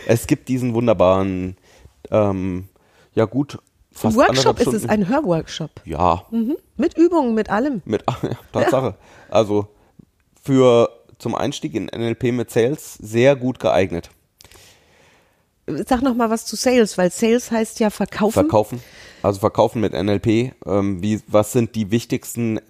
Es 0.07 0.27
gibt 0.27 0.49
diesen 0.49 0.75
wunderbaren, 0.75 1.57
ähm, 2.11 2.69
ja 3.15 3.25
gut, 3.25 3.55
Ein 3.55 3.61
fast 3.93 4.17
Workshop 4.17 4.61
ist 4.61 4.67
es, 4.75 4.89
ein 4.89 5.09
Hörworkshop. 5.09 5.71
Ja, 5.87 6.27
Mit 6.77 6.97
Übungen, 6.99 7.35
mit 7.35 7.49
allem. 7.49 7.81
mit 7.87 8.05
ja, 8.23 8.31
Tatsache. 8.53 8.97
Also 9.31 9.69
für 10.43 10.91
zum 11.19 11.35
Einstieg 11.35 11.75
in 11.75 11.87
NLP 11.87 12.25
mit 12.33 12.51
Sales 12.51 12.95
sehr 12.95 13.35
gut 13.35 13.59
geeignet. 13.59 14.11
Sag 15.87 16.03
noch 16.03 16.15
mal 16.15 16.31
was 16.31 16.47
zu 16.47 16.57
Sales, 16.57 16.97
weil 16.97 17.11
Sales 17.11 17.51
heißt 17.51 17.81
ja 17.81 17.91
verkaufen. 17.91 18.33
Verkaufen, 18.33 18.81
also 19.23 19.41
verkaufen 19.41 19.81
mit 19.81 19.93
NLP. 19.93 20.53
Ähm, 20.67 21.03
wie, 21.03 21.21
was 21.27 21.53
sind 21.53 21.75
die 21.75 21.91
wichtigsten 21.91 22.61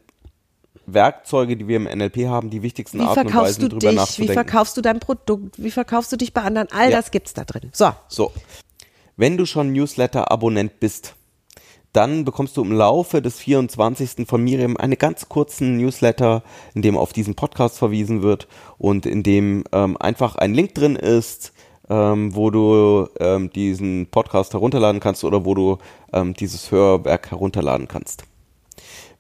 Werkzeuge, 0.93 1.57
die 1.57 1.69
wir 1.69 1.77
im 1.77 1.85
NLP 1.85 2.27
haben, 2.27 2.51
die 2.51 2.63
wichtigsten 2.63 2.99
Wie 2.99 3.03
Arten 3.03 3.21
und 3.21 3.31
verkaufst 3.31 3.59
Weisen 3.59 3.63
du 3.63 3.69
drüber 3.69 3.81
dich? 3.81 3.91
Wie 3.91 3.95
nachzudenken? 3.97 4.35
verkaufst 4.35 4.77
du 4.77 4.81
dein 4.81 5.01
Produkt? 5.01 5.63
Wie 5.63 5.71
verkaufst 5.71 6.13
du 6.13 6.17
dich 6.17 6.33
bei 6.33 6.43
anderen? 6.43 6.69
All 6.73 6.91
Ja. 6.91 6.97
das 6.97 7.11
gibt's 7.11 7.35
da 7.35 7.45
drin. 7.45 7.71
So. 7.73 7.93
So, 8.09 8.33
wenn 9.17 9.37
du 9.37 9.47
schon 9.47 9.73
Newsletter-Abonnent 9.73 10.81
bist, 10.81 11.15
dann 11.93 12.25
bekommst 12.25 12.57
du 12.57 12.63
im 12.63 12.73
Laufe 12.73 13.23
des 13.23 13.39
24. 13.41 14.27
von 14.29 14.43
Miriam 14.45 14.77
einen 14.77 14.99
ganz 14.99 15.29
kurzen 15.29 15.79
Newsletter, 15.79 16.43
in 16.75 16.83
dem 16.83 16.97
auf 16.97 17.13
diesen 17.13 17.35
Podcast 17.35 17.79
verwiesen 17.79 18.23
wird 18.23 18.47
und 18.77 19.07
in 19.07 19.23
dem 19.23 19.65
ähm, 19.73 19.97
einfach 19.99 20.37
ein 20.37 20.55
Link 20.55 20.75
drin 20.75 20.97
ist, 20.97 21.53
ähm, 21.89 22.37
wo 22.37 22.51
du 22.51 23.09
ähm, 23.19 23.51
diesen 23.51 24.07
Podcast 24.11 24.53
herunterladen 24.53 25.01
kannst 25.01 25.25
oder 25.25 25.45
wo 25.45 25.55
du 25.55 25.79
ähm, 26.13 26.35
dieses 26.35 26.71
Hörwerk 26.71 27.31
herunterladen 27.31 27.89
kannst. 27.89 28.25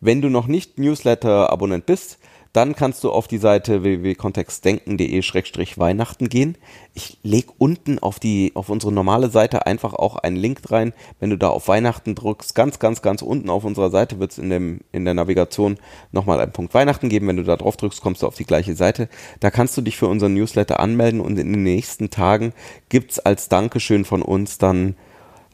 Wenn 0.01 0.23
du 0.23 0.29
noch 0.29 0.47
nicht 0.47 0.79
Newsletter-Abonnent 0.79 1.87
bist, 1.87 2.19
dann 2.53 2.75
kannst 2.75 3.05
du 3.05 3.11
auf 3.11 3.29
die 3.29 3.39
Seite 3.39 3.83
www.kontextdenken.de-weihnachten 3.83 6.29
gehen. 6.29 6.57
Ich 6.95 7.19
leg 7.23 7.47
unten 7.59 7.99
auf 7.99 8.19
die, 8.19 8.53
auf 8.55 8.69
unsere 8.69 8.93
normale 8.93 9.29
Seite 9.29 9.67
einfach 9.67 9.93
auch 9.93 10.17
einen 10.17 10.37
Link 10.37 10.61
rein. 10.71 10.93
Wenn 11.21 11.31
du 11.31 11.37
da 11.37 11.49
auf 11.49 11.69
Weihnachten 11.69 12.15
drückst, 12.15 12.55
ganz, 12.55 12.79
ganz, 12.79 13.03
ganz 13.03 13.23
unten 13.23 13.51
auf 13.51 13.65
unserer 13.65 13.91
Seite 13.91 14.19
wird 14.19 14.33
es 14.33 14.39
in 14.39 14.51
dem, 14.51 14.81
in 14.93 15.05
der 15.05 15.15
Navigation 15.15 15.79
nochmal 16.11 16.41
einen 16.41 16.53
Punkt 16.53 16.75
Weihnachten 16.75 17.09
geben. 17.09 17.29
Wenn 17.29 17.37
du 17.37 17.45
da 17.45 17.57
drauf 17.57 17.77
drückst, 17.77 18.01
kommst 18.01 18.23
du 18.23 18.27
auf 18.27 18.37
die 18.37 18.47
gleiche 18.47 18.75
Seite. 18.75 19.09
Da 19.41 19.51
kannst 19.51 19.77
du 19.77 19.83
dich 19.83 19.97
für 19.97 20.07
unseren 20.07 20.35
Newsletter 20.35 20.81
anmelden 20.81 21.21
und 21.21 21.39
in 21.39 21.53
den 21.53 21.63
nächsten 21.63 22.11
Tagen 22.11 22.53
gibt's 22.89 23.19
als 23.19 23.49
Dankeschön 23.49 24.05
von 24.05 24.23
uns 24.23 24.59
dann 24.59 24.97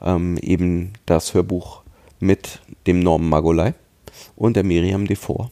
ähm, 0.00 0.38
eben 0.38 0.92
das 1.06 1.34
Hörbuch 1.34 1.82
mit 2.20 2.60
dem 2.86 3.00
Norman 3.00 3.28
Magolai 3.28 3.74
und 4.36 4.56
der 4.56 4.64
Miriam 4.64 5.06
Devor. 5.06 5.50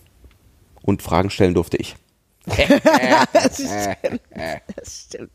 Und 0.82 1.02
Fragen 1.02 1.30
stellen 1.30 1.54
durfte 1.54 1.76
ich. 1.76 1.96
Das 3.32 3.54
stimmt. 3.54 4.20
Das 4.76 5.06
stimmt. 5.06 5.30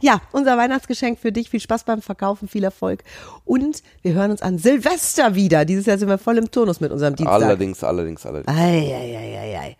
Ja, 0.00 0.20
unser 0.32 0.56
Weihnachtsgeschenk 0.56 1.18
für 1.18 1.32
dich. 1.32 1.50
Viel 1.50 1.60
Spaß 1.60 1.84
beim 1.84 2.00
Verkaufen, 2.02 2.48
viel 2.48 2.64
Erfolg. 2.64 3.02
Und 3.44 3.82
wir 4.02 4.14
hören 4.14 4.30
uns 4.30 4.42
an 4.42 4.58
Silvester 4.58 5.34
wieder. 5.34 5.64
Dieses 5.64 5.86
Jahr 5.86 5.98
sind 5.98 6.08
wir 6.08 6.18
voll 6.18 6.38
im 6.38 6.50
Turnus 6.50 6.80
mit 6.80 6.92
unserem 6.92 7.16
Dienstag. 7.16 7.34
Allerdings, 7.34 7.82
allerdings, 7.82 8.24
allerdings. 8.24 8.56
Eieieiei. 8.56 9.76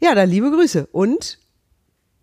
Ja, 0.00 0.14
dann 0.14 0.30
liebe 0.30 0.50
Grüße. 0.50 0.88
Und, 0.92 1.38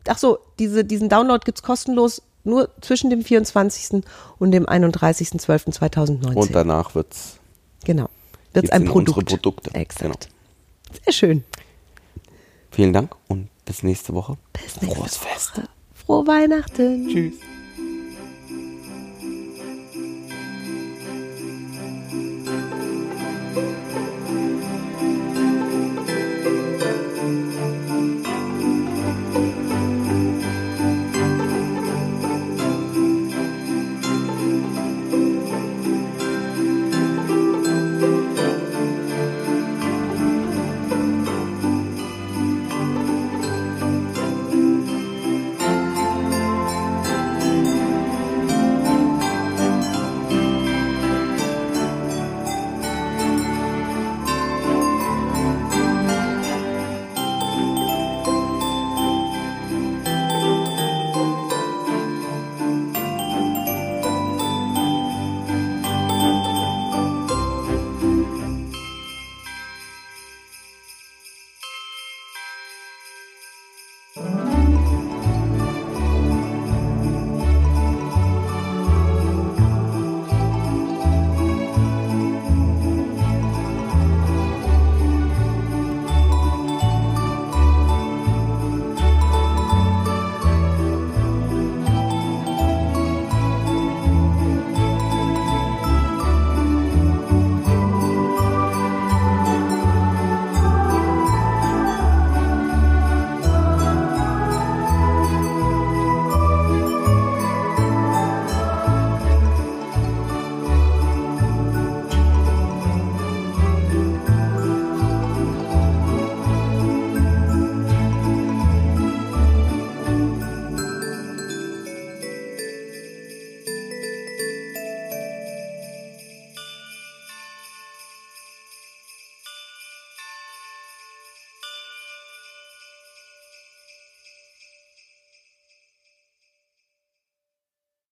ach 0.08 0.18
so, 0.18 0.40
diese, 0.58 0.84
diesen 0.84 1.10
Download 1.10 1.44
gibt's 1.46 1.62
kostenlos 1.62 2.24
nur 2.44 2.70
zwischen 2.82 3.10
dem 3.10 3.24
24. 3.24 4.04
und 4.40 4.52
dem 4.52 4.66
31.12.2019. 4.66 6.34
Und 6.34 6.56
danach 6.56 6.96
wird's 6.96 7.38
genau. 7.84 8.10
Wird's 8.54 8.70
geht's 8.70 8.70
ein 8.72 8.82
in 8.84 8.88
Produkt. 8.88 9.18
unsere 9.18 9.38
Produkte. 9.38 9.74
Exakt. 9.76 10.02
Genau. 10.30 11.02
Sehr 11.04 11.14
schön. 11.14 11.44
Vielen 12.72 12.94
Dank 12.94 13.16
und 13.28 13.50
bis 13.66 13.84
nächste 13.84 14.14
Woche. 14.14 14.38
Bis 14.54 14.82
nächste 14.82 14.96
Frohes 15.00 15.18
Fest. 15.18 15.58
Woche. 15.58 15.70
Frohe 15.94 16.28
Weihnachten. 16.28 17.08
Tschüss. 17.10 17.34